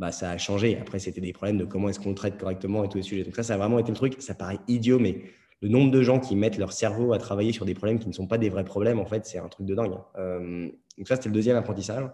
bah, 0.00 0.12
ça 0.12 0.30
a 0.30 0.38
changé. 0.38 0.78
Après, 0.80 0.98
c'était 0.98 1.20
des 1.20 1.34
problèmes 1.34 1.58
de 1.58 1.66
comment 1.66 1.90
est-ce 1.90 2.00
qu'on 2.00 2.14
traite 2.14 2.38
correctement 2.38 2.82
et 2.84 2.88
tous 2.88 2.96
les 2.96 3.02
sujets. 3.02 3.22
Donc 3.22 3.36
ça, 3.36 3.42
ça 3.42 3.54
a 3.54 3.58
vraiment 3.58 3.78
été 3.78 3.90
le 3.90 3.96
truc. 3.96 4.16
Ça 4.18 4.34
paraît 4.34 4.58
idiot, 4.66 4.98
mais 4.98 5.24
le 5.60 5.68
nombre 5.68 5.90
de 5.90 6.00
gens 6.00 6.18
qui 6.18 6.36
mettent 6.36 6.56
leur 6.56 6.72
cerveau 6.72 7.12
à 7.12 7.18
travailler 7.18 7.52
sur 7.52 7.66
des 7.66 7.74
problèmes 7.74 7.98
qui 7.98 8.08
ne 8.08 8.14
sont 8.14 8.26
pas 8.26 8.38
des 8.38 8.48
vrais 8.48 8.64
problèmes, 8.64 8.98
en 8.98 9.04
fait, 9.04 9.26
c'est 9.26 9.36
un 9.36 9.48
truc 9.48 9.66
de 9.66 9.74
dingue. 9.74 9.98
Euh, 10.16 10.70
donc 10.96 11.06
ça, 11.06 11.16
c'était 11.16 11.28
le 11.28 11.34
deuxième 11.34 11.58
apprentissage. 11.58 12.08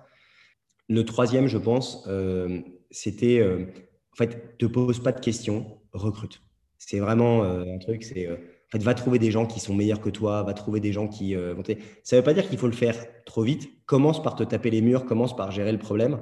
Le 0.89 1.05
troisième, 1.05 1.47
je 1.47 1.59
pense, 1.59 2.05
euh, 2.09 2.61
c'était, 2.91 3.39
euh, 3.39 3.67
en 4.13 4.17
fait, 4.17 4.59
te 4.59 4.67
pose 4.67 5.01
pas 5.01 5.13
de 5.13 5.21
questions, 5.21 5.79
recrute. 5.93 6.43
C'est 6.79 6.99
vraiment 6.99 7.43
un 7.43 7.79
truc, 7.79 8.05
c'est, 8.05 8.29
en 8.31 8.37
fait, 8.71 8.83
va 8.83 8.95
trouver 8.95 9.19
des 9.19 9.31
gens 9.31 9.47
qui 9.47 9.61
sont 9.61 9.75
meilleurs 9.75 10.01
que 10.01 10.11
toi, 10.11 10.43
va 10.43 10.55
trouver 10.55 10.81
des 10.81 10.93
gens 10.93 11.09
qui 11.09 11.35
vont 11.35 11.63
Ça 12.03 12.17
ne 12.17 12.21
veut 12.21 12.25
pas 12.25 12.35
dire 12.35 12.49
qu'il 12.49 12.59
faut 12.59 12.67
le 12.67 12.73
faire 12.73 12.97
trop 13.25 13.43
vite. 13.43 13.69
Commence 13.87 14.23
par 14.23 14.35
te 14.35 14.43
taper 14.43 14.71
les 14.71 14.83
murs, 14.83 15.05
commence 15.05 15.35
par 15.35 15.51
gérer 15.51 15.73
le 15.73 15.79
problème 15.79 16.19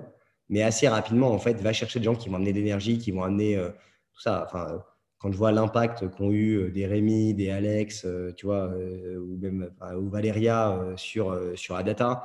mais 0.48 0.62
assez 0.62 0.88
rapidement, 0.88 1.30
en 1.30 1.38
fait, 1.38 1.60
va 1.60 1.72
chercher 1.72 1.98
des 1.98 2.04
gens 2.04 2.14
qui 2.14 2.28
vont 2.28 2.36
amener 2.36 2.52
de 2.52 2.58
l'énergie, 2.58 2.98
qui 2.98 3.10
vont 3.10 3.22
amener 3.22 3.56
euh, 3.56 3.70
tout 4.12 4.20
ça. 4.20 4.44
Enfin, 4.46 4.82
quand 5.18 5.32
je 5.32 5.38
vois 5.38 5.52
l'impact 5.52 6.08
qu'ont 6.10 6.30
eu 6.30 6.56
euh, 6.56 6.70
des 6.70 6.86
Rémi, 6.86 7.34
des 7.34 7.50
Alex, 7.50 8.04
euh, 8.04 8.32
tu 8.36 8.46
vois, 8.46 8.68
ou 8.68 9.36
même 9.38 9.70
ou 9.96 10.08
Valéria 10.08 10.78
sur, 10.96 11.38
sur 11.56 11.76
Adata, 11.76 12.24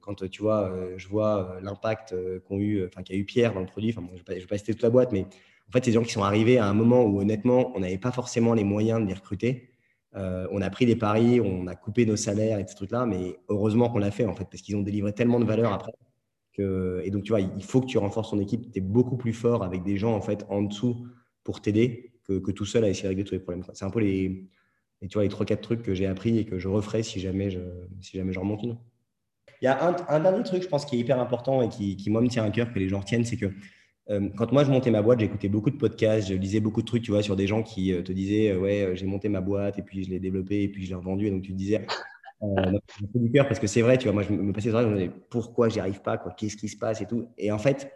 quand 0.00 0.28
tu 0.30 0.42
vois, 0.42 0.70
je 0.96 1.08
vois 1.08 1.58
l'impact 1.62 2.14
qu'ont 2.46 2.58
eu, 2.58 2.86
enfin, 2.86 3.02
qu'a 3.02 3.14
eu 3.14 3.24
Pierre 3.24 3.54
dans 3.54 3.60
le 3.60 3.66
produit, 3.66 3.94
enfin, 3.96 4.06
je 4.14 4.20
ne 4.20 4.40
vais, 4.40 4.46
pas 4.46 4.58
citer 4.58 4.72
toute 4.72 4.82
la 4.82 4.90
boîte, 4.90 5.12
mais 5.12 5.26
en 5.72 5.78
fait, 5.78 5.84
ces 5.86 5.92
gens 5.92 6.02
qui 6.02 6.12
sont 6.12 6.22
arrivés 6.22 6.58
à 6.58 6.66
un 6.66 6.74
moment 6.74 7.04
où 7.04 7.20
honnêtement, 7.20 7.72
on 7.74 7.80
n'avait 7.80 7.98
pas 7.98 8.12
forcément 8.12 8.52
les 8.52 8.64
moyens 8.64 9.00
de 9.00 9.06
les 9.06 9.14
recruter. 9.14 9.70
on 10.14 10.60
a 10.60 10.70
pris 10.70 10.84
des 10.84 10.96
paris, 10.96 11.40
on 11.40 11.66
a 11.66 11.74
coupé 11.74 12.04
nos 12.04 12.16
salaires 12.16 12.58
et 12.58 12.66
trucs-là, 12.66 13.06
mais 13.06 13.38
heureusement 13.48 13.88
qu'on 13.88 13.98
l'a 13.98 14.10
fait 14.10 14.26
en 14.26 14.34
fait, 14.34 14.44
parce 14.44 14.62
qu'ils 14.62 14.76
ont 14.76 14.82
délivré 14.82 15.12
tellement 15.12 15.40
de 15.40 15.46
valeur 15.46 15.72
après 15.72 15.92
et 16.58 17.10
donc, 17.10 17.24
tu 17.24 17.30
vois, 17.30 17.40
il 17.40 17.64
faut 17.64 17.80
que 17.80 17.86
tu 17.86 17.98
renforces 17.98 18.30
ton 18.30 18.40
équipe. 18.40 18.70
Tu 18.72 18.78
es 18.78 18.82
beaucoup 18.82 19.16
plus 19.16 19.32
fort 19.32 19.64
avec 19.64 19.82
des 19.82 19.96
gens 19.96 20.14
en 20.14 20.20
fait 20.20 20.44
en 20.48 20.62
dessous 20.62 21.06
pour 21.44 21.60
t'aider 21.62 22.12
que, 22.24 22.50
tout 22.50 22.64
seul 22.64 22.84
à 22.84 22.88
essayer 22.88 23.04
de 23.04 23.08
régler 23.08 23.24
tous 23.24 23.34
les 23.34 23.40
problèmes. 23.40 23.64
C'est 23.72 23.84
un 23.84 23.90
peu 23.90 24.00
les, 24.00 24.48
tu 25.00 25.14
vois, 25.14 25.22
les 25.22 25.28
trois, 25.28 25.46
quatre 25.46 25.62
trucs 25.62 25.82
que 25.82 25.94
j'ai 25.94 26.06
appris 26.06 26.38
et 26.38 26.44
que 26.44 26.58
je 26.58 26.68
referai 26.68 27.02
si 27.02 27.20
jamais 27.20 27.50
je, 27.50 27.60
si 28.00 28.16
jamais 28.16 28.32
je 28.32 28.38
remonte 28.38 28.62
une. 28.62 28.78
Il 29.60 29.66
y 29.66 29.68
a 29.68 29.96
un, 30.08 30.20
dernier 30.20 30.42
truc, 30.42 30.62
je 30.62 30.68
pense, 30.68 30.84
qui 30.84 30.96
est 30.96 30.98
hyper 30.98 31.20
important 31.20 31.62
et 31.62 31.68
qui, 31.68 31.96
qui 31.96 32.10
moi, 32.10 32.20
me 32.20 32.28
tient 32.28 32.44
à 32.44 32.50
cœur 32.50 32.72
que 32.72 32.78
les 32.78 32.88
gens 32.88 33.00
retiennent, 33.00 33.24
c'est 33.24 33.36
que 33.36 33.46
euh, 33.46 33.50
quand 34.08 34.52
moi, 34.52 34.64
je 34.64 34.70
montais 34.70 34.90
ma 34.90 35.02
boîte, 35.02 35.20
j'écoutais 35.20 35.48
beaucoup 35.48 35.70
de 35.70 35.76
podcasts, 35.76 36.28
je 36.28 36.34
lisais 36.34 36.60
beaucoup 36.60 36.82
de 36.82 36.86
trucs, 36.86 37.02
tu 37.02 37.12
vois, 37.12 37.22
sur 37.22 37.36
des 37.36 37.46
gens 37.46 37.62
qui 37.62 37.92
euh, 37.92 38.02
te 38.02 38.12
disaient, 38.12 38.50
euh, 38.50 38.58
ouais, 38.58 38.90
j'ai 38.94 39.06
monté 39.06 39.28
ma 39.28 39.40
boîte 39.40 39.78
et 39.78 39.82
puis 39.82 40.04
je 40.04 40.10
l'ai 40.10 40.20
développée 40.20 40.64
et 40.64 40.68
puis 40.68 40.84
je 40.84 40.90
l'ai 40.90 40.94
revendue. 40.96 41.26
Et 41.26 41.30
donc, 41.30 41.42
tu 41.42 41.52
te 41.52 41.56
disais, 41.56 41.86
euh, 42.42 42.78
du 43.14 43.30
cœur 43.30 43.46
parce 43.46 43.60
que 43.60 43.66
c'est 43.68 43.82
vrai, 43.82 43.98
tu 43.98 44.04
vois, 44.04 44.12
moi 44.12 44.22
je 44.24 44.32
me 44.32 44.52
passais 44.52 44.72
des 44.72 44.94
disais 44.94 45.10
pourquoi 45.30 45.68
j'y 45.68 45.78
arrive 45.78 46.02
pas, 46.02 46.18
quoi, 46.18 46.32
qu'est-ce 46.32 46.56
qui 46.56 46.68
se 46.68 46.76
passe 46.76 47.00
et 47.00 47.06
tout. 47.06 47.28
Et 47.38 47.52
en 47.52 47.58
fait, 47.58 47.92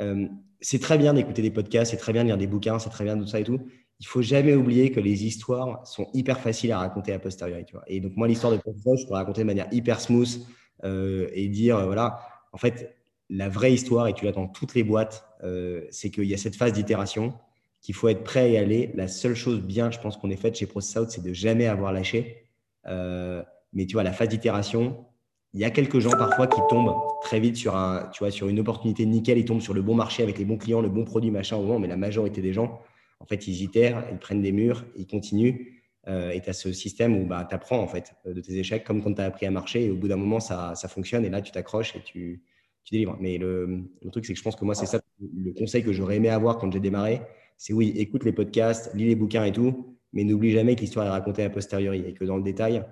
euh, 0.00 0.26
c'est 0.60 0.80
très 0.80 0.98
bien 0.98 1.14
d'écouter 1.14 1.42
des 1.42 1.52
podcasts, 1.52 1.92
c'est 1.92 1.96
très 1.96 2.12
bien 2.12 2.22
de 2.22 2.28
lire 2.28 2.38
des 2.38 2.48
bouquins, 2.48 2.78
c'est 2.80 2.90
très 2.90 3.04
bien 3.04 3.16
tout 3.16 3.26
ça 3.26 3.38
et 3.38 3.44
tout. 3.44 3.60
Il 4.00 4.06
faut 4.06 4.22
jamais 4.22 4.54
oublier 4.54 4.90
que 4.90 4.98
les 4.98 5.24
histoires 5.24 5.86
sont 5.86 6.08
hyper 6.12 6.40
faciles 6.40 6.72
à 6.72 6.78
raconter 6.78 7.12
à 7.12 7.20
posteriori, 7.20 7.64
tu 7.64 7.74
vois. 7.74 7.84
Et 7.86 8.00
donc 8.00 8.16
moi, 8.16 8.26
l'histoire 8.26 8.52
de 8.52 8.58
Professeur, 8.58 8.96
je 8.96 9.06
peux 9.06 9.14
raconter 9.14 9.42
de 9.42 9.46
manière 9.46 9.68
hyper 9.70 10.00
smooth 10.00 10.40
euh, 10.82 11.28
et 11.32 11.48
dire, 11.48 11.76
euh, 11.76 11.86
voilà, 11.86 12.18
en 12.52 12.58
fait, 12.58 12.96
la 13.30 13.48
vraie 13.48 13.72
histoire, 13.72 14.08
et 14.08 14.12
tu 14.12 14.24
l'as 14.24 14.32
dans 14.32 14.48
toutes 14.48 14.74
les 14.74 14.84
boîtes, 14.84 15.26
euh, 15.42 15.82
c'est 15.90 16.10
qu'il 16.10 16.24
y 16.24 16.34
a 16.34 16.36
cette 16.36 16.56
phase 16.56 16.72
d'itération 16.72 17.34
qu'il 17.80 17.94
faut 17.94 18.08
être 18.08 18.24
prêt 18.24 18.56
à 18.56 18.60
aller. 18.60 18.90
La 18.94 19.08
seule 19.08 19.34
chose 19.34 19.60
bien, 19.60 19.90
je 19.90 19.98
pense 19.98 20.16
qu'on 20.16 20.30
est 20.30 20.36
faite 20.36 20.56
chez 20.56 20.66
Process 20.66 20.96
Out, 20.96 21.10
c'est 21.10 21.22
de 21.22 21.32
jamais 21.32 21.66
avoir 21.66 21.92
lâché. 21.92 22.48
Euh, 22.86 23.42
mais 23.72 23.86
tu 23.86 23.94
vois, 23.94 24.02
la 24.02 24.12
phase 24.12 24.28
d'itération, 24.28 25.04
il 25.52 25.60
y 25.60 25.64
a 25.64 25.70
quelques 25.70 26.00
gens 26.00 26.10
parfois 26.10 26.46
qui 26.46 26.60
tombent 26.68 26.94
très 27.22 27.40
vite 27.40 27.56
sur, 27.56 27.76
un, 27.76 28.08
tu 28.12 28.20
vois, 28.20 28.30
sur 28.30 28.48
une 28.48 28.58
opportunité 28.58 29.04
nickel, 29.04 29.38
ils 29.38 29.44
tombent 29.44 29.60
sur 29.60 29.74
le 29.74 29.82
bon 29.82 29.94
marché 29.94 30.22
avec 30.22 30.38
les 30.38 30.44
bons 30.44 30.56
clients, 30.56 30.80
le 30.80 30.88
bon 30.88 31.04
produit, 31.04 31.30
machin, 31.30 31.56
au 31.56 31.62
moment, 31.62 31.78
mais 31.78 31.88
la 31.88 31.96
majorité 31.96 32.40
des 32.40 32.52
gens, 32.52 32.80
en 33.20 33.26
fait, 33.26 33.46
ils 33.46 33.62
itèrent, 33.62 34.04
ils 34.10 34.18
prennent 34.18 34.42
des 34.42 34.52
murs, 34.52 34.84
ils 34.96 35.06
continuent. 35.06 35.66
Euh, 36.06 36.30
et 36.30 36.40
tu 36.40 36.50
as 36.50 36.52
ce 36.52 36.72
système 36.72 37.16
où 37.16 37.26
bah, 37.26 37.46
tu 37.48 37.54
apprends 37.54 37.78
en 37.78 37.88
fait 37.88 38.14
de 38.26 38.38
tes 38.40 38.58
échecs, 38.58 38.84
comme 38.84 39.02
quand 39.02 39.14
tu 39.14 39.22
as 39.22 39.24
appris 39.24 39.46
à 39.46 39.50
marcher, 39.50 39.84
et 39.84 39.90
au 39.90 39.96
bout 39.96 40.08
d'un 40.08 40.16
moment, 40.16 40.40
ça, 40.40 40.74
ça, 40.74 40.88
fonctionne, 40.88 41.24
et 41.24 41.30
là, 41.30 41.40
tu 41.40 41.52
t'accroches 41.52 41.96
et 41.96 42.02
tu, 42.02 42.42
tu, 42.84 42.92
délivres. 42.92 43.16
Mais 43.20 43.38
le, 43.38 43.82
le 44.02 44.10
truc, 44.10 44.24
c'est 44.26 44.32
que 44.32 44.38
je 44.38 44.44
pense 44.44 44.56
que 44.56 44.64
moi, 44.64 44.74
c'est 44.74 44.86
ça 44.86 45.00
le 45.20 45.52
conseil 45.52 45.82
que 45.82 45.92
j'aurais 45.92 46.16
aimé 46.16 46.28
avoir 46.28 46.58
quand 46.58 46.70
j'ai 46.70 46.80
démarré. 46.80 47.20
C'est 47.56 47.72
oui, 47.72 47.92
écoute 47.96 48.24
les 48.24 48.32
podcasts, 48.32 48.92
lis 48.94 49.06
les 49.06 49.14
bouquins 49.14 49.44
et 49.44 49.52
tout, 49.52 49.96
mais 50.12 50.24
n'oublie 50.24 50.52
jamais 50.52 50.74
que 50.76 50.80
l'histoire 50.80 51.06
est 51.06 51.10
racontée 51.10 51.44
a 51.44 51.50
posteriori 51.50 52.04
et 52.06 52.14
que 52.14 52.24
dans 52.24 52.36
le 52.36 52.42
détail, 52.42 52.84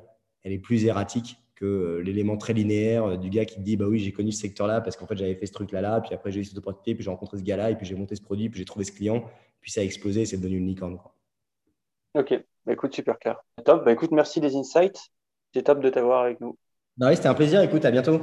elle 0.42 0.52
est 0.52 0.58
plus 0.58 0.84
erratique 0.84 1.36
que 1.54 1.64
euh, 1.64 2.02
l'élément 2.02 2.36
très 2.36 2.52
linéaire 2.52 3.04
euh, 3.04 3.16
du 3.16 3.30
gars 3.30 3.44
qui 3.44 3.56
te 3.56 3.60
dit 3.60 3.76
bah 3.76 3.86
oui 3.86 4.00
j'ai 4.00 4.12
connu 4.12 4.32
ce 4.32 4.40
secteur 4.40 4.66
là 4.66 4.80
parce 4.80 4.96
qu'en 4.96 5.06
fait 5.06 5.16
j'avais 5.16 5.36
fait 5.36 5.46
ce 5.46 5.52
truc 5.52 5.70
là 5.70 5.80
là 5.80 6.00
puis 6.00 6.12
après 6.12 6.32
j'ai 6.32 6.40
eu 6.40 6.44
cette 6.44 6.58
opportunité 6.58 6.96
puis 6.96 7.04
j'ai 7.04 7.10
rencontré 7.10 7.38
ce 7.38 7.44
gars 7.44 7.56
là 7.56 7.70
et 7.70 7.76
puis 7.76 7.86
j'ai 7.86 7.94
monté 7.94 8.16
ce 8.16 8.20
produit 8.20 8.48
puis 8.48 8.58
j'ai 8.58 8.64
trouvé 8.64 8.84
ce 8.84 8.90
client 8.90 9.24
puis 9.60 9.70
ça 9.70 9.80
a 9.80 9.84
explosé 9.84 10.26
c'est 10.26 10.38
devenu 10.38 10.58
une 10.58 10.66
licorne 10.66 10.98
ok. 12.14 12.34
Bah, 12.66 12.72
écoute 12.72 12.92
super 12.94 13.16
clair 13.18 13.38
top. 13.64 13.84
Bah 13.84 13.92
écoute 13.92 14.10
merci 14.10 14.40
des 14.40 14.56
insights. 14.56 15.10
C'est 15.54 15.62
top 15.62 15.80
de 15.80 15.88
t'avoir 15.88 16.24
avec 16.24 16.40
nous. 16.40 16.56
Bah 16.96 17.08
oui 17.10 17.16
c'était 17.16 17.28
un 17.28 17.34
plaisir. 17.34 17.62
Écoute 17.62 17.84
à 17.84 17.90
bientôt 17.92 18.20